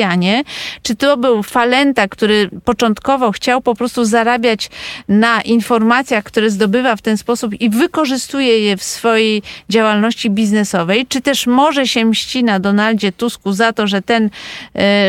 czy 0.81 0.95
to 0.95 1.17
był 1.17 1.43
Falenta, 1.43 2.07
który 2.07 2.49
początkowo 2.65 3.31
chciał 3.31 3.61
po 3.61 3.75
prostu 3.75 4.05
zarabiać 4.05 4.69
na 5.07 5.41
informacjach, 5.41 6.23
które 6.23 6.49
zdobywa 6.49 6.95
w 6.95 7.01
ten 7.01 7.17
sposób 7.17 7.61
i 7.61 7.69
wykorzystuje 7.69 8.59
je 8.59 8.77
w 8.77 8.83
swojej 8.83 9.41
działalności 9.69 10.29
biznesowej, 10.29 11.05
czy 11.05 11.21
też 11.21 11.47
może 11.47 11.87
się 11.87 12.05
mści 12.05 12.43
na 12.43 12.59
Donaldzie 12.59 13.11
Tusku 13.11 13.53
za 13.53 13.73
to, 13.73 13.87
że 13.87 14.01
ten, 14.01 14.25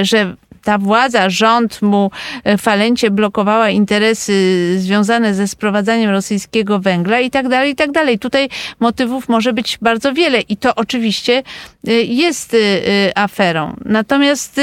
y, 0.01 0.05
że 0.05 0.37
ta 0.65 0.79
władza, 0.79 1.31
rząd 1.31 1.83
mu 1.83 2.11
e, 2.45 2.59
falencie 2.59 3.11
blokowała 3.11 3.71
interesy 3.71 4.33
związane 4.79 5.35
ze 5.35 5.49
sprowadzaniem 5.49 6.11
rosyjskiego 6.11 6.79
węgla 6.79 7.21
i 7.21 7.31
tak 7.31 7.49
dalej, 7.49 7.73
i 7.73 7.77
tak 7.77 7.93
dalej. 7.93 8.19
Tutaj 8.19 8.49
motywów 8.81 9.29
może 9.29 9.53
być 9.53 9.79
bardzo 9.83 10.13
wiele 10.15 10.41
i 10.41 10.57
to 10.57 10.75
oczywiście 10.75 11.43
e, 11.87 11.93
jest 11.93 12.55
e, 12.55 13.19
aferą. 13.19 13.77
Natomiast 13.85 14.61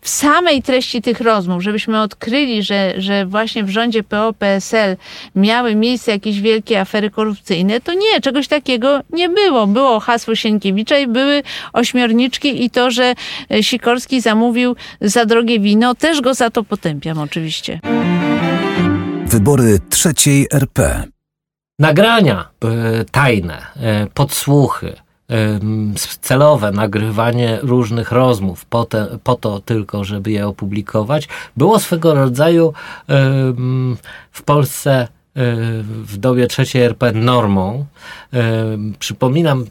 w 0.00 0.08
samej 0.08 0.62
treści 0.62 1.02
tych 1.02 1.20
rozmów, 1.20 1.62
żebyśmy 1.62 2.00
odkryli, 2.00 2.62
że, 2.62 2.94
że 2.96 3.26
właśnie 3.26 3.64
w 3.64 3.70
rządzie 3.70 4.02
PO-PSL 4.02 4.96
miały 5.36 5.74
miejsce 5.74 6.10
jakieś 6.10 6.40
wielkie 6.40 6.80
afery 6.80 7.10
korupcyjne, 7.10 7.80
to 7.80 7.92
nie, 7.94 8.20
czegoś 8.22 8.48
takiego 8.48 9.00
nie 9.10 9.28
było. 9.28 9.66
Było 9.66 10.00
hasło 10.00 10.34
Sienkiewicza 10.34 10.98
i 10.98 11.06
były 11.06 11.42
ośmiorniczki 11.72 12.64
i 12.64 12.70
to, 12.70 12.90
że 12.90 13.14
Sikorski 13.60 14.20
zamówił 14.20 14.76
za 15.00 15.24
drogie 15.32 15.60
wino, 15.60 15.94
też 15.94 16.20
go 16.20 16.34
za 16.34 16.50
to 16.50 16.64
potępiam 16.64 17.18
oczywiście. 17.18 17.80
Wybory 19.26 19.78
trzeciej 19.90 20.46
RP. 20.52 21.04
nagrania 21.78 22.48
e, 22.64 23.04
tajne, 23.04 23.58
e, 23.76 24.06
podsłuchy, 24.14 24.92
e, 25.30 25.60
celowe 26.20 26.72
nagrywanie 26.72 27.58
różnych 27.62 28.12
rozmów 28.12 28.64
po, 28.64 28.84
te, 28.84 29.18
po 29.24 29.34
to 29.34 29.60
tylko, 29.60 30.04
żeby 30.04 30.30
je 30.30 30.48
opublikować, 30.48 31.28
było 31.56 31.78
swego 31.80 32.14
rodzaju 32.14 32.66
e, 32.68 32.72
w 34.32 34.42
Polsce 34.44 34.92
e, 35.00 35.08
w 35.82 36.16
dobie 36.16 36.46
trzeciej 36.46 36.82
RP 36.82 37.12
normą. 37.12 37.86
E, 38.32 38.42
Przypominam 38.98 39.64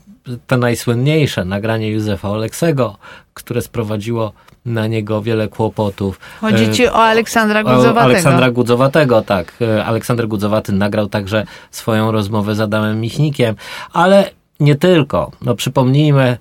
to 0.48 0.58
najsłynniejsze 0.58 1.46
nagranie 1.46 1.90
Józefa 1.92 2.30
Oleksego, 2.30 2.98
które 3.34 3.62
sprowadziło 3.62 4.34
na 4.66 4.88
niego 4.88 5.22
wiele 5.22 5.48
kłopotów. 5.48 6.20
Chodzi 6.42 6.64
E, 6.64 6.74
ci 6.74 6.88
o 6.88 6.96
Aleksandra 6.96 7.60
o 7.60 7.64
Gudzowatego. 7.64 8.02
Aleksandra 8.02 8.52
Gudzowatego, 8.52 9.22
tak. 9.22 9.54
E, 9.62 9.86
Aleksander 9.86 10.28
Gudzowaty 10.28 10.72
nagrał 10.72 11.08
także 11.08 11.46
swoją 11.72 12.12
rozmowę 12.12 12.56
z 12.56 12.60
Adamem 12.60 13.02
Michnikiem, 13.02 13.56
ale 13.94 14.30
nie 14.60 14.76
tylko. 14.76 15.32
No 15.42 15.56
przypomnijmy 15.56 16.38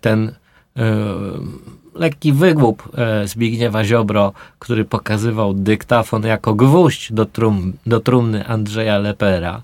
ten 0.00 0.32
ym, 0.78 1.58
lekki 1.94 2.32
wygłup 2.32 2.82
e, 2.98 3.28
Zbigniewa 3.28 3.84
Ziobro, 3.84 4.32
który 4.58 4.84
pokazywał 4.84 5.54
dyktafon 5.54 6.22
jako 6.22 6.54
gwóźdź 6.54 7.12
do, 7.12 7.26
trum, 7.26 7.72
do 7.86 8.00
trumny 8.00 8.46
Andrzeja 8.46 8.98
Lepera. 8.98 9.62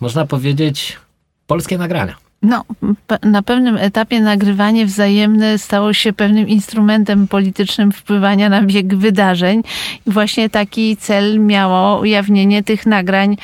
Można 0.00 0.26
powiedzieć 0.26 0.98
polskie 1.46 1.78
nagrania. 1.78 2.16
No, 2.44 2.64
na 3.22 3.42
pewnym 3.42 3.76
etapie 3.76 4.20
nagrywanie 4.20 4.86
wzajemne 4.86 5.58
stało 5.58 5.92
się 5.92 6.12
pewnym 6.12 6.48
instrumentem 6.48 7.28
politycznym 7.28 7.92
wpływania 7.92 8.48
na 8.48 8.62
bieg 8.62 8.94
wydarzeń. 8.94 9.62
I 10.06 10.10
właśnie 10.10 10.50
taki 10.50 10.96
cel 10.96 11.40
miało 11.40 12.00
ujawnienie 12.00 12.62
tych 12.62 12.86
nagrań 12.86 13.36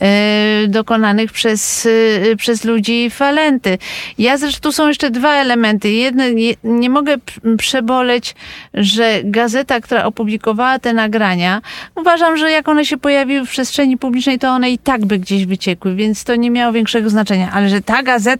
e, 0.00 0.68
dokonanych 0.68 1.32
przez, 1.32 1.88
e, 2.32 2.36
przez 2.36 2.64
ludzi 2.64 3.10
Falenty. 3.10 3.78
Ja 4.18 4.36
zresztą 4.36 4.60
tu 4.62 4.72
są 4.72 4.88
jeszcze 4.88 5.10
dwa 5.10 5.34
elementy. 5.34 5.90
Jedne, 5.90 6.34
nie, 6.34 6.54
nie 6.64 6.90
mogę 6.90 7.16
przeboleć, 7.58 8.34
że 8.74 9.20
gazeta, 9.24 9.80
która 9.80 10.04
opublikowała 10.04 10.78
te 10.78 10.92
nagrania, 10.92 11.62
uważam, 11.94 12.36
że 12.36 12.50
jak 12.50 12.68
one 12.68 12.84
się 12.84 12.96
pojawiły 12.96 13.46
w 13.46 13.50
przestrzeni 13.50 13.96
publicznej, 13.98 14.38
to 14.38 14.48
one 14.48 14.70
i 14.70 14.78
tak 14.78 15.06
by 15.06 15.18
gdzieś 15.18 15.46
wyciekły, 15.46 15.94
więc 15.94 16.24
to 16.24 16.36
nie 16.36 16.50
miało 16.50 16.72
większego 16.72 17.10
znaczenia. 17.10 17.50
Ale 17.52 17.68
że 17.68 17.80
ta 17.80 18.02
gazeta 18.02 18.31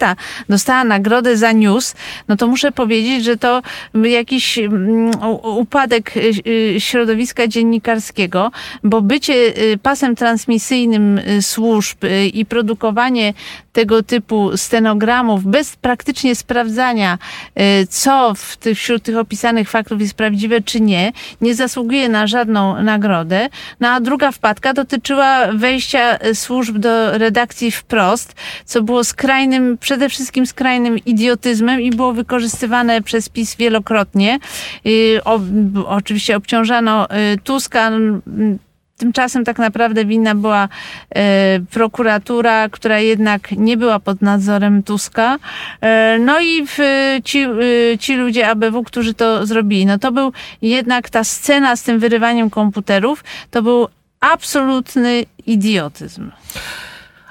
dostała 0.48 0.84
nagrodę 0.84 1.36
za 1.36 1.52
news, 1.52 1.94
no 2.28 2.36
to 2.36 2.46
muszę 2.46 2.72
powiedzieć, 2.72 3.24
że 3.24 3.36
to 3.36 3.62
jakiś 3.94 4.58
mm, 4.58 5.10
upadek 5.42 6.16
y, 6.16 6.32
y, 6.46 6.80
środowiska 6.80 7.46
dziennikarskiego, 7.46 8.50
bo 8.84 9.02
bycie 9.02 9.34
y, 9.34 9.78
pasem 9.82 10.16
transmisyjnym 10.16 11.20
służb 11.40 11.98
i 12.32 12.46
produkowanie 12.46 13.34
tego 13.72 14.02
typu 14.02 14.56
stenogramów 14.56 15.44
bez 15.44 15.76
praktycznie 15.76 16.34
sprawdzania, 16.34 17.18
co 17.88 18.34
w 18.34 18.56
tych, 18.56 18.78
wśród 18.78 19.02
tych 19.02 19.16
opisanych 19.16 19.70
faktów 19.70 20.00
jest 20.00 20.14
prawdziwe 20.14 20.60
czy 20.60 20.80
nie, 20.80 21.12
nie 21.40 21.54
zasługuje 21.54 22.08
na 22.08 22.26
żadną 22.26 22.82
nagrodę. 22.82 23.48
No 23.80 23.88
a 23.88 24.00
druga 24.00 24.32
wpadka 24.32 24.72
dotyczyła 24.72 25.52
wejścia 25.52 26.18
służb 26.34 26.78
do 26.78 27.18
redakcji 27.18 27.70
wprost, 27.70 28.34
co 28.64 28.82
było 28.82 29.04
skrajnym, 29.04 29.71
przede 29.80 30.08
wszystkim 30.08 30.46
skrajnym 30.46 30.98
idiotyzmem 30.98 31.80
i 31.80 31.90
było 31.90 32.12
wykorzystywane 32.12 33.02
przez 33.02 33.28
PiS 33.28 33.56
wielokrotnie. 33.56 34.38
Y, 34.86 35.20
O, 35.24 35.40
oczywiście 35.86 36.36
obciążano 36.36 37.06
y, 37.10 37.38
Tuska. 37.44 37.90
Tymczasem 38.96 39.44
tak 39.44 39.58
naprawdę 39.58 40.04
winna 40.04 40.34
była 40.34 40.68
e, 41.14 41.60
prokuratura, 41.70 42.68
która 42.68 42.98
jednak 42.98 43.52
nie 43.52 43.76
była 43.76 44.00
pod 44.00 44.22
nadzorem 44.22 44.82
Tuska. 44.82 45.38
No 46.20 46.40
i 46.40 46.66
w, 46.66 46.78
ci, 47.24 47.46
ci 48.00 48.16
ludzie 48.16 48.48
ABW, 48.48 48.82
którzy 48.82 49.14
to 49.14 49.46
zrobili. 49.46 49.86
No 49.86 49.98
to 49.98 50.12
był 50.12 50.32
jednak 50.62 51.10
ta 51.10 51.24
scena 51.24 51.76
z 51.76 51.82
tym 51.82 51.98
wyrywaniem 51.98 52.50
komputerów, 52.50 53.24
to 53.50 53.62
był 53.62 53.88
absolutny 54.20 55.24
idiotyzm. 55.46 56.30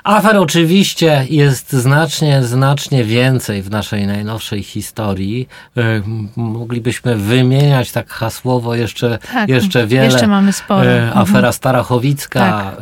Afer 0.04 0.38
oczywiście 0.38 1.26
jest 1.30 1.74
znacznie, 1.74 2.43
znacznie 2.43 3.04
więcej 3.04 3.62
w 3.62 3.70
naszej 3.72 4.08
najnowszej 4.08 4.64
historii. 4.64 5.47
M- 5.76 6.30
Moglibyśmy 6.36 7.16
wymieniać 7.16 7.91
tak 7.91 8.10
hasłowo 8.10 8.76
jeszcze, 8.76 9.20
Tak, 9.34 9.49
jeszcze 9.49 9.88
wiele. 9.88 10.06
jeszcze 10.06 10.28
mamy 10.28 10.54
sporo. 10.54 10.86
E, 10.89 11.02
Mhm. 11.04 11.18
Afera 11.18 11.52
Starachowicka. 11.52 12.39
Tak. 12.39 12.76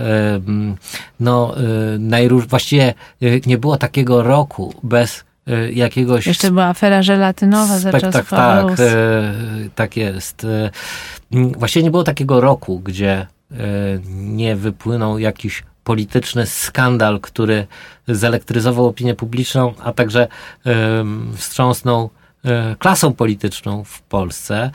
No, 1.20 1.56
e, 1.58 1.62
najróż... 2.00 2.48
właściwie 2.48 2.94
nie 3.46 3.58
było 3.58 3.78
takiego 3.78 4.24
roku 4.24 4.74
bez 4.84 5.24
jakiegoś 5.74 6.28
Jeszcze 6.28 6.52
była 6.52 6.66
afera 6.66 7.02
żelatynowa 7.04 7.80
za 7.80 7.90
Spek- 7.92 8.02
czasów 8.02 8.30
tak, 8.30 8.66
tak, 9.76 9.98
jest. 9.98 10.48
Właściwie 11.32 11.84
nie 11.84 11.92
było 11.92 12.04
takiego 12.04 12.42
roku, 12.42 12.80
gdzie 12.80 13.28
nie 14.10 14.56
wypłynął 14.56 15.20
jakiś 15.20 15.64
polityczny 15.90 16.46
skandal, 16.46 17.20
który 17.20 17.68
zelektryzował 18.08 18.86
opinię 18.86 19.16
publiczną, 19.16 19.74
a 19.84 19.94
także 19.94 20.28
wstrząsnął 21.36 22.10
e, 22.46 22.76
klasą 22.80 23.14
polityczną 23.14 23.84
w 23.84 24.02
Polsce. 24.02 24.72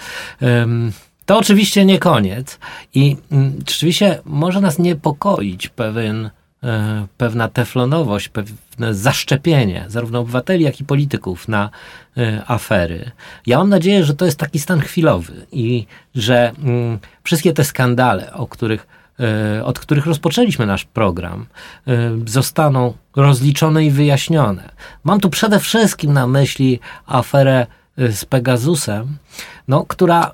To 1.27 1.39
oczywiście 1.39 1.85
nie 1.85 1.99
koniec 1.99 2.59
i 2.95 3.17
mm, 3.33 3.53
rzeczywiście 3.69 4.21
może 4.25 4.61
nas 4.61 4.79
niepokoić 4.79 5.69
pewien, 5.69 6.31
e, 6.62 7.07
pewna 7.17 7.49
teflonowość, 7.49 8.29
pewne 8.29 8.95
zaszczepienie 8.95 9.85
zarówno 9.89 10.21
obywateli, 10.21 10.65
jak 10.65 10.81
i 10.81 10.85
polityków 10.85 11.49
na 11.49 11.71
e, 12.17 12.43
afery. 12.47 13.11
Ja 13.47 13.59
mam 13.59 13.69
nadzieję, 13.69 14.05
że 14.05 14.15
to 14.15 14.25
jest 14.25 14.39
taki 14.39 14.59
stan 14.59 14.81
chwilowy 14.81 15.47
i 15.53 15.87
że 16.15 16.53
mm, 16.65 16.99
wszystkie 17.23 17.53
te 17.53 17.65
skandale, 17.65 18.33
o 18.33 18.47
których 18.47 18.87
od 19.65 19.79
których 19.79 20.07
rozpoczęliśmy 20.07 20.67
nasz 20.67 20.85
program, 20.85 21.47
zostaną 22.27 22.95
rozliczone 23.17 23.85
i 23.85 23.91
wyjaśnione. 23.91 24.71
Mam 25.05 25.21
tu 25.21 25.31
przede 25.31 25.61
wszystkim 25.61 26.12
na 26.12 26.27
myśli 26.27 26.81
aferę 27.07 27.67
z 27.97 28.25
Pegasusem, 28.25 29.17
no, 29.69 29.85
która, 29.89 30.33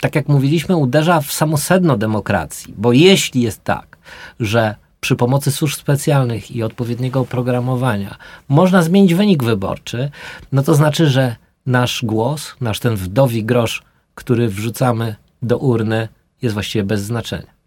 tak 0.00 0.14
jak 0.14 0.28
mówiliśmy, 0.28 0.76
uderza 0.76 1.20
w 1.20 1.32
samo 1.32 1.56
sedno 1.56 1.96
demokracji. 1.96 2.74
Bo 2.76 2.92
jeśli 2.92 3.42
jest 3.42 3.64
tak, 3.64 3.98
że 4.40 4.74
przy 5.00 5.16
pomocy 5.16 5.52
służb 5.52 5.78
specjalnych 5.78 6.50
i 6.50 6.62
odpowiedniego 6.62 7.20
oprogramowania 7.20 8.16
można 8.48 8.82
zmienić 8.82 9.14
wynik 9.14 9.44
wyborczy, 9.44 10.10
no 10.52 10.62
to 10.62 10.74
znaczy, 10.74 11.06
że 11.06 11.36
nasz 11.66 12.04
głos, 12.04 12.54
nasz 12.60 12.80
ten 12.80 12.96
wdowi 12.96 13.44
grosz, 13.44 13.82
który 14.14 14.48
wrzucamy 14.48 15.16
do 15.42 15.58
urny, 15.58 16.08
jest 16.42 16.54
właściwie 16.54 16.84
bez 16.84 17.02
znaczenia. 17.02 17.59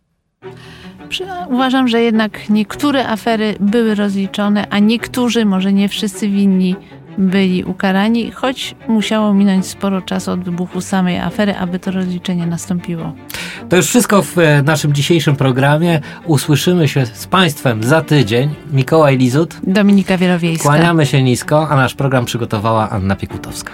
Uważam, 1.50 1.88
że 1.88 2.02
jednak 2.02 2.50
niektóre 2.50 3.08
afery 3.08 3.56
były 3.60 3.96
rozliczone, 3.96 4.68
a 4.70 4.80
niektórzy, 4.80 5.46
może 5.46 5.74
nie 5.74 5.90
wszyscy 5.90 6.30
winni, 6.30 6.76
byli 7.18 7.64
ukarani, 7.64 8.32
choć 8.32 8.76
musiało 8.88 9.34
minąć 9.34 9.66
sporo 9.66 10.02
czasu 10.02 10.32
od 10.32 10.44
wybuchu 10.44 10.82
samej 10.82 11.20
afery, 11.20 11.58
aby 11.58 11.80
to 11.80 11.92
rozliczenie 11.92 12.48
nastąpiło. 12.48 13.14
To 13.70 13.76
już 13.76 13.88
wszystko 13.88 14.22
w 14.22 14.38
e, 14.38 14.64
naszym 14.64 14.94
dzisiejszym 14.94 15.36
programie. 15.36 16.00
Usłyszymy 16.26 16.88
się 16.88 17.06
z 17.06 17.28
Państwem 17.28 17.84
za 17.84 18.02
tydzień. 18.02 18.56
Mikołaj 18.72 19.18
Lizut. 19.18 19.58
Dominika 19.64 20.18
Wielowiejska. 20.18 20.70
Kłaniamy 20.70 21.06
się 21.06 21.24
nisko, 21.24 21.70
a 21.70 21.76
nasz 21.76 21.94
program 21.96 22.26
przygotowała 22.26 22.90
Anna 22.90 23.16
Piekutowska. 23.16 23.72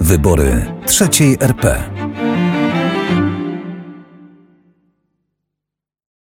Wybory 0.00 0.66
trzeciej 0.86 1.36
RP. 1.40 1.82